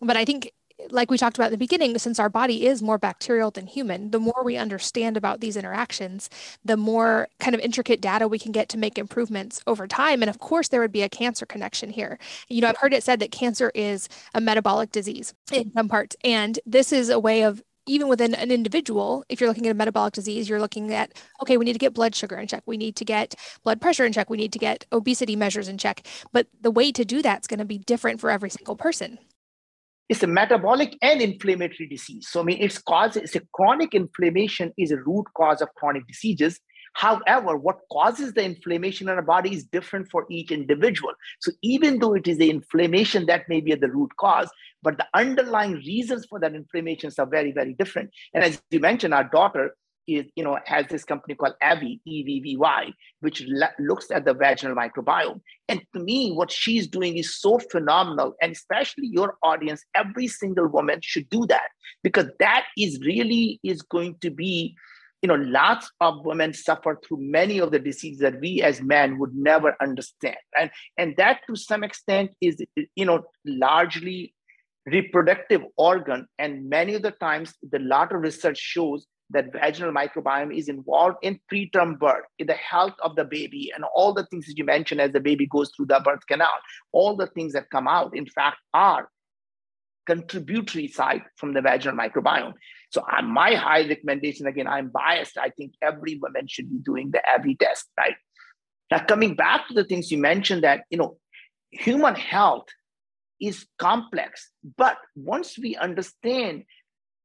But 0.00 0.16
I 0.16 0.24
think 0.24 0.52
like 0.90 1.10
we 1.10 1.18
talked 1.18 1.36
about 1.36 1.46
in 1.46 1.52
the 1.52 1.58
beginning, 1.58 1.98
since 1.98 2.18
our 2.18 2.28
body 2.28 2.66
is 2.66 2.82
more 2.82 2.98
bacterial 2.98 3.50
than 3.50 3.66
human, 3.66 4.10
the 4.10 4.20
more 4.20 4.42
we 4.44 4.56
understand 4.56 5.16
about 5.16 5.40
these 5.40 5.56
interactions, 5.56 6.28
the 6.64 6.76
more 6.76 7.28
kind 7.38 7.54
of 7.54 7.60
intricate 7.60 8.00
data 8.00 8.28
we 8.28 8.38
can 8.38 8.52
get 8.52 8.68
to 8.68 8.78
make 8.78 8.98
improvements 8.98 9.62
over 9.66 9.86
time. 9.86 10.22
And 10.22 10.28
of 10.28 10.38
course, 10.38 10.68
there 10.68 10.80
would 10.80 10.92
be 10.92 11.02
a 11.02 11.08
cancer 11.08 11.46
connection 11.46 11.90
here. 11.90 12.18
You 12.48 12.60
know, 12.60 12.68
I've 12.68 12.76
heard 12.76 12.92
it 12.92 13.02
said 13.02 13.20
that 13.20 13.30
cancer 13.30 13.72
is 13.74 14.08
a 14.34 14.40
metabolic 14.40 14.92
disease 14.92 15.34
in 15.50 15.72
some 15.72 15.88
parts. 15.88 16.16
And 16.22 16.58
this 16.66 16.92
is 16.92 17.08
a 17.08 17.18
way 17.18 17.42
of 17.42 17.62
even 17.86 18.08
within 18.08 18.34
an 18.34 18.50
individual, 18.50 19.24
if 19.28 19.40
you're 19.40 19.48
looking 19.48 19.66
at 19.66 19.70
a 19.70 19.74
metabolic 19.74 20.12
disease, 20.12 20.48
you're 20.48 20.60
looking 20.60 20.92
at, 20.92 21.12
okay, 21.40 21.56
we 21.56 21.64
need 21.64 21.72
to 21.72 21.78
get 21.78 21.94
blood 21.94 22.14
sugar 22.14 22.36
in 22.36 22.48
check. 22.48 22.62
We 22.66 22.76
need 22.76 22.96
to 22.96 23.04
get 23.04 23.34
blood 23.62 23.80
pressure 23.80 24.04
in 24.04 24.12
check. 24.12 24.28
We 24.28 24.36
need 24.36 24.52
to 24.52 24.58
get 24.58 24.84
obesity 24.92 25.36
measures 25.36 25.68
in 25.68 25.78
check. 25.78 26.06
But 26.32 26.48
the 26.60 26.70
way 26.70 26.92
to 26.92 27.04
do 27.04 27.22
that 27.22 27.40
is 27.40 27.46
going 27.46 27.58
to 27.58 27.64
be 27.64 27.78
different 27.78 28.20
for 28.20 28.30
every 28.30 28.50
single 28.50 28.76
person. 28.76 29.18
It's 30.08 30.22
a 30.22 30.28
metabolic 30.28 30.96
and 31.02 31.20
inflammatory 31.20 31.88
disease. 31.88 32.28
So, 32.28 32.40
I 32.40 32.44
mean, 32.44 32.58
it's 32.60 32.78
cause, 32.78 33.16
it's 33.16 33.34
a 33.34 33.40
chronic 33.52 33.94
inflammation 33.94 34.72
is 34.78 34.92
a 34.92 34.98
root 34.98 35.26
cause 35.36 35.60
of 35.60 35.68
chronic 35.74 36.06
diseases. 36.06 36.60
However, 36.96 37.58
what 37.58 37.80
causes 37.92 38.32
the 38.32 38.42
inflammation 38.42 39.10
in 39.10 39.16
our 39.16 39.22
body 39.22 39.52
is 39.52 39.64
different 39.64 40.10
for 40.10 40.24
each 40.30 40.50
individual. 40.50 41.12
So 41.40 41.52
even 41.60 41.98
though 41.98 42.14
it 42.14 42.26
is 42.26 42.38
the 42.38 42.48
inflammation 42.48 43.26
that 43.26 43.46
may 43.50 43.60
be 43.60 43.74
the 43.74 43.90
root 43.90 44.12
cause, 44.18 44.48
but 44.82 44.96
the 44.96 45.06
underlying 45.12 45.74
reasons 45.74 46.24
for 46.24 46.40
that 46.40 46.54
inflammations 46.54 47.18
are 47.18 47.26
very, 47.26 47.52
very 47.52 47.74
different. 47.74 48.12
And 48.32 48.42
as 48.42 48.62
you 48.70 48.80
mentioned, 48.80 49.12
our 49.12 49.24
daughter 49.24 49.76
is, 50.06 50.24
you 50.36 50.42
know, 50.42 50.58
has 50.64 50.86
this 50.86 51.04
company 51.04 51.34
called 51.34 51.52
Evvy, 51.62 52.00
E-V-V-Y, 52.06 52.92
which 53.20 53.44
looks 53.78 54.10
at 54.10 54.24
the 54.24 54.32
vaginal 54.32 54.74
microbiome. 54.74 55.42
And 55.68 55.82
to 55.92 56.00
me, 56.00 56.32
what 56.32 56.50
she's 56.50 56.86
doing 56.86 57.18
is 57.18 57.38
so 57.38 57.58
phenomenal. 57.58 58.36
And 58.40 58.52
especially 58.52 59.08
your 59.08 59.36
audience, 59.42 59.84
every 59.94 60.28
single 60.28 60.68
woman 60.68 61.00
should 61.02 61.28
do 61.28 61.44
that 61.48 61.68
because 62.02 62.30
that 62.38 62.64
is 62.78 63.00
really 63.00 63.60
is 63.62 63.82
going 63.82 64.16
to 64.22 64.30
be 64.30 64.74
you 65.22 65.28
know, 65.28 65.34
lots 65.34 65.90
of 66.00 66.24
women 66.24 66.52
suffer 66.52 66.98
through 67.06 67.18
many 67.20 67.58
of 67.58 67.70
the 67.70 67.78
diseases 67.78 68.20
that 68.20 68.40
we 68.40 68.62
as 68.62 68.80
men 68.82 69.18
would 69.18 69.34
never 69.34 69.74
understand. 69.80 70.36
And, 70.58 70.70
and 70.96 71.14
that 71.16 71.40
to 71.48 71.56
some 71.56 71.82
extent 71.82 72.32
is, 72.40 72.62
you 72.94 73.04
know, 73.04 73.24
largely 73.44 74.34
reproductive 74.84 75.62
organ. 75.76 76.26
And 76.38 76.68
many 76.68 76.94
of 76.94 77.02
the 77.02 77.10
times 77.12 77.54
the 77.62 77.78
lot 77.78 78.14
of 78.14 78.20
research 78.20 78.58
shows 78.58 79.06
that 79.30 79.52
vaginal 79.52 79.92
microbiome 79.92 80.56
is 80.56 80.68
involved 80.68 81.16
in 81.22 81.40
preterm 81.52 81.98
birth, 81.98 82.24
in 82.38 82.46
the 82.46 82.54
health 82.54 82.94
of 83.02 83.16
the 83.16 83.24
baby, 83.24 83.72
and 83.74 83.84
all 83.94 84.12
the 84.12 84.26
things 84.26 84.46
that 84.46 84.56
you 84.56 84.64
mentioned 84.64 85.00
as 85.00 85.12
the 85.12 85.20
baby 85.20 85.46
goes 85.46 85.72
through 85.76 85.86
the 85.86 86.00
birth 86.04 86.24
canal. 86.28 86.52
All 86.92 87.16
the 87.16 87.26
things 87.28 87.52
that 87.54 87.70
come 87.70 87.88
out, 87.88 88.16
in 88.16 88.26
fact, 88.26 88.58
are 88.72 89.08
contributory 90.06 90.86
side 90.86 91.22
from 91.36 91.52
the 91.52 91.60
vaginal 91.60 91.96
microbiome. 91.96 92.54
So 92.90 93.02
uh, 93.10 93.22
my 93.22 93.54
high 93.54 93.86
recommendation, 93.86 94.46
again, 94.46 94.66
I'm 94.66 94.88
biased. 94.88 95.38
I 95.38 95.50
think 95.50 95.74
every 95.82 96.18
woman 96.18 96.46
should 96.46 96.70
be 96.70 96.78
doing 96.78 97.10
the 97.10 97.20
Evvy 97.28 97.58
test, 97.58 97.86
right? 97.98 98.14
Now, 98.90 99.04
coming 99.04 99.34
back 99.34 99.68
to 99.68 99.74
the 99.74 99.84
things 99.84 100.10
you 100.10 100.18
mentioned 100.18 100.62
that, 100.62 100.84
you 100.90 100.98
know, 100.98 101.18
human 101.70 102.14
health 102.14 102.66
is 103.40 103.66
complex, 103.78 104.50
but 104.76 104.96
once 105.14 105.58
we 105.58 105.76
understand 105.76 106.64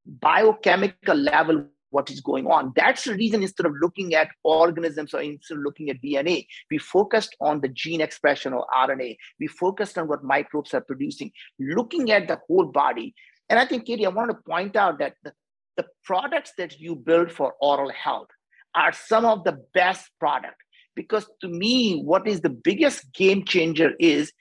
biochemical 0.06 1.16
level 1.16 1.68
what 1.92 2.10
is 2.10 2.22
going 2.22 2.48
on. 2.48 2.74
That's 2.76 3.04
the 3.04 3.14
reason 3.14 3.44
instead 3.44 3.66
of 3.66 3.74
looking 3.80 4.16
at 4.16 4.30
organisms 4.44 5.14
or 5.14 5.22
instead 5.22 5.58
of 5.58 5.64
looking 5.64 5.90
at 5.90 6.02
DNA, 6.02 6.48
we 6.72 6.78
focused 6.78 7.36
on 7.40 7.62
the 7.62 7.68
gene 7.68 8.02
expression 8.02 8.54
or 8.54 8.66
RNA. 8.74 9.18
We 9.40 9.48
focused 9.48 9.98
on 9.98 10.08
what 10.08 10.24
microbes 10.24 10.74
are 10.74 10.82
producing, 10.82 11.32
looking 11.60 12.12
at 12.12 12.28
the 12.28 12.40
whole 12.48 12.66
body. 12.66 13.14
And 13.50 13.60
I 13.60 13.66
think, 13.66 13.86
Katie, 13.86 14.06
I 14.06 14.10
want 14.10 14.32
to 14.32 14.38
point 14.50 14.76
out 14.76 15.00
that 15.00 15.16
the, 15.24 15.34
the 15.78 15.86
products 16.04 16.52
that 16.58 16.80
you 16.80 16.96
build 16.96 17.32
for 17.32 17.54
oral 17.62 17.92
health 17.92 18.28
are 18.76 18.94
some 18.94 19.26
of 19.26 19.44
the 19.44 19.58
best 19.74 20.10
product 20.20 20.56
because 20.96 21.26
to 21.42 21.48
me, 21.48 22.02
what 22.02 22.28
is 22.28 22.42
the 22.42 22.50
biggest 22.50 23.12
game 23.14 23.46
changer 23.46 23.94
is 24.00 24.32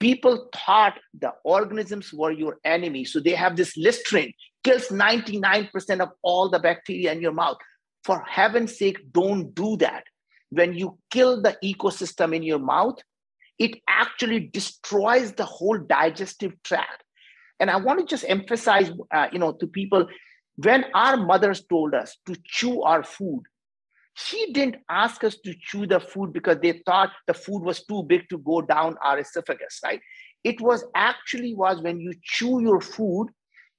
people 0.00 0.48
thought 0.54 0.98
the 1.18 1.32
organisms 1.44 2.12
were 2.12 2.30
your 2.30 2.58
enemy. 2.64 3.04
So 3.04 3.20
they 3.20 3.34
have 3.34 3.56
this 3.56 3.76
Listerine, 3.76 4.32
kills 4.64 4.88
99% 4.88 6.00
of 6.00 6.10
all 6.22 6.48
the 6.48 6.58
bacteria 6.58 7.12
in 7.12 7.20
your 7.20 7.32
mouth. 7.32 7.56
For 8.04 8.22
heaven's 8.28 8.78
sake, 8.78 8.98
don't 9.12 9.54
do 9.54 9.76
that. 9.78 10.04
When 10.50 10.74
you 10.74 10.98
kill 11.10 11.42
the 11.42 11.56
ecosystem 11.64 12.34
in 12.34 12.42
your 12.42 12.58
mouth, 12.58 12.98
it 13.58 13.80
actually 13.88 14.48
destroys 14.52 15.32
the 15.32 15.44
whole 15.44 15.78
digestive 15.78 16.52
tract. 16.62 17.02
And 17.60 17.70
I 17.70 17.76
want 17.76 17.98
to 17.98 18.06
just 18.06 18.24
emphasize, 18.28 18.90
uh, 19.12 19.26
you 19.32 19.40
know, 19.40 19.52
to 19.52 19.66
people, 19.66 20.06
when 20.58 20.86
our 20.92 21.16
mothers 21.16 21.64
told 21.66 21.94
us 21.94 22.16
to 22.26 22.34
chew 22.44 22.82
our 22.82 23.04
food, 23.04 23.42
she 24.14 24.52
didn't 24.52 24.76
ask 24.90 25.22
us 25.22 25.36
to 25.44 25.54
chew 25.60 25.86
the 25.86 26.00
food 26.00 26.32
because 26.32 26.58
they 26.60 26.82
thought 26.84 27.12
the 27.28 27.34
food 27.34 27.62
was 27.62 27.84
too 27.84 28.02
big 28.02 28.28
to 28.28 28.38
go 28.38 28.60
down 28.60 28.96
our 29.04 29.20
esophagus, 29.20 29.78
right? 29.84 30.00
It 30.42 30.60
was 30.60 30.84
actually 30.96 31.54
was 31.54 31.80
when 31.80 32.00
you 32.00 32.12
chew 32.22 32.60
your 32.60 32.80
food, 32.80 33.28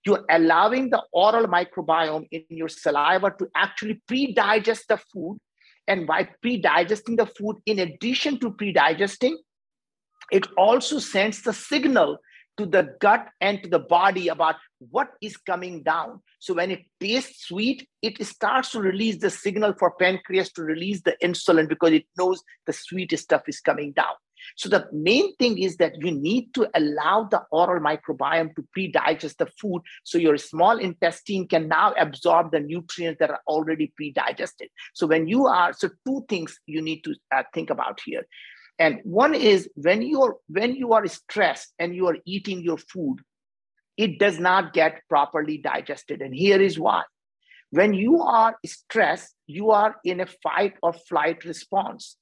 you're 0.06 0.24
allowing 0.30 0.90
the 0.90 1.04
oral 1.12 1.48
microbiome 1.48 2.28
in 2.32 2.46
your 2.50 2.70
saliva 2.70 3.34
to 3.38 3.50
actually 3.56 4.02
pre-digest 4.08 4.88
the 4.88 4.98
food. 4.98 5.38
And 5.86 6.08
by 6.08 6.30
pre-digesting 6.42 7.18
the 7.18 7.26
food, 7.26 7.58
in 7.66 7.80
addition 7.80 8.40
to 8.40 8.52
pre-digesting, 8.52 9.38
it 10.32 10.48
also 10.56 11.00
sends 11.00 11.42
the 11.42 11.52
signal 11.52 12.20
to 12.58 12.66
the 12.66 12.96
gut 13.02 13.28
and 13.42 13.62
to 13.64 13.70
the 13.70 13.80
body 13.80 14.30
about 14.30 14.56
what 14.80 15.10
is 15.22 15.38
coming 15.38 15.84
down. 15.84 16.22
So 16.40 16.54
when 16.54 16.72
it 16.72 16.86
tastes 17.00 17.48
sweet, 17.48 17.88
it 18.02 18.26
starts 18.26 18.72
to 18.72 18.80
release 18.80 19.18
the 19.18 19.30
signal 19.30 19.74
for 19.78 19.92
pancreas 19.92 20.52
to 20.54 20.64
release 20.64 21.02
the 21.02 21.16
insulin 21.24 21.68
because 21.68 21.92
it 21.92 22.06
knows 22.18 22.42
the 22.66 22.74
sweet 22.74 23.18
stuff 23.20 23.44
is 23.48 23.60
coming 23.60 23.92
down. 23.92 24.16
So 24.56 24.70
the 24.70 24.88
main 24.92 25.36
thing 25.36 25.60
is 25.60 25.78
that 25.78 26.02
you 26.02 26.12
need 26.12 26.54
to 26.54 26.70
allow 26.74 27.28
the 27.30 27.44
oral 27.52 27.82
microbiome 27.82 28.56
to 28.56 28.66
pre-digest 28.72 29.38
the 29.38 29.48
food 29.60 29.82
so 30.04 30.18
your 30.18 30.38
small 30.38 30.78
intestine 30.78 31.48
can 31.48 31.68
now 31.68 31.94
absorb 32.00 32.52
the 32.52 32.60
nutrients 32.60 33.20
that 33.20 33.30
are 33.30 33.42
already 33.48 33.92
pre-digested. 33.96 34.70
So 34.94 35.08
when 35.08 35.28
you 35.28 35.48
are, 35.48 35.74
so 35.74 35.90
two 36.08 36.26
things 36.30 36.58
you 36.66 36.82
need 36.82 37.04
to 37.04 37.16
uh, 37.36 37.44
think 37.54 37.70
about 37.70 38.00
here. 38.06 38.26
And 38.80 39.02
one 39.04 39.36
is 39.36 39.70
when 39.76 40.02
you're 40.02 40.38
when 40.48 40.74
you 40.74 40.94
are 40.94 41.06
stressed 41.08 41.74
and 41.80 41.94
you 41.94 42.08
are 42.08 42.18
eating 42.26 42.62
your 42.62 42.78
food, 42.78 43.18
it 44.00 44.18
does 44.18 44.40
not 44.40 44.72
get 44.72 45.02
properly 45.10 45.58
digested. 45.58 46.22
And 46.22 46.34
here 46.34 46.62
is 46.62 46.80
why. 46.80 47.04
When 47.72 47.94
you 47.94 48.22
are 48.22 48.56
stressed, 48.66 49.36
you 49.46 49.72
are 49.72 49.98
in 50.06 50.22
a 50.22 50.26
fight 50.42 50.76
or 50.82 50.94
flight 50.94 51.44
response. 51.44 52.16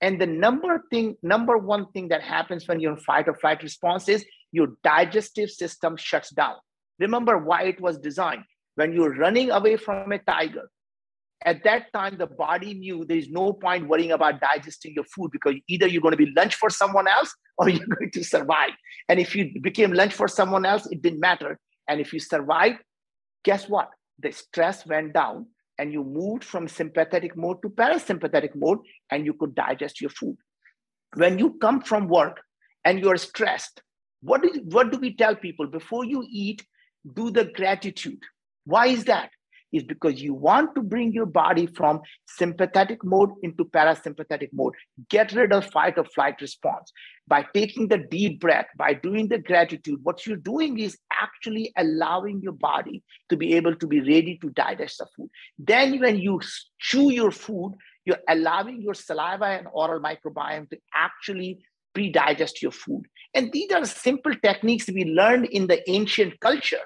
And 0.00 0.20
the 0.20 0.26
number 0.26 0.84
thing, 0.88 1.16
number 1.24 1.58
one 1.58 1.90
thing 1.90 2.08
that 2.08 2.22
happens 2.22 2.68
when 2.68 2.78
you're 2.78 2.92
in 2.92 3.00
fight 3.00 3.26
or 3.26 3.34
flight 3.34 3.64
response 3.64 4.08
is 4.08 4.24
your 4.52 4.68
digestive 4.84 5.50
system 5.50 5.96
shuts 5.96 6.30
down. 6.30 6.54
Remember 7.00 7.38
why 7.38 7.64
it 7.64 7.80
was 7.80 7.98
designed. 7.98 8.44
When 8.76 8.92
you're 8.92 9.16
running 9.16 9.50
away 9.50 9.78
from 9.78 10.12
a 10.12 10.20
tiger, 10.20 10.70
at 11.44 11.62
that 11.64 11.92
time 11.92 12.16
the 12.16 12.26
body 12.26 12.74
knew 12.74 13.04
there 13.04 13.16
is 13.16 13.28
no 13.28 13.52
point 13.52 13.88
worrying 13.88 14.12
about 14.12 14.40
digesting 14.40 14.94
your 14.94 15.04
food 15.04 15.30
because 15.30 15.54
either 15.68 15.86
you're 15.86 16.02
going 16.02 16.16
to 16.16 16.24
be 16.24 16.32
lunch 16.36 16.54
for 16.54 16.70
someone 16.70 17.06
else 17.06 17.34
or 17.58 17.68
you're 17.68 17.86
going 17.86 18.10
to 18.10 18.24
survive. 18.24 18.70
And 19.08 19.18
if 19.20 19.34
you 19.34 19.50
became 19.62 19.92
lunch 19.92 20.14
for 20.14 20.28
someone 20.28 20.64
else 20.64 20.86
it 20.90 21.02
didn't 21.02 21.20
matter. 21.20 21.58
And 21.88 22.00
if 22.00 22.12
you 22.12 22.20
survived 22.20 22.78
guess 23.44 23.68
what? 23.68 23.90
The 24.18 24.32
stress 24.32 24.86
went 24.86 25.12
down 25.12 25.46
and 25.78 25.92
you 25.92 26.02
moved 26.02 26.42
from 26.42 26.68
sympathetic 26.68 27.36
mode 27.36 27.60
to 27.62 27.68
parasympathetic 27.68 28.50
mode 28.54 28.78
and 29.10 29.26
you 29.26 29.34
could 29.34 29.54
digest 29.54 30.00
your 30.00 30.10
food. 30.10 30.36
When 31.14 31.38
you 31.38 31.58
come 31.60 31.82
from 31.82 32.08
work 32.08 32.40
and 32.84 32.98
you're 32.98 33.18
stressed 33.18 33.82
what, 34.22 34.44
is, 34.44 34.58
what 34.64 34.90
do 34.90 34.98
we 34.98 35.14
tell 35.14 35.36
people? 35.36 35.66
Before 35.66 36.04
you 36.04 36.24
eat 36.28 36.64
do 37.14 37.30
the 37.30 37.44
gratitude. 37.44 38.22
Why 38.64 38.86
is 38.86 39.04
that 39.04 39.30
is 39.72 39.82
because 39.82 40.22
you 40.22 40.34
want 40.34 40.74
to 40.74 40.82
bring 40.82 41.12
your 41.12 41.26
body 41.26 41.66
from 41.66 42.00
sympathetic 42.26 43.04
mode 43.04 43.30
into 43.42 43.64
parasympathetic 43.64 44.50
mode. 44.52 44.74
Get 45.08 45.32
rid 45.32 45.52
of 45.52 45.66
fight 45.66 45.98
or 45.98 46.04
flight 46.04 46.40
response. 46.40 46.92
By 47.28 47.44
taking 47.52 47.88
the 47.88 47.98
deep 47.98 48.40
breath, 48.40 48.66
by 48.76 48.94
doing 48.94 49.28
the 49.28 49.38
gratitude, 49.38 49.98
what 50.02 50.26
you're 50.26 50.36
doing 50.36 50.78
is 50.78 50.96
actually 51.12 51.72
allowing 51.76 52.40
your 52.40 52.52
body 52.52 53.02
to 53.28 53.36
be 53.36 53.54
able 53.54 53.74
to 53.76 53.86
be 53.86 54.00
ready 54.00 54.38
to 54.42 54.50
digest 54.50 54.98
the 54.98 55.06
food. 55.16 55.28
Then, 55.58 55.98
when 55.98 56.18
you 56.18 56.40
chew 56.78 57.10
your 57.10 57.32
food, 57.32 57.74
you're 58.04 58.22
allowing 58.28 58.80
your 58.80 58.94
saliva 58.94 59.46
and 59.46 59.66
oral 59.72 60.00
microbiome 60.00 60.70
to 60.70 60.78
actually 60.94 61.58
pre-digest 61.94 62.62
your 62.62 62.70
food. 62.70 63.04
And 63.34 63.50
these 63.52 63.72
are 63.72 63.84
simple 63.84 64.34
techniques 64.34 64.86
we 64.86 65.04
learned 65.04 65.46
in 65.46 65.66
the 65.66 65.88
ancient 65.90 66.38
culture 66.40 66.84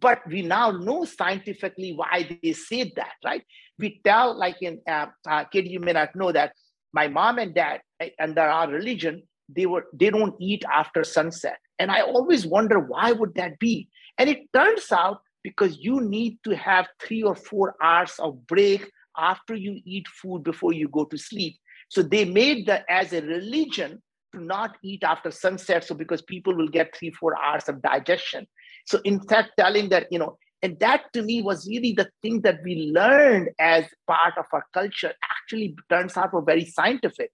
but 0.00 0.20
we 0.26 0.42
now 0.42 0.70
know 0.70 1.04
scientifically 1.04 1.92
why 1.92 2.28
they 2.42 2.52
said 2.52 2.92
that, 2.96 3.12
right? 3.24 3.42
We 3.78 4.00
tell, 4.04 4.36
like 4.36 4.56
in 4.60 4.80
uh, 4.88 5.06
uh, 5.26 5.44
Katie, 5.44 5.70
you 5.70 5.80
may 5.80 5.92
not 5.92 6.14
know 6.14 6.32
that 6.32 6.52
my 6.92 7.08
mom 7.08 7.38
and 7.38 7.54
dad, 7.54 7.80
under 8.20 8.42
our 8.42 8.68
religion, 8.68 9.22
they 9.48 9.66
were 9.66 9.86
they 9.92 10.10
don't 10.10 10.34
eat 10.40 10.64
after 10.72 11.04
sunset, 11.04 11.58
and 11.78 11.90
I 11.90 12.02
always 12.02 12.46
wonder 12.46 12.78
why 12.78 13.12
would 13.12 13.34
that 13.36 13.58
be? 13.58 13.88
And 14.18 14.28
it 14.28 14.52
turns 14.52 14.92
out 14.92 15.20
because 15.42 15.78
you 15.78 16.00
need 16.00 16.38
to 16.44 16.54
have 16.56 16.88
three 17.00 17.22
or 17.22 17.34
four 17.34 17.74
hours 17.82 18.14
of 18.18 18.46
break 18.46 18.90
after 19.16 19.54
you 19.54 19.80
eat 19.84 20.06
food 20.08 20.42
before 20.42 20.72
you 20.72 20.88
go 20.88 21.04
to 21.06 21.16
sleep. 21.16 21.56
So 21.88 22.02
they 22.02 22.24
made 22.24 22.66
that 22.66 22.84
as 22.88 23.12
a 23.12 23.22
religion 23.22 24.02
to 24.34 24.40
not 24.42 24.76
eat 24.82 25.02
after 25.02 25.30
sunset. 25.30 25.84
So 25.84 25.94
because 25.94 26.22
people 26.22 26.54
will 26.54 26.68
get 26.68 26.94
three, 26.94 27.10
four 27.10 27.38
hours 27.38 27.68
of 27.68 27.80
digestion. 27.80 28.46
So 28.88 29.00
in 29.04 29.20
fact, 29.20 29.50
telling 29.58 29.90
that, 29.90 30.06
you 30.10 30.18
know, 30.18 30.38
and 30.62 30.80
that 30.80 31.12
to 31.12 31.22
me 31.22 31.42
was 31.42 31.68
really 31.68 31.92
the 31.92 32.08
thing 32.22 32.40
that 32.40 32.60
we 32.64 32.90
learned 32.90 33.50
as 33.60 33.84
part 34.06 34.32
of 34.38 34.46
our 34.50 34.64
culture 34.72 35.12
actually 35.36 35.76
turns 35.90 36.16
out 36.16 36.32
were 36.32 36.40
very 36.40 36.64
scientific. 36.64 37.30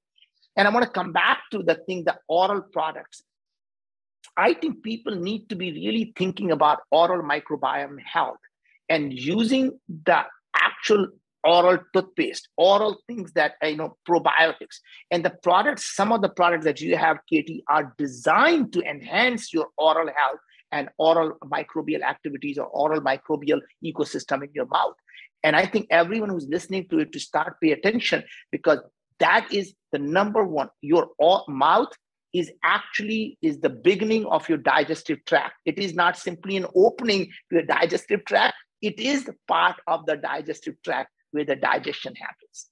And 0.57 0.67
I 0.67 0.73
want 0.73 0.85
to 0.85 0.91
come 0.91 1.13
back 1.13 1.43
to 1.53 1.63
the 1.63 1.77
thing, 1.87 2.03
the 2.05 2.17
oral 2.29 2.63
products. 2.73 3.23
I 4.37 4.55
think 4.55 4.83
people 4.83 5.15
need 5.15 5.49
to 5.49 5.55
be 5.55 5.71
really 5.73 6.13
thinking 6.19 6.51
about 6.51 6.81
oral 6.91 7.23
microbiome 7.23 8.01
health 8.05 8.39
and 8.89 9.13
using 9.13 9.79
the 10.07 10.25
actual 10.57 11.07
oral 11.45 11.79
toothpaste, 11.93 12.49
oral 12.57 12.99
things 13.07 13.33
that 13.35 13.53
you 13.63 13.77
know, 13.77 13.97
probiotics. 14.09 14.81
And 15.13 15.25
the 15.25 15.35
products, 15.45 15.95
some 15.95 16.11
of 16.11 16.21
the 16.21 16.31
products 16.31 16.65
that 16.65 16.81
you 16.81 16.97
have, 16.97 17.19
Katie, 17.31 17.63
are 17.69 17.95
designed 17.97 18.73
to 18.73 18.83
enhance 18.83 19.53
your 19.53 19.69
oral 19.79 20.09
health 20.09 20.41
and 20.75 20.89
oral 20.99 21.39
microbial 21.45 22.03
activities 22.03 22.59
or 22.59 22.67
oral 22.67 23.01
microbial 23.01 23.61
ecosystem 23.83 24.43
in 24.43 24.51
your 24.53 24.67
mouth. 24.67 24.97
And 25.45 25.55
I 25.55 25.67
think 25.67 25.87
everyone 25.91 26.31
who's 26.31 26.49
listening 26.49 26.89
to 26.91 26.99
it 26.99 27.13
to 27.13 27.21
start 27.21 27.61
pay 27.63 27.71
attention 27.71 28.25
because 28.51 28.81
that 29.21 29.47
is 29.53 29.73
the 29.93 30.01
number 30.01 30.45
one. 30.45 30.69
Your 30.83 31.11
mouth 31.49 31.93
is 32.33 32.51
actually 32.65 33.39
is 33.41 33.61
the 33.61 33.71
beginning 33.71 34.27
of 34.27 34.49
your 34.49 34.59
digestive 34.59 35.25
tract. 35.25 35.55
It 35.65 35.79
is 35.79 35.95
not 35.95 36.19
simply 36.19 36.57
an 36.57 36.67
opening 36.75 37.27
to 37.51 37.61
the 37.61 37.63
digestive 37.63 38.25
tract. 38.25 38.57
It 38.83 38.99
is 38.99 39.31
part 39.47 39.77
of 39.87 40.05
the 40.07 40.17
digestive 40.17 40.75
tract 40.85 41.11
where 41.31 41.45
the 41.45 41.57
digestion 41.57 42.15
happens. 42.17 42.67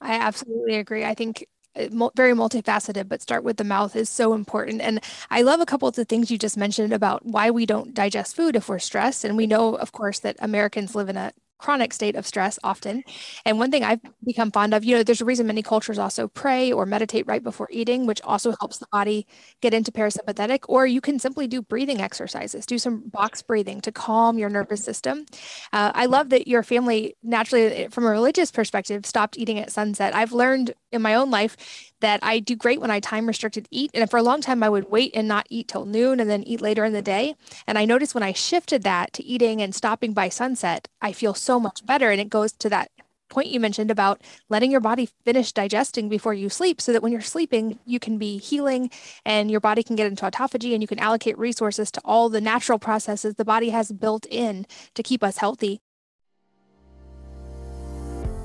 I 0.00 0.14
absolutely 0.14 0.76
agree. 0.76 1.04
I 1.04 1.14
think 1.14 1.46
Uh, 1.76 2.08
very 2.16 2.32
multifaceted, 2.32 3.08
but 3.08 3.22
start 3.22 3.44
with 3.44 3.56
the 3.56 3.64
mouth 3.64 3.94
is 3.96 4.08
so 4.08 4.34
important. 4.34 4.80
And 4.80 5.00
I 5.30 5.42
love 5.42 5.60
a 5.60 5.66
couple 5.66 5.88
of 5.88 5.94
the 5.94 6.04
things 6.04 6.30
you 6.30 6.38
just 6.38 6.56
mentioned 6.56 6.92
about 6.92 7.24
why 7.24 7.50
we 7.50 7.66
don't 7.66 7.94
digest 7.94 8.34
food 8.36 8.56
if 8.56 8.68
we're 8.68 8.78
stressed. 8.78 9.24
And 9.24 9.36
we 9.36 9.46
know, 9.46 9.74
of 9.74 9.92
course, 9.92 10.18
that 10.20 10.36
Americans 10.40 10.94
live 10.94 11.08
in 11.08 11.16
a 11.16 11.32
chronic 11.58 11.92
state 11.92 12.16
of 12.16 12.26
stress 12.26 12.58
often. 12.64 13.02
And 13.44 13.58
one 13.58 13.70
thing 13.70 13.84
I've 13.84 14.00
become 14.24 14.50
fond 14.50 14.74
of, 14.74 14.84
you 14.84 14.96
know, 14.96 15.02
there's 15.02 15.20
a 15.20 15.24
reason 15.24 15.46
many 15.46 15.62
cultures 15.62 15.98
also 15.98 16.28
pray 16.28 16.72
or 16.72 16.86
meditate 16.86 17.26
right 17.26 17.42
before 17.42 17.68
eating, 17.70 18.06
which 18.06 18.20
also 18.22 18.54
helps 18.60 18.78
the 18.78 18.86
body 18.92 19.26
get 19.60 19.74
into 19.74 19.92
parasympathetic. 19.92 20.60
Or 20.68 20.86
you 20.86 21.00
can 21.00 21.18
simply 21.18 21.46
do 21.46 21.62
breathing 21.62 22.00
exercises, 22.00 22.66
do 22.66 22.78
some 22.78 23.08
box 23.08 23.42
breathing 23.42 23.80
to 23.82 23.92
calm 23.92 24.38
your 24.38 24.48
nervous 24.48 24.82
system. 24.82 25.26
Uh, 25.72 25.92
I 25.94 26.06
love 26.06 26.30
that 26.30 26.48
your 26.48 26.62
family, 26.62 27.16
naturally, 27.22 27.88
from 27.90 28.04
a 28.04 28.10
religious 28.10 28.50
perspective, 28.50 29.04
stopped 29.04 29.36
eating 29.38 29.58
at 29.58 29.70
sunset. 29.72 30.14
I've 30.14 30.32
learned 30.32 30.74
in 30.92 31.02
my 31.02 31.14
own 31.14 31.30
life 31.30 31.56
that 32.00 32.20
I 32.22 32.38
do 32.38 32.56
great 32.56 32.80
when 32.80 32.90
I 32.90 33.00
time 33.00 33.26
restricted 33.26 33.68
eat. 33.70 33.90
And 33.94 34.10
for 34.10 34.18
a 34.18 34.22
long 34.22 34.40
time, 34.40 34.62
I 34.62 34.68
would 34.68 34.90
wait 34.90 35.12
and 35.14 35.28
not 35.28 35.46
eat 35.50 35.68
till 35.68 35.84
noon 35.84 36.20
and 36.20 36.28
then 36.28 36.42
eat 36.44 36.60
later 36.60 36.84
in 36.84 36.92
the 36.92 37.02
day. 37.02 37.34
And 37.66 37.78
I 37.78 37.84
noticed 37.84 38.14
when 38.14 38.22
I 38.22 38.32
shifted 38.32 38.82
that 38.84 39.12
to 39.14 39.24
eating 39.24 39.60
and 39.60 39.74
stopping 39.74 40.12
by 40.12 40.28
sunset, 40.28 40.88
I 41.00 41.12
feel 41.12 41.34
so 41.34 41.58
much 41.58 41.84
better. 41.84 42.10
And 42.10 42.20
it 42.20 42.30
goes 42.30 42.52
to 42.52 42.68
that 42.70 42.90
point 43.28 43.48
you 43.48 43.60
mentioned 43.60 43.90
about 43.90 44.22
letting 44.48 44.70
your 44.70 44.80
body 44.80 45.08
finish 45.24 45.52
digesting 45.52 46.08
before 46.08 46.34
you 46.34 46.48
sleep 46.48 46.80
so 46.80 46.92
that 46.92 47.02
when 47.02 47.12
you're 47.12 47.20
sleeping, 47.20 47.78
you 47.84 48.00
can 48.00 48.18
be 48.18 48.38
healing 48.38 48.90
and 49.24 49.50
your 49.50 49.60
body 49.60 49.82
can 49.82 49.96
get 49.96 50.06
into 50.06 50.24
autophagy 50.24 50.72
and 50.72 50.82
you 50.82 50.88
can 50.88 50.98
allocate 50.98 51.38
resources 51.38 51.90
to 51.90 52.00
all 52.04 52.28
the 52.28 52.40
natural 52.40 52.78
processes 52.78 53.34
the 53.34 53.44
body 53.44 53.70
has 53.70 53.92
built 53.92 54.26
in 54.26 54.66
to 54.94 55.02
keep 55.02 55.22
us 55.22 55.38
healthy. 55.38 55.80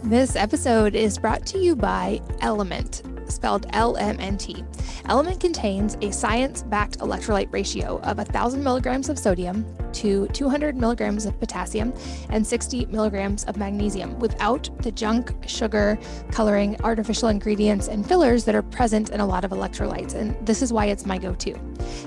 This 0.04 0.36
episode 0.36 0.96
is 0.96 1.18
brought 1.18 1.46
to 1.48 1.60
you 1.60 1.78
by 1.78 2.22
Element, 2.42 3.04
spelled 3.32 3.68
LMNT. 3.72 4.66
Element 5.10 5.40
contains 5.40 5.98
a 6.02 6.12
science 6.12 6.64
backed 6.64 7.00
electrolyte 7.00 7.52
ratio 7.52 8.00
of 8.02 8.18
1,000 8.18 8.64
milligrams 8.64 9.10
of 9.10 9.20
sodium 9.20 9.66
to 9.94 10.28
200 10.28 10.76
milligrams 10.76 11.26
of 11.26 11.40
potassium 11.40 11.94
and 12.30 12.46
60 12.46 12.86
milligrams 12.88 13.44
of 13.46 13.58
magnesium 13.58 14.18
without 14.20 14.70
the 14.82 14.92
junk, 14.92 15.34
sugar, 15.48 15.98
coloring, 16.32 16.76
artificial 16.84 17.30
ingredients, 17.30 17.88
and 17.88 18.06
fillers 18.08 18.44
that 18.46 18.56
are 18.56 18.64
present 18.64 19.10
in 19.10 19.20
a 19.20 19.26
lot 19.26 19.46
of 19.46 19.52
electrolytes. 19.52 20.16
And 20.16 20.36
this 20.46 20.62
is 20.62 20.74
why 20.74 20.88
it's 20.88 21.06
my 21.06 21.18
go 21.18 21.34
to. 21.36 21.60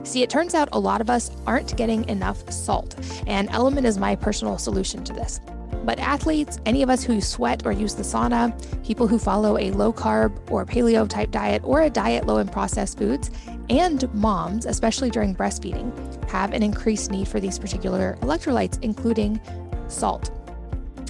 See, 0.04 0.22
it 0.22 0.30
turns 0.30 0.54
out 0.54 0.68
a 0.72 0.78
lot 0.78 1.00
of 1.00 1.10
us 1.10 1.30
aren't 1.46 1.76
getting 1.76 2.08
enough 2.08 2.50
salt, 2.50 2.96
and 3.26 3.48
Element 3.50 3.86
is 3.86 3.98
my 3.98 4.16
personal 4.16 4.58
solution 4.58 5.04
to 5.04 5.12
this. 5.12 5.40
But 5.86 6.00
athletes, 6.00 6.58
any 6.66 6.82
of 6.82 6.90
us 6.90 7.04
who 7.04 7.20
sweat 7.20 7.64
or 7.64 7.70
use 7.70 7.94
the 7.94 8.02
sauna, 8.02 8.52
people 8.84 9.06
who 9.06 9.20
follow 9.20 9.56
a 9.56 9.70
low 9.70 9.92
carb 9.92 10.36
or 10.50 10.66
paleo 10.66 11.08
type 11.08 11.30
diet 11.30 11.62
or 11.64 11.82
a 11.82 11.88
diet 11.88 12.26
low 12.26 12.38
in 12.38 12.48
processed 12.48 12.98
foods, 12.98 13.30
and 13.70 14.12
moms, 14.12 14.66
especially 14.66 15.10
during 15.10 15.32
breastfeeding, 15.34 15.92
have 16.28 16.52
an 16.52 16.64
increased 16.64 17.12
need 17.12 17.28
for 17.28 17.38
these 17.38 17.56
particular 17.56 18.18
electrolytes, 18.22 18.82
including 18.82 19.40
salt. 19.86 20.35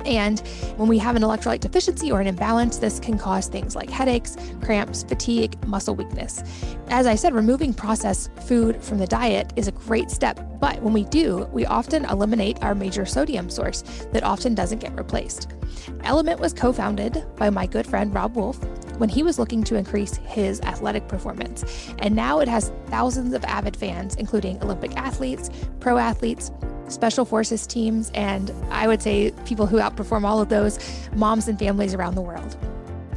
And 0.04 0.40
when 0.76 0.88
we 0.88 0.98
have 0.98 1.16
an 1.16 1.22
electrolyte 1.22 1.60
deficiency 1.60 2.12
or 2.12 2.20
an 2.20 2.26
imbalance, 2.26 2.78
this 2.78 3.00
can 3.00 3.18
cause 3.18 3.48
things 3.48 3.74
like 3.74 3.90
headaches, 3.90 4.36
cramps, 4.62 5.04
fatigue, 5.04 5.56
muscle 5.66 5.94
weakness. 5.94 6.42
As 6.88 7.06
I 7.06 7.14
said, 7.14 7.34
removing 7.34 7.72
processed 7.74 8.32
food 8.40 8.82
from 8.82 8.98
the 8.98 9.06
diet 9.06 9.52
is 9.56 9.68
a 9.68 9.72
great 9.72 10.10
step, 10.10 10.40
but 10.60 10.80
when 10.82 10.92
we 10.92 11.04
do, 11.04 11.48
we 11.52 11.66
often 11.66 12.04
eliminate 12.06 12.62
our 12.62 12.74
major 12.74 13.06
sodium 13.06 13.50
source 13.50 13.82
that 14.12 14.22
often 14.22 14.54
doesn't 14.54 14.78
get 14.78 14.96
replaced. 14.96 15.52
Element 16.04 16.40
was 16.40 16.52
co 16.52 16.72
founded 16.72 17.24
by 17.36 17.50
my 17.50 17.66
good 17.66 17.86
friend 17.86 18.14
Robb 18.14 18.36
Wolf 18.36 18.58
when 18.98 19.08
he 19.08 19.22
was 19.22 19.38
looking 19.38 19.62
to 19.64 19.76
increase 19.76 20.16
his 20.26 20.60
athletic 20.62 21.08
performance. 21.08 21.64
And 21.98 22.14
now 22.14 22.40
it 22.40 22.48
has 22.48 22.72
thousands 22.86 23.34
of 23.34 23.44
avid 23.44 23.76
fans, 23.76 24.14
including 24.16 24.62
Olympic 24.62 24.96
athletes, 24.96 25.50
pro 25.80 25.98
athletes, 25.98 26.50
special 26.88 27.24
forces 27.24 27.66
teams, 27.66 28.10
and 28.14 28.52
I 28.70 28.86
would 28.86 29.02
say 29.02 29.32
people 29.44 29.66
who 29.66 29.78
outperform 29.78 30.24
all 30.24 30.40
of 30.40 30.48
those, 30.48 30.78
moms 31.14 31.48
and 31.48 31.58
families 31.58 31.94
around 31.94 32.14
the 32.14 32.22
world. 32.22 32.56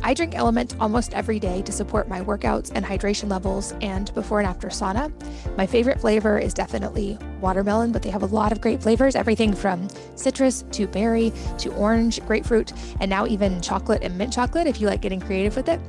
I 0.01 0.13
drink 0.13 0.35
Element 0.35 0.75
almost 0.79 1.13
every 1.13 1.39
day 1.39 1.61
to 1.63 1.71
support 1.71 2.07
my 2.07 2.21
workouts 2.21 2.71
and 2.73 2.85
hydration 2.85 3.29
levels 3.29 3.73
and 3.81 4.13
before 4.13 4.39
and 4.39 4.47
after 4.47 4.69
sauna. 4.69 5.11
My 5.57 5.67
favorite 5.67 5.99
flavor 5.99 6.39
is 6.39 6.53
definitely 6.53 7.17
watermelon, 7.41 7.91
but 7.91 8.01
they 8.01 8.09
have 8.09 8.23
a 8.23 8.27
lot 8.27 8.51
of 8.51 8.61
great 8.61 8.81
flavors 8.81 9.15
everything 9.15 9.53
from 9.53 9.87
citrus 10.15 10.63
to 10.71 10.87
berry 10.87 11.33
to 11.57 11.73
orange, 11.73 12.25
grapefruit, 12.25 12.71
and 13.01 13.09
now 13.09 13.27
even 13.27 13.61
chocolate 13.61 14.03
and 14.03 14.17
mint 14.17 14.33
chocolate 14.33 14.67
if 14.67 14.79
you 14.79 14.87
like 14.87 15.01
getting 15.01 15.19
creative 15.19 15.55
with 15.55 15.67
it. 15.67 15.81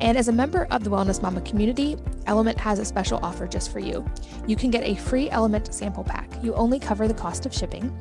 And 0.00 0.16
as 0.16 0.28
a 0.28 0.32
member 0.32 0.66
of 0.70 0.82
the 0.82 0.90
Wellness 0.90 1.20
Mama 1.20 1.42
community, 1.42 1.96
Element 2.26 2.58
has 2.58 2.78
a 2.78 2.84
special 2.84 3.18
offer 3.22 3.46
just 3.46 3.70
for 3.70 3.80
you. 3.80 4.04
You 4.46 4.56
can 4.56 4.70
get 4.70 4.84
a 4.84 4.94
free 4.94 5.28
Element 5.30 5.74
sample 5.74 6.04
pack. 6.04 6.30
You 6.42 6.54
only 6.54 6.78
cover 6.78 7.06
the 7.06 7.14
cost 7.14 7.44
of 7.44 7.54
shipping. 7.54 7.94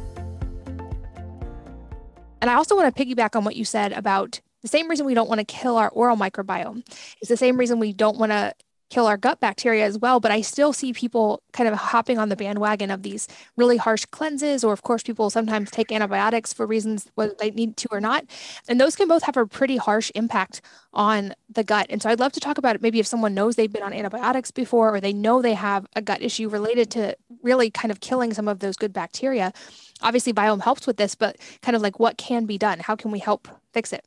And 2.41 2.51
I 2.51 2.55
also 2.55 2.75
want 2.75 2.95
to 2.95 3.05
piggyback 3.05 3.35
on 3.35 3.43
what 3.43 3.55
you 3.55 3.65
said 3.65 3.91
about 3.93 4.39
the 4.61 4.67
same 4.67 4.89
reason 4.89 5.05
we 5.05 5.13
don't 5.13 5.29
want 5.29 5.39
to 5.39 5.45
kill 5.45 5.77
our 5.77 5.89
oral 5.89 6.17
microbiome 6.17 6.83
is 7.21 7.27
the 7.27 7.37
same 7.37 7.57
reason 7.57 7.79
we 7.79 7.93
don't 7.93 8.17
want 8.17 8.31
to 8.31 8.53
kill 8.89 9.07
our 9.07 9.17
gut 9.17 9.39
bacteria 9.39 9.85
as 9.85 9.97
well. 9.97 10.19
But 10.19 10.31
I 10.31 10.41
still 10.41 10.73
see 10.73 10.93
people 10.93 11.41
kind 11.53 11.67
of 11.67 11.75
hopping 11.75 12.17
on 12.17 12.29
the 12.29 12.35
bandwagon 12.35 12.91
of 12.91 13.03
these 13.03 13.27
really 13.55 13.77
harsh 13.77 14.05
cleanses, 14.05 14.63
or 14.63 14.73
of 14.73 14.83
course, 14.83 15.03
people 15.03 15.29
sometimes 15.29 15.71
take 15.71 15.91
antibiotics 15.91 16.53
for 16.53 16.65
reasons 16.65 17.09
whether 17.15 17.33
they 17.39 17.51
need 17.51 17.77
to 17.77 17.87
or 17.91 17.99
not. 17.99 18.25
And 18.67 18.79
those 18.79 18.95
can 18.95 19.07
both 19.07 19.23
have 19.23 19.37
a 19.37 19.45
pretty 19.45 19.77
harsh 19.77 20.11
impact 20.15 20.61
on 20.93 21.33
the 21.49 21.63
gut. 21.63 21.87
And 21.89 22.01
so 22.01 22.09
I'd 22.09 22.19
love 22.19 22.31
to 22.33 22.39
talk 22.39 22.57
about 22.57 22.75
it 22.75 22.81
maybe 22.81 22.99
if 22.99 23.07
someone 23.07 23.33
knows 23.33 23.55
they've 23.55 23.71
been 23.71 23.83
on 23.83 23.93
antibiotics 23.93 24.51
before, 24.51 24.95
or 24.95 25.01
they 25.01 25.13
know 25.13 25.41
they 25.41 25.53
have 25.53 25.85
a 25.95 26.01
gut 26.01 26.21
issue 26.21 26.49
related 26.49 26.91
to 26.91 27.15
really 27.41 27.69
kind 27.69 27.91
of 27.91 27.99
killing 27.99 28.33
some 28.33 28.47
of 28.47 28.59
those 28.59 28.75
good 28.75 28.93
bacteria. 28.93 29.51
Obviously, 30.01 30.33
Viome 30.33 30.61
helps 30.61 30.85
with 30.85 30.97
this, 30.97 31.15
but 31.15 31.37
kind 31.61 31.75
of 31.75 31.81
like 31.81 31.99
what 31.99 32.17
can 32.17 32.45
be 32.45 32.57
done? 32.57 32.79
How 32.79 32.95
can 32.95 33.11
we 33.11 33.19
help 33.19 33.47
fix 33.73 33.91
it? 33.93 34.05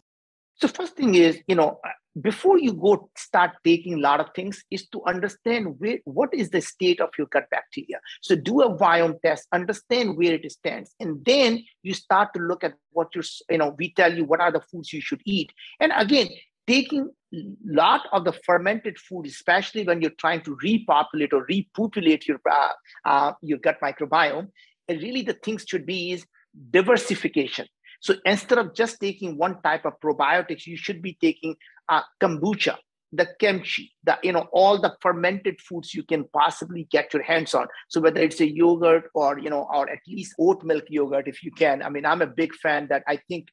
So 0.60 0.68
first 0.68 0.96
thing 0.96 1.14
is, 1.14 1.40
you 1.46 1.54
know, 1.54 1.80
before 2.20 2.58
you 2.58 2.72
go 2.72 3.10
start 3.16 3.52
taking 3.64 3.94
a 3.94 4.00
lot 4.00 4.20
of 4.20 4.28
things 4.34 4.64
is 4.70 4.88
to 4.88 5.02
understand 5.06 5.74
where, 5.78 5.98
what 6.04 6.32
is 6.32 6.50
the 6.50 6.60
state 6.60 7.00
of 7.00 7.10
your 7.18 7.26
gut 7.28 7.44
bacteria. 7.50 8.00
So 8.22 8.34
do 8.34 8.62
a 8.62 8.76
Viome 8.76 9.20
test 9.20 9.46
understand 9.52 10.16
where 10.16 10.34
it 10.34 10.50
stands 10.50 10.94
and 11.00 11.24
then 11.24 11.64
you 11.82 11.94
start 11.94 12.32
to 12.34 12.40
look 12.40 12.64
at 12.64 12.74
what 12.90 13.08
you're 13.14 13.24
you 13.50 13.58
know 13.58 13.74
we 13.78 13.92
tell 13.92 14.12
you 14.12 14.24
what 14.24 14.40
are 14.40 14.52
the 14.52 14.60
foods 14.60 14.92
you 14.92 15.00
should 15.00 15.22
eat. 15.24 15.52
And 15.80 15.92
again 15.94 16.28
taking 16.66 17.10
a 17.34 17.38
lot 17.64 18.02
of 18.12 18.24
the 18.24 18.32
fermented 18.32 18.98
food 18.98 19.26
especially 19.26 19.84
when 19.84 20.00
you're 20.00 20.10
trying 20.18 20.42
to 20.42 20.56
repopulate 20.62 21.32
or 21.32 21.46
repopulate 21.48 22.26
your 22.26 22.40
uh, 22.50 22.72
uh, 23.04 23.32
your 23.42 23.58
gut 23.58 23.78
microbiome 23.82 24.48
and 24.88 25.02
really 25.02 25.22
the 25.22 25.34
things 25.34 25.64
should 25.68 25.86
be 25.86 26.12
is 26.12 26.26
diversification. 26.70 27.66
So 28.00 28.14
instead 28.24 28.58
of 28.58 28.74
just 28.74 29.00
taking 29.00 29.36
one 29.36 29.60
type 29.62 29.84
of 29.84 29.94
probiotics, 30.00 30.66
you 30.66 30.76
should 30.76 31.02
be 31.02 31.18
taking 31.20 31.56
uh, 31.88 32.02
kombucha, 32.20 32.76
the 33.12 33.28
kimchi, 33.40 33.92
the 34.04 34.18
you 34.22 34.32
know 34.32 34.48
all 34.52 34.80
the 34.80 34.94
fermented 35.00 35.60
foods 35.60 35.94
you 35.94 36.02
can 36.02 36.24
possibly 36.32 36.86
get 36.90 37.12
your 37.12 37.22
hands 37.22 37.54
on. 37.54 37.66
So 37.88 38.00
whether 38.00 38.20
it's 38.20 38.40
a 38.40 38.48
yogurt 38.48 39.10
or 39.14 39.38
you 39.38 39.50
know 39.50 39.66
or 39.72 39.88
at 39.88 40.00
least 40.06 40.34
oat 40.38 40.62
milk 40.62 40.84
yogurt, 40.88 41.28
if 41.28 41.42
you 41.42 41.50
can. 41.50 41.82
I 41.82 41.88
mean, 41.88 42.04
I'm 42.04 42.22
a 42.22 42.26
big 42.26 42.54
fan 42.54 42.88
that 42.88 43.02
I 43.06 43.16
think 43.28 43.48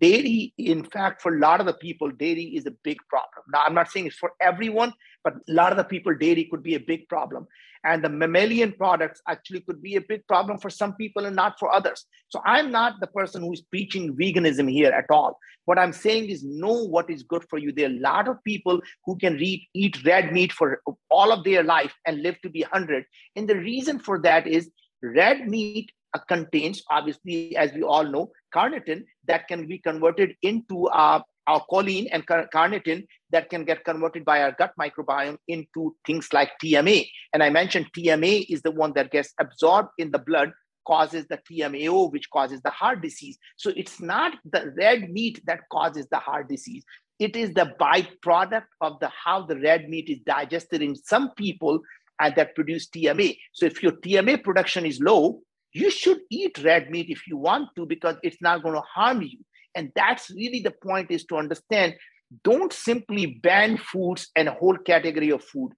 dairy 0.00 0.54
in 0.56 0.82
fact 0.82 1.20
for 1.20 1.34
a 1.34 1.38
lot 1.38 1.60
of 1.60 1.66
the 1.66 1.74
people 1.74 2.10
dairy 2.10 2.44
is 2.56 2.64
a 2.64 2.70
big 2.82 2.96
problem 3.08 3.44
now 3.52 3.62
i'm 3.66 3.74
not 3.74 3.90
saying 3.90 4.06
it's 4.06 4.16
for 4.16 4.32
everyone 4.40 4.90
but 5.24 5.34
a 5.34 5.52
lot 5.52 5.72
of 5.72 5.78
the 5.78 5.84
people, 5.84 6.14
dairy 6.14 6.44
could 6.44 6.62
be 6.62 6.74
a 6.74 6.80
big 6.80 7.08
problem. 7.08 7.48
And 7.82 8.04
the 8.04 8.08
mammalian 8.08 8.72
products 8.72 9.20
actually 9.28 9.60
could 9.60 9.82
be 9.82 9.96
a 9.96 10.00
big 10.00 10.26
problem 10.26 10.58
for 10.58 10.70
some 10.70 10.94
people 10.94 11.26
and 11.26 11.34
not 11.34 11.58
for 11.58 11.72
others. 11.72 12.04
So 12.28 12.40
I'm 12.44 12.70
not 12.70 13.00
the 13.00 13.06
person 13.06 13.42
who's 13.42 13.62
preaching 13.62 14.14
veganism 14.14 14.70
here 14.70 14.90
at 14.90 15.06
all. 15.10 15.38
What 15.64 15.78
I'm 15.78 15.92
saying 15.92 16.28
is 16.28 16.44
know 16.44 16.84
what 16.84 17.10
is 17.10 17.22
good 17.22 17.44
for 17.48 17.58
you. 17.58 17.72
There 17.72 17.88
are 17.88 17.92
a 17.92 18.00
lot 18.00 18.28
of 18.28 18.42
people 18.44 18.80
who 19.04 19.16
can 19.16 19.34
read, 19.34 19.66
eat 19.74 20.04
red 20.04 20.32
meat 20.32 20.52
for 20.52 20.82
all 21.10 21.32
of 21.32 21.44
their 21.44 21.62
life 21.62 21.94
and 22.06 22.22
live 22.22 22.40
to 22.42 22.50
be 22.50 22.62
100. 22.62 23.04
And 23.36 23.48
the 23.48 23.56
reason 23.56 23.98
for 23.98 24.20
that 24.20 24.46
is 24.46 24.70
red 25.02 25.48
meat 25.48 25.90
uh, 26.14 26.18
contains, 26.28 26.82
obviously, 26.90 27.56
as 27.56 27.72
we 27.72 27.82
all 27.82 28.04
know, 28.04 28.30
carnitine 28.54 29.04
that 29.26 29.48
can 29.48 29.66
be 29.66 29.78
converted 29.78 30.36
into 30.42 30.86
uh, 30.88 31.20
our 31.46 31.64
choline 31.70 32.08
and 32.10 32.26
carnitine 32.26 33.06
that 33.30 33.50
can 33.50 33.64
get 33.64 33.84
converted 33.84 34.24
by 34.24 34.42
our 34.42 34.52
gut 34.52 34.72
microbiome 34.80 35.36
into 35.48 35.94
things 36.06 36.28
like 36.32 36.50
TMA. 36.62 37.06
And 37.32 37.42
I 37.42 37.50
mentioned 37.50 37.86
TMA 37.96 38.46
is 38.48 38.62
the 38.62 38.70
one 38.70 38.92
that 38.94 39.10
gets 39.10 39.32
absorbed 39.40 39.90
in 39.98 40.10
the 40.10 40.18
blood, 40.18 40.52
causes 40.86 41.26
the 41.28 41.38
TMAO, 41.38 42.12
which 42.12 42.30
causes 42.30 42.60
the 42.62 42.70
heart 42.70 43.02
disease. 43.02 43.38
So 43.56 43.72
it's 43.76 44.00
not 44.00 44.32
the 44.44 44.72
red 44.76 45.10
meat 45.10 45.42
that 45.46 45.60
causes 45.70 46.06
the 46.10 46.18
heart 46.18 46.48
disease. 46.48 46.84
It 47.18 47.36
is 47.36 47.54
the 47.54 47.72
byproduct 47.80 48.66
of 48.80 48.98
the 49.00 49.08
how 49.08 49.46
the 49.46 49.58
red 49.58 49.88
meat 49.88 50.08
is 50.08 50.18
digested 50.26 50.82
in 50.82 50.96
some 50.96 51.30
people 51.36 51.80
and 52.20 52.34
that 52.36 52.54
produce 52.54 52.88
TMA. 52.88 53.36
So 53.52 53.66
if 53.66 53.82
your 53.82 53.92
TMA 53.92 54.42
production 54.42 54.84
is 54.84 55.00
low, 55.00 55.40
you 55.72 55.90
should 55.90 56.20
eat 56.30 56.62
red 56.62 56.90
meat 56.90 57.06
if 57.08 57.26
you 57.26 57.36
want 57.36 57.68
to 57.76 57.86
because 57.86 58.16
it's 58.22 58.40
not 58.40 58.62
going 58.62 58.74
to 58.74 58.82
harm 58.82 59.22
you 59.22 59.38
and 59.74 59.90
that's 59.94 60.30
really 60.30 60.60
the 60.60 60.70
point 60.70 61.10
is 61.10 61.24
to 61.26 61.36
understand 61.36 61.94
don't 62.42 62.72
simply 62.72 63.38
ban 63.42 63.76
foods 63.76 64.28
and 64.34 64.48
a 64.48 64.52
whole 64.52 64.76
category 64.78 65.30
of 65.30 65.44
food. 65.44 65.72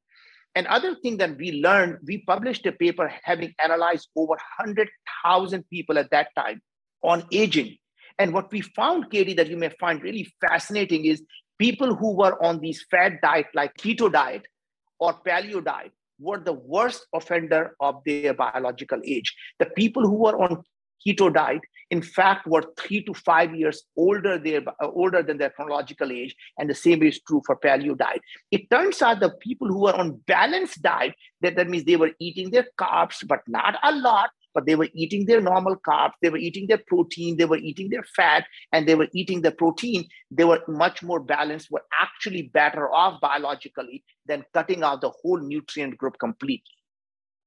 And 0.54 0.66
other 0.68 0.94
thing 0.94 1.18
that 1.18 1.36
we 1.36 1.52
learned 1.52 1.98
we 2.06 2.18
published 2.18 2.64
a 2.66 2.72
paper 2.72 3.12
having 3.24 3.54
analyzed 3.62 4.08
over 4.16 4.36
100000 4.58 5.64
people 5.68 5.98
at 5.98 6.10
that 6.10 6.28
time 6.34 6.62
on 7.02 7.24
aging. 7.30 7.76
And 8.18 8.32
what 8.32 8.50
we 8.50 8.62
found 8.62 9.10
katie 9.10 9.34
that 9.34 9.48
you 9.48 9.56
may 9.56 9.68
find 9.80 10.02
really 10.02 10.32
fascinating 10.48 11.04
is 11.04 11.22
people 11.58 11.94
who 11.94 12.16
were 12.16 12.42
on 12.42 12.60
these 12.60 12.84
fat 12.90 13.20
diet 13.22 13.46
like 13.54 13.74
keto 13.76 14.10
diet 14.10 14.46
or 14.98 15.14
paleo 15.26 15.62
diet 15.62 15.92
were 16.18 16.38
the 16.38 16.54
worst 16.54 17.06
offender 17.14 17.76
of 17.80 18.00
their 18.06 18.32
biological 18.32 19.00
age. 19.04 19.34
The 19.58 19.66
people 19.66 20.02
who 20.02 20.14
were 20.14 20.40
on 20.40 20.62
keto 21.04 21.32
diet 21.32 21.62
in 21.90 22.02
fact 22.02 22.46
were 22.46 22.64
three 22.78 23.02
to 23.02 23.14
five 23.14 23.54
years 23.54 23.84
older 23.96 24.38
there 24.38 24.62
uh, 24.68 24.88
older 24.88 25.22
than 25.22 25.38
their 25.38 25.50
chronological 25.50 26.10
age 26.10 26.34
and 26.58 26.68
the 26.68 26.74
same 26.74 27.02
is 27.02 27.20
true 27.22 27.42
for 27.46 27.56
paleo 27.56 27.96
diet. 27.96 28.20
It 28.50 28.68
turns 28.70 29.02
out 29.02 29.20
the 29.20 29.30
people 29.40 29.68
who 29.68 29.82
were 29.82 29.94
on 29.94 30.20
balanced 30.26 30.82
diet 30.82 31.14
that, 31.40 31.56
that 31.56 31.68
means 31.68 31.84
they 31.84 31.96
were 31.96 32.12
eating 32.18 32.50
their 32.50 32.66
carbs 32.78 33.26
but 33.26 33.40
not 33.46 33.76
a 33.82 33.92
lot 33.92 34.30
but 34.54 34.64
they 34.64 34.74
were 34.74 34.88
eating 34.94 35.26
their 35.26 35.40
normal 35.40 35.76
carbs 35.76 36.12
they 36.22 36.30
were 36.30 36.38
eating 36.38 36.66
their 36.66 36.82
protein 36.86 37.36
they 37.36 37.44
were 37.44 37.58
eating 37.58 37.90
their 37.90 38.04
fat 38.16 38.44
and 38.72 38.88
they 38.88 38.94
were 38.94 39.08
eating 39.12 39.42
the 39.42 39.52
protein 39.52 40.04
they 40.30 40.44
were 40.44 40.62
much 40.66 41.02
more 41.02 41.20
balanced 41.20 41.70
were 41.70 41.84
actually 42.00 42.50
better 42.54 42.92
off 42.92 43.20
biologically 43.20 44.02
than 44.26 44.44
cutting 44.52 44.82
out 44.82 45.00
the 45.00 45.12
whole 45.22 45.38
nutrient 45.38 45.96
group 45.96 46.18
completely 46.18 46.75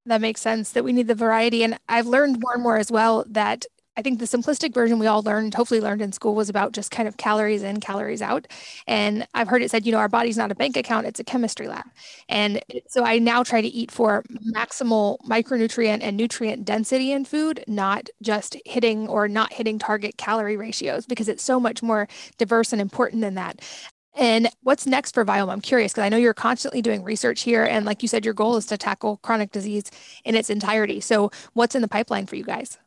that 0.10 0.22
makes 0.22 0.41
sense 0.41 0.72
that 0.72 0.84
we 0.84 0.93
need 0.93 1.07
the 1.07 1.16
variety 1.16 1.64
and 1.64 1.80
i've 1.89 2.07
learned 2.07 2.39
more 2.39 2.53
and 2.53 2.64
more 2.64 2.78
as 2.78 2.91
well 2.91 3.26
that 3.28 3.66
I 3.97 4.01
think 4.01 4.20
the 4.20 4.26
simplistic 4.26 4.74
version 4.74 4.97
we 4.97 5.07
all 5.07 5.22
learned, 5.24 5.53
hopefully 5.53 5.82
learned 5.82 6.01
in 6.01 6.14
school, 6.14 6.34
was 6.34 6.47
about 6.47 6.72
just 6.72 6.89
kind 6.89 7.05
of 7.05 7.18
calories 7.18 7.64
in, 7.64 7.82
calories 7.82 8.22
out. 8.22 8.47
And 8.88 9.28
I've 9.34 9.49
heard 9.49 9.62
it 9.62 9.70
said, 9.70 9.86
you 9.86 9.91
know, 9.91 9.97
our 9.97 10.07
body's 10.07 10.38
not 10.38 10.51
a 10.51 10.55
bank 10.55 10.78
account, 10.78 11.05
it's 11.05 11.20
a 11.20 11.24
chemistry 11.26 11.68
lab. 11.68 11.84
And 12.30 12.62
so 12.88 13.03
I 13.03 13.20
now 13.20 13.43
try 13.43 13.60
to 13.60 13.68
eat 13.68 13.91
for 13.91 14.24
maximal 14.55 15.18
micronutrient 15.28 15.99
and 16.01 16.16
nutrient 16.16 16.64
density 16.64 17.12
in 17.12 17.26
food, 17.26 17.62
not 17.68 18.07
just 18.22 18.55
hitting 18.66 19.10
or 19.10 19.28
not 19.28 19.51
hitting 19.51 19.78
target 19.78 20.16
calorie 20.16 20.55
ratios, 20.55 21.05
because 21.05 21.28
it's 21.28 21.43
so 21.43 21.60
much 21.60 21.84
more 21.84 22.07
diverse 22.38 22.72
and 22.72 22.82
important 22.82 23.22
than 23.22 23.36
that. 23.36 23.60
And 24.20 24.49
what's 24.63 24.86
next 24.86 25.13
for 25.13 25.24
Viome? 25.24 25.49
I'm 25.49 25.61
curious 25.61 25.93
because 25.93 26.03
I 26.03 26.09
know 26.09 26.17
you're 26.17 26.34
constantly 26.34 26.82
doing 26.82 27.03
research 27.03 27.41
here. 27.41 27.63
And 27.63 27.86
like 27.86 28.01
you 28.01 28.09
said, 28.09 28.26
your 28.26 28.34
goal 28.34 28.57
is 28.57 28.65
to 28.65 28.78
tackle 28.78 29.15
chronic 29.24 29.53
disease 29.53 29.89
in 30.26 30.36
its 30.36 30.49
entirety. 30.49 30.99
So, 30.99 31.32
what's 31.53 31.74
in 31.74 31.82
the 31.82 31.88
pipeline 31.88 32.26
for 32.26 32.36
you 32.36 32.43
guys? 32.43 32.78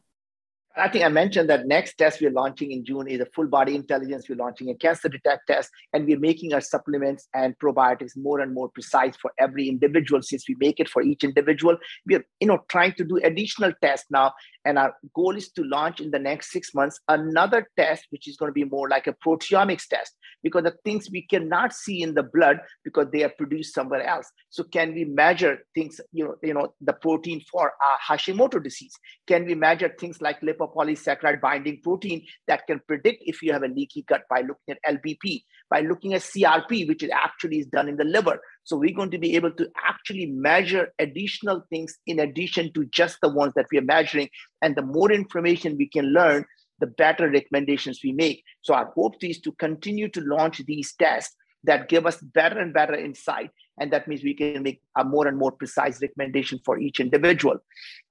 I 0.77 0.89
think 0.89 1.05
I 1.05 1.09
mentioned 1.09 1.51
that 1.51 1.67
next 1.67 1.99
test 1.99 2.21
we're 2.21 2.31
launching 2.31 2.73
in 2.73 2.85
June 2.85 3.07
is 3.07 3.21
a 3.21 3.27
full 3.27 3.47
body 3.47 3.75
intelligence. 3.75 4.27
We're 4.29 4.37
launching 4.37 4.71
a 4.71 4.75
cancer 4.75 5.09
detect 5.09 5.47
test, 5.47 5.71
and 5.93 6.07
we're 6.07 6.19
making 6.19 6.55
our 6.55 6.63
supplements 6.63 7.29
and 7.35 7.59
probiotics 7.59 8.17
more 8.17 8.41
and 8.41 8.55
more 8.55 8.71
precise 8.71 9.15
for 9.17 9.33
every 9.39 9.69
individual. 9.69 10.23
Since 10.23 10.49
we 10.49 10.57
make 10.59 10.81
it 10.81 10.89
for 10.89 11.03
each 11.03 11.25
individual, 11.25 11.77
we're 12.07 12.25
you 12.41 12.47
know 12.47 12.65
trying 12.69 12.93
to 12.95 13.05
do 13.05 13.19
additional 13.19 13.73
tests 13.83 14.07
now 14.11 14.33
and 14.65 14.79
our 14.79 14.95
goal 15.15 15.37
is 15.37 15.51
to 15.53 15.65
launch 15.65 16.01
in 16.01 16.11
the 16.11 16.19
next 16.19 16.53
six 16.53 16.75
months 16.75 17.01
another 17.09 17.69
test, 17.77 18.07
which 18.11 18.29
is 18.29 18.37
going 18.37 18.49
to 18.49 18.55
be 18.55 18.65
more 18.65 18.89
like 18.89 19.07
a 19.07 19.15
proteomics 19.15 19.87
test, 19.87 20.17
because 20.43 20.65
the 20.65 20.75
things 20.85 21.09
we 21.11 21.23
cannot 21.23 21.73
see 21.73 22.03
in 22.03 22.15
the 22.15 22.23
blood 22.23 22.61
because 22.85 23.07
they 23.13 23.23
are 23.23 23.33
produced 23.37 23.75
somewhere 23.75 24.07
else. 24.07 24.31
So 24.51 24.65
can 24.65 24.95
we 24.95 25.05
measure 25.05 25.59
things, 25.75 26.01
you 26.13 26.25
know, 26.25 26.37
you 26.43 26.55
know, 26.55 26.75
the 26.81 26.93
protein 26.93 27.43
for 27.51 27.73
Hashimoto 28.09 28.63
disease? 28.63 28.95
Can 29.27 29.45
we 29.45 29.55
measure 29.55 29.93
things 29.99 30.21
like 30.21 30.41
lipopolysaccharide 30.41 31.41
binding 31.41 31.81
protein 31.83 32.25
that 32.47 32.67
can 32.67 32.81
predict 32.87 33.23
if 33.27 33.43
you 33.43 33.53
have 33.53 33.63
a 33.63 33.69
leaky 33.69 34.03
gut 34.03 34.23
by 34.29 34.41
looking 34.41 34.77
at 34.77 34.99
LBP, 34.99 35.45
by 35.73 35.81
looking 35.81 36.13
at 36.13 36.21
CRP, 36.21 36.87
which 36.87 37.03
is 37.03 37.09
actually 37.15 37.61
is 37.61 37.67
done 37.67 37.89
in 37.89 37.97
the 37.97 38.05
liver? 38.05 38.39
So 38.65 38.77
we're 38.77 38.95
going 38.95 39.11
to 39.13 39.19
be 39.19 39.35
able 39.37 39.53
to 39.53 39.71
actually 39.83 40.27
measure 40.27 40.93
additional 40.99 41.65
things 41.71 41.97
in 42.07 42.19
addition 42.19 42.75
to 42.75 42.85
just 42.87 43.17
the 43.23 43.31
ones 43.31 43.55
that 43.55 43.69
we 43.73 43.79
are 43.79 43.83
measuring. 43.97 44.29
And 44.61 44.77
the 44.77 44.83
more 44.83 45.11
information 45.11 45.79
we 45.79 45.89
can 45.89 46.13
learn, 46.13 46.45
the 46.81 46.89
better 46.89 47.31
recommendations 47.31 48.01
we 48.05 48.13
make. 48.13 48.45
So 48.61 48.75
our 48.75 48.93
hope 48.95 49.15
is 49.25 49.41
to 49.41 49.53
continue 49.53 50.11
to 50.11 50.21
launch 50.21 50.61
these 50.67 50.93
tests 50.93 51.35
that 51.65 51.89
give 51.89 52.05
us 52.05 52.21
better 52.21 52.59
and 52.59 52.75
better 52.75 52.95
insight. 52.95 53.51
And 53.81 53.91
that 53.95 54.07
means 54.07 54.23
we 54.23 54.35
can 54.35 54.63
make 54.63 54.83
a 54.99 55.05
more 55.05 55.27
and 55.27 55.39
more 55.39 55.53
precise 55.53 56.03
recommendation 56.03 56.61
for 56.67 56.79
each 56.79 57.01
individual. 57.01 57.57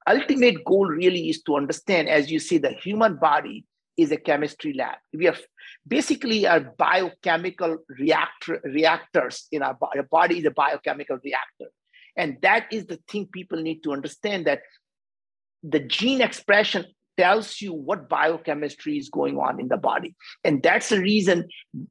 Ultimate 0.09 0.65
goal 0.65 0.87
really 0.87 1.29
is 1.29 1.43
to 1.43 1.57
understand, 1.57 2.09
as 2.09 2.31
you 2.31 2.39
see, 2.39 2.57
the 2.57 2.71
human 2.71 3.17
body 3.17 3.65
is 3.97 4.11
a 4.11 4.17
chemistry 4.17 4.73
lab. 4.73 4.97
We 5.13 5.27
are 5.27 5.35
basically 5.87 6.47
our 6.47 6.61
biochemical 6.77 7.77
reactor 7.99 8.61
reactors 8.63 9.47
in 9.51 9.61
our 9.61 9.73
body. 9.73 9.99
Our 9.99 10.05
body 10.05 10.39
is 10.39 10.45
a 10.45 10.51
biochemical 10.51 11.17
reactor. 11.23 11.71
And 12.15 12.37
that 12.41 12.67
is 12.71 12.85
the 12.85 12.99
thing 13.07 13.27
people 13.31 13.61
need 13.61 13.81
to 13.83 13.93
understand 13.93 14.45
that 14.45 14.61
the 15.63 15.79
gene 15.79 16.21
expression 16.21 16.85
tells 17.17 17.61
you 17.61 17.73
what 17.73 18.09
biochemistry 18.09 18.97
is 18.97 19.09
going 19.09 19.37
on 19.37 19.59
in 19.59 19.67
the 19.67 19.77
body. 19.77 20.15
And 20.43 20.63
that's 20.63 20.89
the 20.89 20.99
reason, 20.99 21.47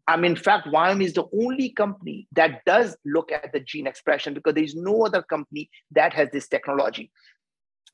I 0.09 0.17
mean, 0.17 0.33
in 0.33 0.37
fact, 0.37 0.67
Viome 0.67 1.05
is 1.05 1.13
the 1.13 1.27
only 1.33 1.71
company 1.71 2.27
that 2.33 2.65
does 2.65 2.97
look 3.05 3.31
at 3.31 3.53
the 3.53 3.61
gene 3.61 3.87
expression 3.87 4.35
because 4.35 4.55
there's 4.55 4.75
no 4.75 5.05
other 5.07 5.23
company 5.23 5.71
that 5.93 6.13
has 6.15 6.31
this 6.33 6.49
technology. 6.49 7.11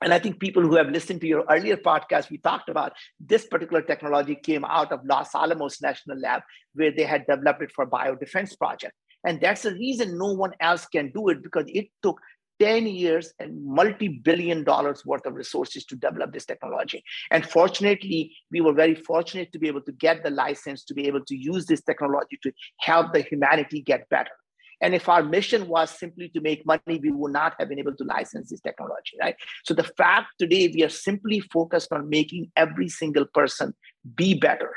And 0.02 0.12
I 0.12 0.18
think 0.18 0.40
people 0.40 0.62
who 0.62 0.76
have 0.76 0.90
listened 0.90 1.22
to 1.22 1.26
your 1.26 1.44
earlier 1.50 1.76
podcast, 1.76 2.30
we 2.30 2.38
talked 2.38 2.68
about 2.68 2.92
this 3.18 3.46
particular 3.46 3.82
technology 3.82 4.34
came 4.34 4.64
out 4.64 4.92
of 4.92 5.00
Los 5.04 5.34
Alamos 5.34 5.80
National 5.80 6.18
Lab, 6.18 6.42
where 6.74 6.92
they 6.94 7.04
had 7.04 7.26
developed 7.26 7.62
it 7.62 7.72
for 7.72 7.86
biodefense 7.86 8.58
project. 8.58 8.92
And 9.26 9.40
that's 9.40 9.62
the 9.62 9.72
reason 9.72 10.18
no 10.18 10.32
one 10.32 10.52
else 10.60 10.86
can 10.86 11.10
do 11.12 11.28
it 11.30 11.42
because 11.42 11.64
it 11.68 11.88
took 12.02 12.20
10 12.60 12.86
years 12.86 13.32
and 13.38 13.64
multi-billion 13.64 14.64
dollars 14.64 15.04
worth 15.04 15.26
of 15.26 15.34
resources 15.34 15.84
to 15.86 15.96
develop 15.96 16.32
this 16.32 16.46
technology. 16.46 17.02
And 17.30 17.44
fortunately, 17.44 18.34
we 18.50 18.60
were 18.60 18.72
very 18.72 18.94
fortunate 18.94 19.52
to 19.52 19.58
be 19.58 19.68
able 19.68 19.82
to 19.82 19.92
get 19.92 20.22
the 20.22 20.30
license 20.30 20.84
to 20.84 20.94
be 20.94 21.06
able 21.06 21.24
to 21.24 21.36
use 21.36 21.66
this 21.66 21.82
technology 21.82 22.38
to 22.42 22.52
help 22.80 23.12
the 23.12 23.20
humanity 23.20 23.82
get 23.82 24.08
better. 24.08 24.30
And 24.80 24.94
if 24.94 25.08
our 25.08 25.22
mission 25.22 25.68
was 25.68 25.90
simply 25.90 26.28
to 26.30 26.40
make 26.40 26.66
money, 26.66 26.98
we 27.00 27.10
would 27.10 27.32
not 27.32 27.54
have 27.58 27.68
been 27.68 27.78
able 27.78 27.96
to 27.96 28.04
license 28.04 28.50
this 28.50 28.60
technology, 28.60 29.16
right? 29.20 29.36
So 29.64 29.72
the 29.72 29.84
fact 29.84 30.28
today 30.38 30.70
we 30.72 30.84
are 30.84 30.90
simply 30.90 31.40
focused 31.40 31.92
on 31.92 32.08
making 32.08 32.52
every 32.56 32.88
single 32.88 33.24
person 33.24 33.74
be 34.14 34.34
better. 34.34 34.72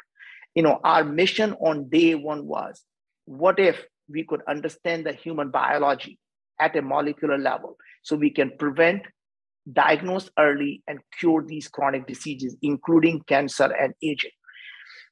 You 0.56 0.64
know, 0.64 0.80
our 0.84 1.04
mission 1.04 1.54
on 1.60 1.90
day 1.90 2.16
one 2.16 2.46
was 2.46 2.82
what 3.26 3.60
if 3.60 3.86
we 4.10 4.24
could 4.24 4.42
understand 4.48 5.06
the 5.06 5.14
human 5.14 5.52
biology 5.52 6.18
at 6.60 6.76
a 6.76 6.82
molecular 6.82 7.38
level 7.38 7.78
so 8.02 8.16
we 8.16 8.30
can 8.30 8.52
prevent, 8.58 9.04
diagnose 9.72 10.30
early, 10.40 10.82
and 10.88 11.00
cure 11.20 11.44
these 11.46 11.68
chronic 11.68 12.08
diseases, 12.08 12.56
including 12.62 13.22
cancer 13.28 13.66
and 13.66 13.94
aging. 14.02 14.32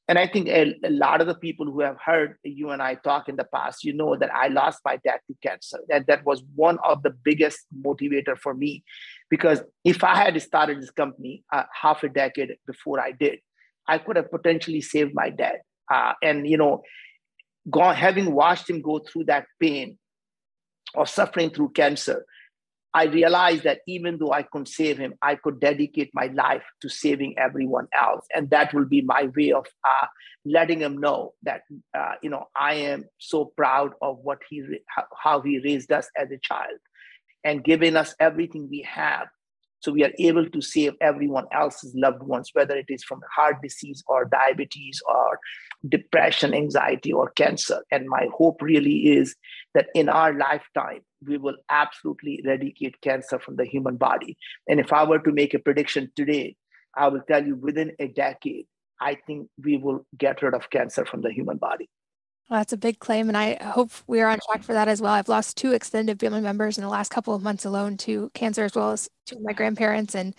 And 0.07 0.17
I 0.17 0.25
think 0.25 0.47
a, 0.47 0.73
a, 0.85 0.89
lot 0.89 1.19
of 1.19 1.27
the 1.27 1.35
people 1.35 1.65
who 1.65 1.81
have 1.81 1.97
heard 2.03 2.37
you 2.43 2.69
and 2.69 2.81
I 2.81 2.95
talk 2.95 3.27
in 3.27 3.35
the 3.35 3.43
past, 3.53 3.83
you 3.83 3.91
know 3.93 4.15
that 4.15 4.33
I 4.33 4.47
lost 4.47 4.79
my 4.85 4.97
dad 4.97 5.19
to 5.27 5.35
cancer. 5.43 5.79
That 5.89 6.07
that 6.07 6.25
was 6.25 6.43
one 6.55 6.77
of 6.87 7.03
the 7.03 7.09
biggest 7.09 7.59
motivator 7.85 8.37
for 8.37 8.53
me, 8.53 8.85
because 9.29 9.61
if 9.83 10.03
I 10.05 10.15
had 10.15 10.41
started 10.41 10.81
this 10.81 10.91
company 10.91 11.43
uh, 11.51 11.63
half 11.73 12.03
a 12.03 12.09
decade 12.09 12.55
before 12.65 13.01
I 13.01 13.11
did, 13.11 13.39
I 13.87 13.97
could 13.97 14.15
have 14.15 14.31
potentially 14.31 14.81
saved 14.81 15.11
my 15.13 15.29
dad. 15.29 15.57
Uh, 15.91 16.13
and 16.23 16.47
you 16.47 16.57
know, 16.57 16.83
gone, 17.69 17.95
having 17.95 18.33
watched 18.33 18.69
him 18.69 18.81
go 18.81 18.99
through 18.99 19.25
that 19.25 19.45
pain, 19.59 19.97
or 20.93 21.05
suffering 21.05 21.49
through 21.49 21.69
cancer, 21.69 22.25
I 22.97 23.03
realized 23.03 23.63
that 23.65 23.81
even 23.85 24.17
though 24.17 24.31
I 24.31 24.41
couldn't 24.41 24.69
save 24.69 24.97
him, 24.97 25.13
I 25.21 25.35
could 25.35 25.59
dedicate 25.59 26.09
my 26.15 26.31
life 26.33 26.63
to 26.81 26.89
saving 26.89 27.35
everyone 27.37 27.87
else, 27.93 28.25
and 28.33 28.49
that 28.49 28.73
will 28.73 28.85
be 28.85 29.01
my 29.01 29.29
way 29.35 29.51
of 29.51 29.67
uh, 29.87 30.07
letting 30.45 30.79
him 30.79 30.97
know 30.97 31.35
that 31.43 31.61
uh, 31.95 32.13
you 32.23 32.31
know 32.31 32.47
I 32.55 32.73
am 32.93 33.05
so 33.19 33.45
proud 33.55 33.91
of 34.01 34.17
what 34.23 34.39
he 34.49 34.63
how 35.23 35.41
he 35.41 35.59
raised 35.63 35.91
us 35.91 36.09
as 36.17 36.31
a 36.31 36.39
child, 36.41 36.79
and 37.43 37.63
giving 37.63 37.95
us 37.95 38.15
everything 38.19 38.67
we 38.67 38.81
have. 38.89 39.27
So 39.81 39.91
we 39.91 40.03
are 40.03 40.13
able 40.17 40.49
to 40.49 40.59
save 40.59 40.93
everyone 40.99 41.45
else's 41.51 41.93
loved 41.95 42.23
ones 42.23 42.49
whether 42.53 42.75
it 42.75 42.87
is 42.89 43.03
from 43.03 43.21
heart 43.35 43.57
disease 43.61 44.03
or 44.07 44.25
diabetes 44.25 44.99
or 45.07 45.39
depression 45.87 46.55
anxiety 46.55 47.13
or 47.13 47.29
cancer. 47.29 47.83
And 47.91 48.09
my 48.09 48.25
hope 48.35 48.59
really 48.59 48.97
is 49.19 49.35
that 49.75 49.89
in 49.93 50.09
our 50.09 50.33
lifetime 50.35 51.01
we 51.25 51.37
will 51.37 51.57
absolutely 51.69 52.41
eradicate 52.43 52.99
cancer 53.01 53.39
from 53.39 53.55
the 53.55 53.65
human 53.65 53.97
body 53.97 54.37
and 54.67 54.79
if 54.79 54.93
i 54.93 55.03
were 55.03 55.19
to 55.19 55.31
make 55.31 55.53
a 55.53 55.59
prediction 55.59 56.11
today 56.15 56.55
i 56.95 57.07
will 57.07 57.21
tell 57.27 57.45
you 57.45 57.55
within 57.55 57.91
a 57.99 58.07
decade 58.07 58.65
i 58.99 59.15
think 59.27 59.49
we 59.63 59.77
will 59.77 60.05
get 60.17 60.41
rid 60.41 60.53
of 60.53 60.69
cancer 60.69 61.05
from 61.05 61.21
the 61.21 61.31
human 61.31 61.57
body 61.57 61.89
well, 62.49 62.61
that's 62.61 62.71
a 62.71 62.77
big 62.77 62.99
claim, 62.99 63.27
and 63.27 63.37
I 63.37 63.61
hope 63.61 63.91
we 64.07 64.21
are 64.21 64.29
on 64.29 64.39
track 64.39 64.63
for 64.63 64.71
that 64.71 64.87
as 64.87 65.01
well. 65.01 65.11
I've 65.11 65.27
lost 65.27 65.57
two 65.57 65.73
extended 65.73 66.17
family 66.17 66.39
members 66.39 66.77
in 66.77 66.83
the 66.83 66.89
last 66.89 67.11
couple 67.11 67.35
of 67.35 67.43
months 67.43 67.65
alone 67.65 67.97
to 67.97 68.31
cancer, 68.33 68.63
as 68.63 68.73
well 68.73 68.91
as 68.91 69.09
two 69.25 69.35
of 69.35 69.41
my 69.41 69.51
grandparents. 69.51 70.15
And 70.15 70.33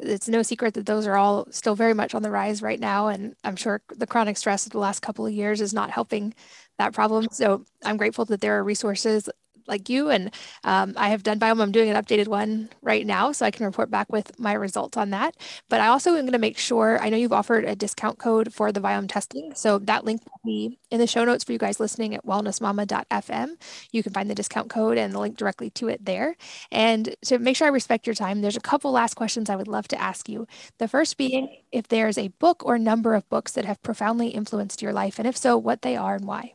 it's 0.00 0.28
no 0.28 0.42
secret 0.42 0.74
that 0.74 0.86
those 0.86 1.06
are 1.06 1.16
all 1.16 1.46
still 1.50 1.76
very 1.76 1.94
much 1.94 2.12
on 2.12 2.22
the 2.22 2.30
rise 2.30 2.60
right 2.60 2.80
now. 2.80 3.06
And 3.06 3.36
I'm 3.44 3.54
sure 3.54 3.80
the 3.88 4.06
chronic 4.06 4.36
stress 4.36 4.66
of 4.66 4.72
the 4.72 4.78
last 4.78 5.00
couple 5.00 5.26
of 5.26 5.32
years 5.32 5.60
is 5.60 5.72
not 5.72 5.90
helping 5.90 6.34
that 6.78 6.92
problem. 6.92 7.28
So 7.30 7.64
I'm 7.84 7.96
grateful 7.96 8.24
that 8.26 8.40
there 8.40 8.58
are 8.58 8.64
resources 8.64 9.30
like 9.66 9.88
you. 9.88 10.10
And 10.10 10.32
um, 10.64 10.94
I 10.96 11.08
have 11.08 11.22
done 11.22 11.38
Viome. 11.38 11.60
I'm 11.62 11.72
doing 11.72 11.90
an 11.90 12.02
updated 12.02 12.28
one 12.28 12.70
right 12.82 13.06
now, 13.06 13.32
so 13.32 13.46
I 13.46 13.50
can 13.50 13.66
report 13.66 13.90
back 13.90 14.10
with 14.12 14.38
my 14.38 14.52
results 14.52 14.96
on 14.96 15.10
that. 15.10 15.36
But 15.68 15.80
I 15.80 15.88
also 15.88 16.10
am 16.10 16.22
going 16.22 16.32
to 16.32 16.38
make 16.38 16.58
sure, 16.58 16.98
I 17.00 17.08
know 17.08 17.16
you've 17.16 17.32
offered 17.32 17.64
a 17.64 17.74
discount 17.76 18.18
code 18.18 18.52
for 18.52 18.72
the 18.72 18.80
Viome 18.80 19.08
testing. 19.08 19.52
So 19.54 19.78
that 19.80 20.04
link 20.04 20.22
will 20.24 20.40
be 20.44 20.78
in 20.90 20.98
the 20.98 21.06
show 21.06 21.24
notes 21.24 21.44
for 21.44 21.52
you 21.52 21.58
guys 21.58 21.80
listening 21.80 22.14
at 22.14 22.24
wellnessmama.fm. 22.24 23.48
You 23.92 24.02
can 24.02 24.12
find 24.12 24.30
the 24.30 24.34
discount 24.34 24.70
code 24.70 24.98
and 24.98 25.12
the 25.12 25.20
link 25.20 25.36
directly 25.36 25.70
to 25.70 25.88
it 25.88 26.04
there. 26.04 26.36
And 26.70 27.14
to 27.26 27.38
make 27.38 27.56
sure 27.56 27.66
I 27.66 27.70
respect 27.70 28.06
your 28.06 28.14
time, 28.14 28.40
there's 28.40 28.56
a 28.56 28.60
couple 28.60 28.92
last 28.92 29.14
questions 29.14 29.50
I 29.50 29.56
would 29.56 29.68
love 29.68 29.88
to 29.88 30.00
ask 30.00 30.28
you. 30.28 30.46
The 30.78 30.88
first 30.88 31.16
being 31.16 31.56
if 31.72 31.88
there's 31.88 32.18
a 32.18 32.28
book 32.28 32.64
or 32.64 32.78
number 32.78 33.14
of 33.14 33.28
books 33.28 33.52
that 33.52 33.64
have 33.64 33.82
profoundly 33.82 34.28
influenced 34.28 34.82
your 34.82 34.92
life, 34.92 35.18
and 35.18 35.26
if 35.26 35.36
so, 35.36 35.56
what 35.56 35.82
they 35.82 35.96
are 35.96 36.14
and 36.14 36.26
why. 36.26 36.54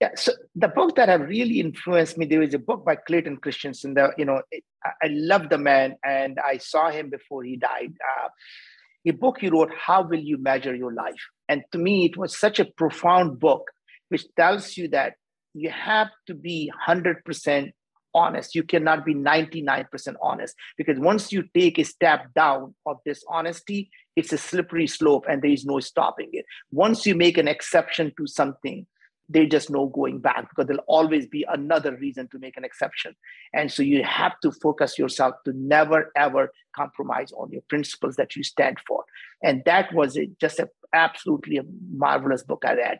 Yeah, 0.00 0.10
so 0.16 0.32
the 0.56 0.68
book 0.68 0.96
that 0.96 1.08
have 1.08 1.22
really 1.22 1.60
influenced 1.60 2.18
me, 2.18 2.26
there 2.26 2.42
is 2.42 2.52
a 2.52 2.58
book 2.58 2.84
by 2.84 2.96
Clayton 2.96 3.36
Christensen. 3.38 3.94
The 3.94 4.12
you 4.18 4.24
know, 4.24 4.42
I, 4.84 4.90
I 5.02 5.08
love 5.10 5.48
the 5.50 5.58
man, 5.58 5.94
and 6.04 6.38
I 6.40 6.58
saw 6.58 6.90
him 6.90 7.10
before 7.10 7.44
he 7.44 7.56
died. 7.56 7.92
Uh, 8.02 8.28
a 9.06 9.12
book 9.12 9.38
he 9.40 9.48
wrote, 9.50 9.70
"How 9.78 10.02
Will 10.02 10.20
You 10.20 10.38
Measure 10.38 10.74
Your 10.74 10.92
Life?" 10.92 11.22
And 11.48 11.62
to 11.72 11.78
me, 11.78 12.06
it 12.06 12.16
was 12.16 12.36
such 12.36 12.58
a 12.58 12.64
profound 12.64 13.38
book, 13.38 13.70
which 14.08 14.24
tells 14.36 14.76
you 14.76 14.88
that 14.88 15.14
you 15.54 15.70
have 15.70 16.08
to 16.26 16.34
be 16.34 16.72
hundred 16.74 17.24
percent 17.24 17.70
honest. 18.14 18.54
You 18.56 18.64
cannot 18.64 19.04
be 19.04 19.14
ninety 19.14 19.62
nine 19.62 19.86
percent 19.92 20.16
honest 20.20 20.56
because 20.76 20.98
once 20.98 21.32
you 21.32 21.44
take 21.54 21.78
a 21.78 21.84
step 21.84 22.34
down 22.34 22.74
of 22.84 22.96
this 23.06 23.22
honesty, 23.28 23.90
it's 24.16 24.32
a 24.32 24.38
slippery 24.38 24.88
slope, 24.88 25.26
and 25.28 25.40
there 25.40 25.52
is 25.52 25.64
no 25.64 25.78
stopping 25.78 26.30
it. 26.32 26.44
Once 26.72 27.06
you 27.06 27.14
make 27.14 27.38
an 27.38 27.46
exception 27.46 28.12
to 28.18 28.26
something 28.26 28.86
there's 29.28 29.48
just 29.48 29.70
know 29.70 29.86
going 29.86 30.18
back 30.18 30.48
because 30.48 30.66
there'll 30.66 30.84
always 30.86 31.26
be 31.26 31.46
another 31.48 31.96
reason 31.96 32.28
to 32.28 32.38
make 32.38 32.56
an 32.56 32.64
exception. 32.64 33.14
And 33.52 33.72
so 33.72 33.82
you 33.82 34.02
have 34.04 34.38
to 34.40 34.52
focus 34.52 34.98
yourself 34.98 35.36
to 35.44 35.52
never 35.54 36.12
ever 36.16 36.52
compromise 36.76 37.32
on 37.32 37.50
your 37.50 37.62
principles 37.68 38.16
that 38.16 38.36
you 38.36 38.42
stand 38.42 38.78
for. 38.86 39.04
And 39.42 39.62
that 39.64 39.92
was 39.94 40.18
just 40.40 40.58
a, 40.58 40.68
absolutely 40.92 41.56
a 41.56 41.64
marvelous 41.90 42.42
book 42.42 42.64
I 42.66 42.74
read. 42.74 42.98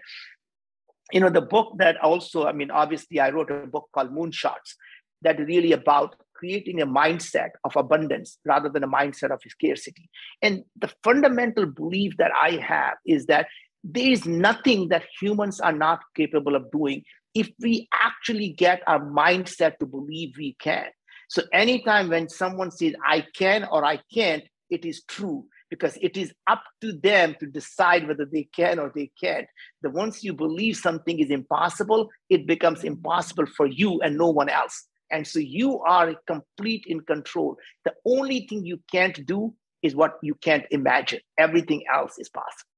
You 1.13 1.21
know, 1.21 1.29
the 1.29 1.43
book 1.43 1.75
that 1.79 2.01
also, 2.01 2.47
I 2.47 2.53
mean, 2.53 2.71
obviously, 2.71 3.21
I 3.21 3.31
wrote 3.31 3.51
a 3.51 3.67
book 3.67 3.91
called 3.93 4.11
Moonshots 4.11 4.75
that 5.23 5.39
really 5.39 5.73
about 5.73 6.17
creating 6.35 6.81
a 6.81 6.87
mindset 6.87 7.51
of 7.65 7.77
abundance 7.77 8.39
rather 8.45 8.69
than 8.69 8.83
a 8.83 8.89
mindset 8.89 9.31
of 9.31 9.41
scarcity. 9.47 10.11
And 10.43 10.65
the 10.77 10.93
fundamental 11.03 11.67
belief 11.67 12.17
that 12.19 12.33
I 12.35 12.53
have 12.57 12.97
is 13.07 13.27
that 13.27 13.47
there 13.85 14.11
is 14.11 14.25
nothing 14.25 14.89
that 14.89 15.05
humans 15.21 15.61
are 15.61 15.73
not 15.73 16.01
capable 16.17 16.57
of 16.57 16.71
doing 16.71 17.05
if 17.35 17.51
we 17.61 17.87
actually 17.93 18.49
get 18.49 18.83
our 18.87 19.01
mindset 19.01 19.79
to 19.79 19.87
believe 19.87 20.35
we 20.39 20.57
can. 20.59 20.87
So, 21.29 21.43
anytime 21.53 22.09
when 22.09 22.29
someone 22.29 22.71
says, 22.71 22.95
I 23.07 23.27
can 23.37 23.65
or 23.65 23.85
I 23.85 24.01
can't, 24.13 24.45
it 24.71 24.85
is 24.85 25.03
true 25.05 25.47
because 25.69 25.99
it 26.01 26.17
is 26.17 26.33
up 26.47 26.63
to 26.81 26.93
them 26.93 27.35
to 27.41 27.47
decide 27.47 28.07
whether 28.07 28.25
they 28.25 28.49
can 28.55 28.79
or 28.79 28.93
they 28.95 29.11
can't. 29.21 29.47
The 29.83 29.91
once 29.91 30.23
you 30.23 30.33
believe 30.33 30.77
something 30.77 31.19
is 31.19 31.31
impossible, 31.31 32.09
it 32.31 32.47
becomes 32.47 32.85
impossible 32.85 33.47
for 33.47 33.67
you 33.67 34.01
and 34.01 34.17
no 34.17 34.31
one 34.31 34.49
else. 34.49 34.87
And 35.11 35.27
so 35.27 35.39
you 35.39 35.81
are 35.81 36.15
complete 36.27 36.85
in 36.87 37.01
control. 37.01 37.57
The 37.85 37.93
only 38.07 38.47
thing 38.49 38.65
you 38.65 38.81
can't 38.91 39.27
do 39.27 39.55
is 39.83 39.95
what 39.95 40.15
you 40.23 40.35
can't 40.37 40.65
imagine. 40.71 41.21
Everything 41.39 41.85
else 41.93 42.19
is 42.19 42.29
possible. 42.29 42.74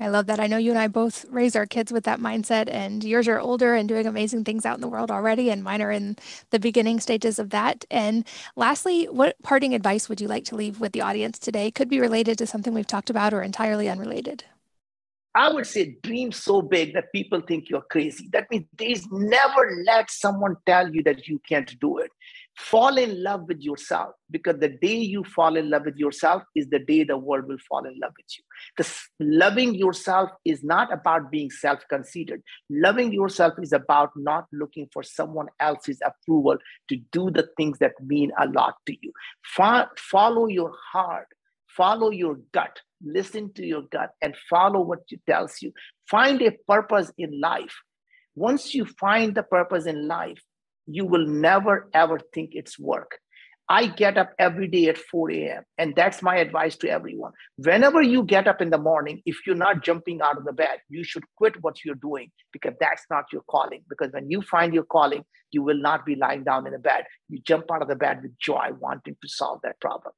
I 0.00 0.08
love 0.08 0.26
that. 0.26 0.40
I 0.40 0.46
know 0.46 0.56
you 0.56 0.70
and 0.70 0.78
I 0.78 0.88
both 0.88 1.24
raise 1.30 1.54
our 1.54 1.66
kids 1.66 1.92
with 1.92 2.04
that 2.04 2.18
mindset, 2.18 2.68
and 2.68 3.04
yours 3.04 3.28
are 3.28 3.38
older 3.38 3.74
and 3.74 3.88
doing 3.88 4.06
amazing 4.06 4.44
things 4.44 4.66
out 4.66 4.74
in 4.74 4.80
the 4.80 4.88
world 4.88 5.10
already, 5.10 5.48
and 5.50 5.62
mine 5.62 5.80
are 5.80 5.92
in 5.92 6.16
the 6.50 6.58
beginning 6.58 6.98
stages 6.98 7.38
of 7.38 7.50
that. 7.50 7.84
And 7.90 8.26
lastly, 8.56 9.04
what 9.04 9.40
parting 9.42 9.74
advice 9.74 10.08
would 10.08 10.20
you 10.20 10.26
like 10.28 10.44
to 10.46 10.56
leave 10.56 10.80
with 10.80 10.92
the 10.92 11.02
audience 11.02 11.38
today? 11.38 11.70
Could 11.70 11.88
be 11.88 12.00
related 12.00 12.38
to 12.38 12.46
something 12.46 12.74
we've 12.74 12.86
talked 12.86 13.10
about 13.10 13.32
or 13.32 13.42
entirely 13.42 13.88
unrelated. 13.88 14.44
I 15.34 15.50
would 15.50 15.66
say 15.66 15.96
dream 16.02 16.32
so 16.32 16.60
big 16.60 16.94
that 16.94 17.12
people 17.12 17.40
think 17.40 17.70
you're 17.70 17.80
crazy. 17.80 18.28
That 18.32 18.50
means 18.50 18.66
there's 18.76 19.06
never 19.10 19.82
let 19.86 20.10
someone 20.10 20.56
tell 20.66 20.92
you 20.92 21.02
that 21.04 21.26
you 21.26 21.40
can't 21.48 21.78
do 21.80 21.98
it 21.98 22.10
fall 22.56 22.98
in 22.98 23.22
love 23.22 23.42
with 23.48 23.60
yourself 23.60 24.14
because 24.30 24.58
the 24.58 24.68
day 24.68 24.96
you 24.96 25.24
fall 25.24 25.56
in 25.56 25.70
love 25.70 25.84
with 25.84 25.96
yourself 25.96 26.42
is 26.54 26.68
the 26.68 26.78
day 26.78 27.02
the 27.02 27.16
world 27.16 27.46
will 27.48 27.58
fall 27.68 27.84
in 27.84 27.98
love 28.00 28.12
with 28.16 28.26
you. 28.36 28.44
Because 28.76 29.00
loving 29.18 29.74
yourself 29.74 30.30
is 30.44 30.62
not 30.62 30.92
about 30.92 31.30
being 31.30 31.50
self-conceited 31.50 32.42
loving 32.70 33.12
yourself 33.12 33.54
is 33.62 33.72
about 33.72 34.10
not 34.16 34.46
looking 34.52 34.88
for 34.92 35.02
someone 35.02 35.48
else's 35.60 36.00
approval 36.04 36.56
to 36.88 36.96
do 37.12 37.30
the 37.30 37.48
things 37.56 37.78
that 37.78 37.92
mean 38.04 38.30
a 38.40 38.48
lot 38.48 38.74
to 38.86 38.96
you. 39.00 39.12
Fo- 39.44 39.88
follow 39.96 40.46
your 40.46 40.72
heart. 40.92 41.28
Follow 41.68 42.10
your 42.10 42.38
gut. 42.52 42.80
Listen 43.04 43.52
to 43.54 43.64
your 43.64 43.82
gut 43.82 44.10
and 44.20 44.36
follow 44.48 44.80
what 44.80 45.00
it 45.08 45.20
tells 45.26 45.62
you. 45.62 45.72
Find 46.08 46.40
a 46.42 46.52
purpose 46.68 47.10
in 47.18 47.40
life. 47.40 47.74
Once 48.34 48.74
you 48.74 48.84
find 48.84 49.34
the 49.34 49.42
purpose 49.42 49.86
in 49.86 50.06
life 50.06 50.40
you 50.86 51.04
will 51.04 51.26
never 51.26 51.88
ever 51.94 52.18
think 52.32 52.50
it's 52.52 52.78
work. 52.78 53.18
I 53.68 53.86
get 53.86 54.18
up 54.18 54.32
every 54.38 54.68
day 54.68 54.88
at 54.88 54.98
4 54.98 55.30
a.m. 55.30 55.62
And 55.78 55.94
that's 55.96 56.20
my 56.20 56.36
advice 56.36 56.76
to 56.76 56.90
everyone. 56.90 57.32
Whenever 57.56 58.02
you 58.02 58.22
get 58.22 58.46
up 58.46 58.60
in 58.60 58.70
the 58.70 58.76
morning, 58.78 59.22
if 59.24 59.38
you're 59.46 59.56
not 59.56 59.82
jumping 59.82 60.20
out 60.20 60.36
of 60.36 60.44
the 60.44 60.52
bed, 60.52 60.80
you 60.90 61.04
should 61.04 61.22
quit 61.36 61.62
what 61.62 61.82
you're 61.84 61.94
doing 61.94 62.30
because 62.52 62.74
that's 62.80 63.04
not 63.08 63.24
your 63.32 63.42
calling. 63.48 63.82
Because 63.88 64.12
when 64.12 64.30
you 64.30 64.42
find 64.42 64.74
your 64.74 64.84
calling, 64.84 65.24
you 65.52 65.62
will 65.62 65.78
not 65.78 66.04
be 66.04 66.16
lying 66.16 66.44
down 66.44 66.66
in 66.66 66.74
a 66.74 66.78
bed. 66.78 67.04
You 67.28 67.38
jump 67.46 67.66
out 67.72 67.82
of 67.82 67.88
the 67.88 67.96
bed 67.96 68.20
with 68.22 68.36
joy, 68.38 68.70
wanting 68.78 69.16
to 69.22 69.28
solve 69.28 69.60
that 69.62 69.80
problem. 69.80 70.12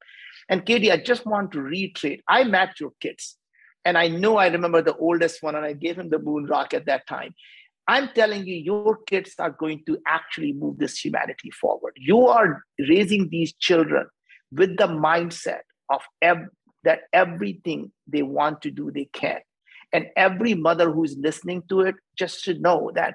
And 0.49 0.65
Katie, 0.65 0.91
I 0.91 0.97
just 0.97 1.27
want 1.27 1.53
to 1.53 1.61
reiterate 1.61 2.23
I 2.27 2.45
met 2.45 2.81
your 2.81 2.91
kids. 3.01 3.37
And 3.85 3.99
I 3.99 4.09
know 4.09 4.39
I 4.39 4.49
remember 4.49 4.81
the 4.81 4.97
oldest 4.97 5.43
one, 5.43 5.55
and 5.55 5.65
I 5.65 5.75
gave 5.75 5.99
him 5.99 6.09
the 6.09 6.19
moon 6.19 6.47
rock 6.47 6.73
at 6.73 6.87
that 6.87 7.07
time. 7.07 7.35
I'm 7.87 8.09
telling 8.14 8.47
you, 8.47 8.57
your 8.57 8.99
kids 9.07 9.35
are 9.39 9.51
going 9.51 9.82
to 9.87 9.99
actually 10.07 10.53
move 10.53 10.78
this 10.78 10.99
humanity 10.99 11.51
forward. 11.51 11.93
You 11.97 12.28
are 12.28 12.64
raising 12.89 13.28
these 13.28 13.53
children 13.55 14.07
with 14.51 14.76
the 14.76 14.87
mindset 14.87 15.62
of 15.91 16.01
ev- 16.22 16.49
that 16.85 17.01
everything 17.12 17.93
they 18.07 18.22
want 18.22 18.62
to 18.62 18.70
do, 18.70 18.91
they 18.91 19.09
can. 19.12 19.41
And 19.93 20.07
every 20.16 20.55
mother 20.55 20.91
who's 20.91 21.16
listening 21.18 21.62
to 21.68 21.80
it 21.82 21.95
just 22.18 22.43
should 22.43 22.61
know 22.62 22.91
that 22.95 23.14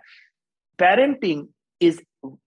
parenting 0.78 1.50
is 1.80 2.02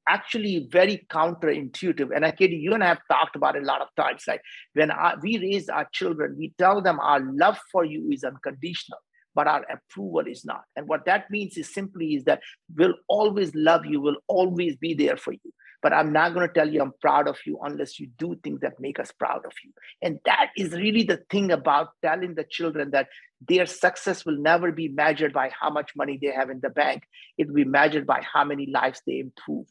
actually 0.09 0.69
very 0.71 1.07
counterintuitive. 1.11 2.15
And 2.15 2.25
I 2.25 2.31
Katie, 2.31 2.57
you 2.57 2.75
and 2.75 2.85
I 2.85 2.89
have 2.89 3.01
talked 3.11 3.37
about 3.37 3.57
it 3.57 3.63
a 3.63 3.67
lot 3.67 3.81
of 3.81 3.89
times. 3.97 4.25
Like 4.29 4.43
when 4.75 4.91
I, 4.91 5.15
we 5.23 5.39
raise 5.39 5.69
our 5.69 5.89
children, 5.93 6.37
we 6.39 6.53
tell 6.59 6.83
them 6.83 7.01
our 7.01 7.21
love 7.21 7.59
for 7.71 7.85
you 7.85 8.09
is 8.11 8.23
unconditional 8.23 8.99
but 9.35 9.47
our 9.47 9.65
approval 9.71 10.27
is 10.27 10.45
not. 10.45 10.63
And 10.77 10.89
what 10.89 11.05
that 11.07 11.31
means 11.31 11.57
is 11.57 11.73
simply 11.73 12.15
is 12.15 12.25
that 12.25 12.41
we'll 12.75 12.95
always 13.09 13.55
love 13.55 13.87
you, 13.87 14.01
we'll 14.01 14.23
always 14.27 14.77
be 14.77 14.95
there 14.95 15.17
for 15.17 15.33
you. 15.33 15.53
But 15.83 15.93
I'm 15.93 16.13
not 16.13 16.33
going 16.33 16.47
to 16.47 16.55
tell 16.55 16.69
you 16.69 16.81
I'm 16.81 16.93
proud 17.01 17.27
of 17.27 17.39
you 17.45 17.59
unless 17.61 17.99
you 17.99 18.09
do 18.17 18.37
things 18.45 18.61
that 18.61 18.79
make 18.79 19.01
us 19.01 19.11
proud 19.11 19.45
of 19.45 19.53
you. 19.65 19.73
And 20.01 20.21
that 20.25 20.51
is 20.57 20.73
really 20.73 21.03
the 21.03 21.23
thing 21.29 21.51
about 21.51 21.89
telling 22.03 22.37
the 22.37 22.45
children 22.49 22.93
that 22.93 23.09
their 23.49 23.67
success 23.67 24.25
will 24.25 24.39
never 24.39 24.71
be 24.71 24.87
measured 24.87 25.33
by 25.33 25.51
how 25.59 25.71
much 25.71 25.91
money 25.97 26.21
they 26.23 26.29
have 26.29 26.51
in 26.51 26.61
the 26.61 26.71
bank. 26.71 27.03
It 27.37 27.49
will 27.49 27.55
be 27.55 27.65
measured 27.65 28.07
by 28.07 28.23
how 28.33 28.45
many 28.45 28.67
lives 28.67 29.03
they 29.07 29.19
improve. 29.19 29.67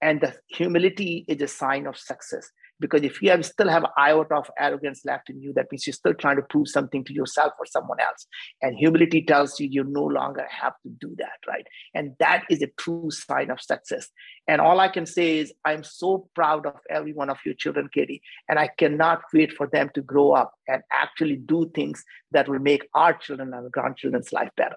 And 0.00 0.20
the 0.20 0.34
humility 0.48 1.24
is 1.28 1.40
a 1.40 1.46
sign 1.46 1.86
of 1.86 1.96
success. 1.96 2.50
Because 2.80 3.02
if 3.02 3.22
you 3.22 3.30
have 3.30 3.44
still 3.44 3.68
have 3.68 3.84
iota 3.96 4.34
of 4.34 4.50
arrogance 4.58 5.02
left 5.04 5.30
in 5.30 5.40
you, 5.40 5.52
that 5.54 5.66
means 5.70 5.86
you're 5.86 5.94
still 5.94 6.14
trying 6.14 6.36
to 6.36 6.42
prove 6.42 6.68
something 6.68 7.04
to 7.04 7.12
yourself 7.12 7.52
or 7.58 7.66
someone 7.66 8.00
else. 8.00 8.26
And 8.60 8.76
humility 8.76 9.22
tells 9.22 9.60
you 9.60 9.68
you 9.70 9.84
no 9.84 10.04
longer 10.04 10.46
have 10.50 10.74
to 10.82 10.90
do 11.00 11.14
that, 11.18 11.38
right? 11.46 11.66
And 11.94 12.14
that 12.18 12.44
is 12.50 12.62
a 12.62 12.68
true 12.78 13.10
sign 13.10 13.50
of 13.50 13.60
success. 13.60 14.08
And 14.48 14.60
all 14.60 14.80
I 14.80 14.88
can 14.88 15.06
say 15.06 15.38
is, 15.38 15.52
I'm 15.64 15.84
so 15.84 16.28
proud 16.34 16.66
of 16.66 16.74
every 16.90 17.12
one 17.12 17.30
of 17.30 17.38
your 17.44 17.54
children, 17.54 17.88
Katie, 17.92 18.22
and 18.48 18.58
I 18.58 18.68
cannot 18.78 19.22
wait 19.32 19.52
for 19.52 19.68
them 19.68 19.90
to 19.94 20.02
grow 20.02 20.32
up 20.32 20.52
and 20.66 20.82
actually 20.90 21.36
do 21.36 21.70
things 21.74 22.02
that 22.32 22.48
will 22.48 22.58
make 22.58 22.88
our 22.94 23.14
children 23.14 23.54
and 23.54 23.70
grandchildren's 23.70 24.32
life 24.32 24.50
better. 24.56 24.76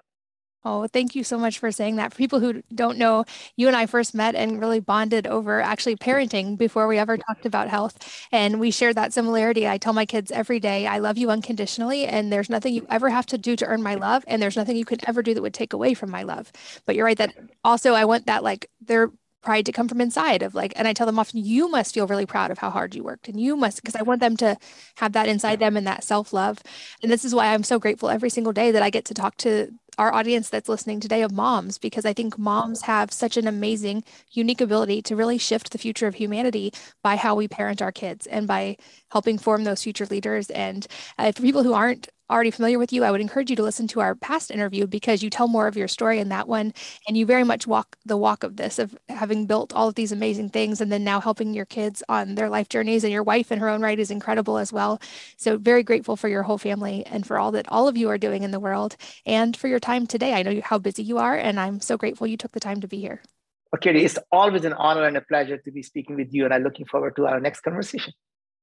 Oh, 0.68 0.88
thank 0.88 1.14
you 1.14 1.22
so 1.22 1.38
much 1.38 1.60
for 1.60 1.70
saying 1.70 1.94
that. 1.96 2.12
For 2.12 2.18
people 2.18 2.40
who 2.40 2.60
don't 2.74 2.98
know, 2.98 3.24
you 3.54 3.68
and 3.68 3.76
I 3.76 3.86
first 3.86 4.16
met 4.16 4.34
and 4.34 4.58
really 4.58 4.80
bonded 4.80 5.28
over 5.28 5.60
actually 5.60 5.94
parenting 5.94 6.58
before 6.58 6.88
we 6.88 6.98
ever 6.98 7.16
talked 7.16 7.46
about 7.46 7.68
health. 7.68 7.96
And 8.32 8.58
we 8.58 8.72
shared 8.72 8.96
that 8.96 9.12
similarity. 9.12 9.68
I 9.68 9.78
tell 9.78 9.92
my 9.92 10.04
kids 10.06 10.32
every 10.32 10.58
day, 10.58 10.88
I 10.88 10.98
love 10.98 11.18
you 11.18 11.30
unconditionally, 11.30 12.04
and 12.06 12.32
there's 12.32 12.50
nothing 12.50 12.74
you 12.74 12.84
ever 12.90 13.10
have 13.10 13.26
to 13.26 13.38
do 13.38 13.54
to 13.54 13.64
earn 13.64 13.80
my 13.80 13.94
love, 13.94 14.24
and 14.26 14.42
there's 14.42 14.56
nothing 14.56 14.76
you 14.76 14.84
could 14.84 15.04
ever 15.06 15.22
do 15.22 15.34
that 15.34 15.42
would 15.42 15.54
take 15.54 15.72
away 15.72 15.94
from 15.94 16.10
my 16.10 16.24
love. 16.24 16.50
But 16.84 16.96
you're 16.96 17.04
right 17.06 17.18
that 17.18 17.34
also 17.62 17.92
I 17.94 18.04
want 18.04 18.26
that 18.26 18.42
like 18.42 18.68
they're 18.80 19.12
pride 19.42 19.64
to 19.66 19.70
come 19.70 19.86
from 19.86 20.00
inside 20.00 20.42
of 20.42 20.56
like 20.56 20.72
and 20.74 20.88
i 20.88 20.92
tell 20.92 21.06
them 21.06 21.20
often 21.20 21.38
you 21.44 21.70
must 21.70 21.94
feel 21.94 22.08
really 22.08 22.26
proud 22.26 22.50
of 22.50 22.58
how 22.58 22.68
hard 22.68 22.96
you 22.96 23.04
worked 23.04 23.28
and 23.28 23.38
you 23.38 23.54
must 23.54 23.76
because 23.80 23.94
i 23.94 24.02
want 24.02 24.18
them 24.20 24.36
to 24.36 24.56
have 24.96 25.12
that 25.12 25.28
inside 25.28 25.60
them 25.60 25.76
and 25.76 25.86
that 25.86 26.02
self-love 26.02 26.58
and 27.00 27.12
this 27.12 27.24
is 27.24 27.32
why 27.32 27.54
i'm 27.54 27.62
so 27.62 27.78
grateful 27.78 28.10
every 28.10 28.28
single 28.28 28.52
day 28.52 28.72
that 28.72 28.82
i 28.82 28.90
get 28.90 29.04
to 29.04 29.14
talk 29.14 29.36
to 29.36 29.70
our 29.98 30.12
audience 30.12 30.48
that's 30.48 30.68
listening 30.68 31.00
today 31.00 31.22
of 31.22 31.32
moms 31.32 31.78
because 31.78 32.04
I 32.04 32.12
think 32.12 32.38
moms 32.38 32.82
have 32.82 33.12
such 33.12 33.36
an 33.36 33.46
amazing, 33.46 34.04
unique 34.32 34.60
ability 34.60 35.02
to 35.02 35.16
really 35.16 35.38
shift 35.38 35.72
the 35.72 35.78
future 35.78 36.06
of 36.06 36.14
humanity 36.14 36.72
by 37.02 37.16
how 37.16 37.34
we 37.34 37.48
parent 37.48 37.80
our 37.82 37.92
kids 37.92 38.26
and 38.26 38.46
by 38.46 38.76
helping 39.10 39.38
form 39.38 39.64
those 39.64 39.82
future 39.82 40.06
leaders. 40.06 40.50
And 40.50 40.86
uh, 41.18 41.32
for 41.32 41.42
people 41.42 41.62
who 41.62 41.72
aren't 41.72 42.08
already 42.28 42.50
familiar 42.50 42.78
with 42.78 42.92
you, 42.92 43.04
I 43.04 43.10
would 43.10 43.20
encourage 43.20 43.50
you 43.50 43.56
to 43.56 43.62
listen 43.62 43.86
to 43.88 44.00
our 44.00 44.14
past 44.14 44.50
interview 44.50 44.86
because 44.86 45.22
you 45.22 45.30
tell 45.30 45.46
more 45.46 45.68
of 45.68 45.76
your 45.76 45.88
story 45.88 46.18
in 46.18 46.28
that 46.30 46.48
one. 46.48 46.72
And 47.06 47.16
you 47.16 47.24
very 47.24 47.44
much 47.44 47.66
walk 47.66 47.96
the 48.04 48.16
walk 48.16 48.42
of 48.42 48.56
this, 48.56 48.78
of 48.78 48.96
having 49.08 49.46
built 49.46 49.72
all 49.72 49.88
of 49.88 49.94
these 49.94 50.12
amazing 50.12 50.50
things 50.50 50.80
and 50.80 50.90
then 50.90 51.04
now 51.04 51.20
helping 51.20 51.54
your 51.54 51.66
kids 51.66 52.02
on 52.08 52.34
their 52.34 52.48
life 52.50 52.68
journeys. 52.68 53.04
And 53.04 53.12
your 53.12 53.22
wife 53.22 53.52
in 53.52 53.58
her 53.60 53.68
own 53.68 53.80
right 53.80 53.98
is 53.98 54.10
incredible 54.10 54.58
as 54.58 54.72
well. 54.72 55.00
So, 55.36 55.56
very 55.56 55.82
grateful 55.82 56.16
for 56.16 56.28
your 56.28 56.42
whole 56.42 56.58
family 56.58 57.04
and 57.06 57.24
for 57.26 57.38
all 57.38 57.52
that 57.52 57.68
all 57.68 57.88
of 57.88 57.96
you 57.96 58.08
are 58.08 58.18
doing 58.18 58.42
in 58.42 58.50
the 58.50 58.60
world 58.60 58.96
and 59.24 59.56
for 59.56 59.68
your 59.68 59.80
time 59.86 60.06
today. 60.06 60.34
I 60.34 60.42
know 60.42 60.60
how 60.62 60.78
busy 60.78 61.02
you 61.02 61.18
are, 61.18 61.36
and 61.36 61.58
I'm 61.58 61.80
so 61.80 61.96
grateful 61.96 62.26
you 62.26 62.36
took 62.36 62.52
the 62.52 62.60
time 62.60 62.80
to 62.80 62.88
be 62.88 63.00
here. 63.00 63.22
Okay, 63.74 63.96
it's 64.04 64.18
always 64.32 64.64
an 64.64 64.72
honor 64.72 65.04
and 65.04 65.16
a 65.16 65.20
pleasure 65.20 65.58
to 65.58 65.70
be 65.70 65.82
speaking 65.82 66.16
with 66.16 66.34
you, 66.34 66.44
and 66.44 66.52
I'm 66.52 66.62
looking 66.62 66.86
forward 66.86 67.16
to 67.16 67.26
our 67.26 67.40
next 67.40 67.60
conversation. 67.60 68.12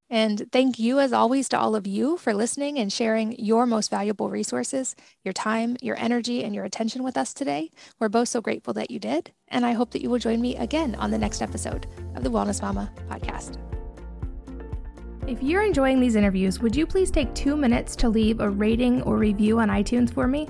And 0.09 0.47
thank 0.51 0.77
you, 0.77 0.99
as 0.99 1.13
always, 1.13 1.49
to 1.49 1.59
all 1.59 1.75
of 1.75 1.87
you 1.87 2.17
for 2.17 2.33
listening 2.33 2.77
and 2.77 2.91
sharing 2.91 3.35
your 3.39 3.65
most 3.65 3.89
valuable 3.89 4.29
resources, 4.29 4.95
your 5.23 5.33
time, 5.33 5.77
your 5.81 5.97
energy, 5.97 6.43
and 6.43 6.53
your 6.53 6.65
attention 6.65 7.03
with 7.03 7.17
us 7.17 7.33
today. 7.33 7.71
We're 7.99 8.09
both 8.09 8.27
so 8.27 8.41
grateful 8.41 8.73
that 8.75 8.91
you 8.91 8.99
did. 8.99 9.31
And 9.47 9.65
I 9.65 9.71
hope 9.71 9.91
that 9.91 10.01
you 10.01 10.09
will 10.09 10.19
join 10.19 10.41
me 10.41 10.55
again 10.57 10.93
on 10.95 11.09
the 11.09 11.17
next 11.17 11.41
episode 11.41 11.87
of 12.15 12.23
the 12.23 12.29
Wellness 12.29 12.61
Mama 12.61 12.91
podcast. 13.09 13.57
If 15.25 15.41
you're 15.41 15.63
enjoying 15.63 15.99
these 16.01 16.15
interviews, 16.15 16.59
would 16.59 16.75
you 16.75 16.85
please 16.85 17.09
take 17.09 17.33
two 17.33 17.55
minutes 17.55 17.95
to 17.95 18.09
leave 18.09 18.41
a 18.41 18.49
rating 18.49 19.01
or 19.03 19.17
review 19.17 19.59
on 19.59 19.69
iTunes 19.69 20.13
for 20.13 20.27
me? 20.27 20.49